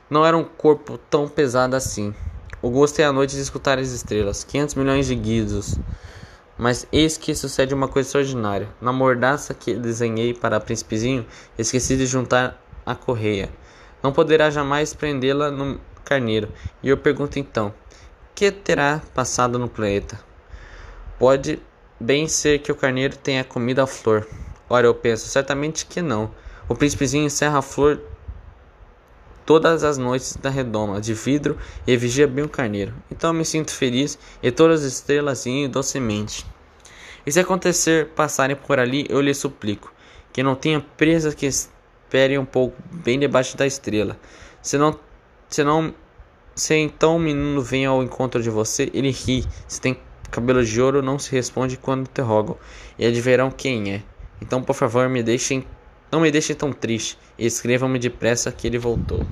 Não 0.08 0.24
era 0.24 0.36
um 0.36 0.44
corpo 0.44 0.96
tão 0.96 1.28
pesado 1.28 1.76
assim. 1.76 2.14
O 2.60 2.70
gosto 2.70 2.98
é 2.98 3.04
a 3.04 3.12
noite 3.12 3.36
de 3.36 3.40
escutar 3.40 3.78
as 3.78 3.90
estrelas, 3.90 4.42
500 4.42 4.74
milhões 4.74 5.06
de 5.06 5.14
guizos. 5.14 5.78
Mas 6.58 6.88
eis 6.90 7.16
que 7.16 7.32
sucede 7.32 7.72
uma 7.72 7.86
coisa 7.86 8.08
extraordinária. 8.08 8.68
Na 8.80 8.92
mordaça 8.92 9.54
que 9.54 9.74
desenhei 9.74 10.34
para 10.34 10.58
príncipezinho, 10.58 11.24
esqueci 11.56 11.96
de 11.96 12.04
juntar 12.04 12.60
a 12.84 12.96
correia. 12.96 13.48
Não 14.02 14.12
poderá 14.12 14.50
jamais 14.50 14.92
prendê-la 14.92 15.52
no 15.52 15.80
carneiro. 16.04 16.48
E 16.82 16.88
eu 16.88 16.96
pergunto 16.96 17.38
então: 17.38 17.72
que 18.34 18.50
terá 18.50 19.00
passado 19.14 19.56
no 19.56 19.68
planeta? 19.68 20.18
Pode 21.16 21.62
bem 22.00 22.26
ser 22.26 22.58
que 22.58 22.72
o 22.72 22.76
carneiro 22.76 23.16
tenha 23.16 23.44
comido 23.44 23.78
a 23.80 23.86
flor. 23.86 24.26
Ora, 24.68 24.84
eu 24.88 24.94
penso, 24.96 25.28
certamente 25.28 25.86
que 25.86 26.02
não. 26.02 26.32
O 26.68 26.74
príncipezinho 26.74 27.24
encerra 27.24 27.58
a 27.58 27.62
flor 27.62 28.00
todas 29.48 29.82
as 29.82 29.96
noites 29.96 30.36
da 30.36 30.50
redoma 30.50 31.00
de 31.00 31.14
vidro 31.14 31.56
e 31.86 31.96
vigia 31.96 32.28
bem 32.28 32.44
o 32.44 32.48
carneiro. 32.50 32.92
Então 33.10 33.32
me 33.32 33.46
sinto 33.46 33.70
feliz 33.70 34.18
e 34.42 34.50
todas 34.50 34.84
as 34.84 34.92
estrelas 34.92 35.46
riem 35.46 35.70
docemente. 35.70 36.44
E 37.24 37.32
se 37.32 37.40
acontecer 37.40 38.08
passarem 38.08 38.54
por 38.54 38.78
ali, 38.78 39.06
eu 39.08 39.22
lhe 39.22 39.32
suplico 39.32 39.90
que 40.34 40.42
não 40.42 40.54
tenha 40.54 40.84
presas 40.98 41.34
que 41.34 41.46
espere 41.46 42.36
um 42.36 42.44
pouco 42.44 42.76
bem 42.92 43.18
debaixo 43.18 43.56
da 43.56 43.66
estrela. 43.66 44.18
Se 44.60 44.76
não, 44.76 45.00
se 45.48 45.64
não, 45.64 45.94
se 46.54 46.74
então 46.74 47.16
o 47.16 47.18
menino 47.18 47.62
vem 47.62 47.86
ao 47.86 48.02
encontro 48.02 48.42
de 48.42 48.50
você, 48.50 48.90
ele 48.92 49.10
ri. 49.10 49.46
Se 49.66 49.80
tem 49.80 49.98
cabelo 50.30 50.62
de 50.62 50.78
ouro, 50.78 51.00
não 51.00 51.18
se 51.18 51.32
responde 51.32 51.78
quando 51.78 52.02
interrogam, 52.02 52.58
e 52.98 53.06
adverão 53.06 53.50
quem 53.50 53.94
é. 53.94 54.02
Então, 54.42 54.62
por 54.62 54.74
favor, 54.74 55.08
me 55.08 55.22
deixem 55.22 55.64
não 56.10 56.20
me 56.20 56.30
deixe 56.30 56.54
tão 56.54 56.72
triste 56.72 57.18
e 57.38 57.46
escrevam-me 57.46 57.98
depressa 57.98 58.50
que 58.52 58.66
ele 58.66 58.78
voltou. 58.78 59.26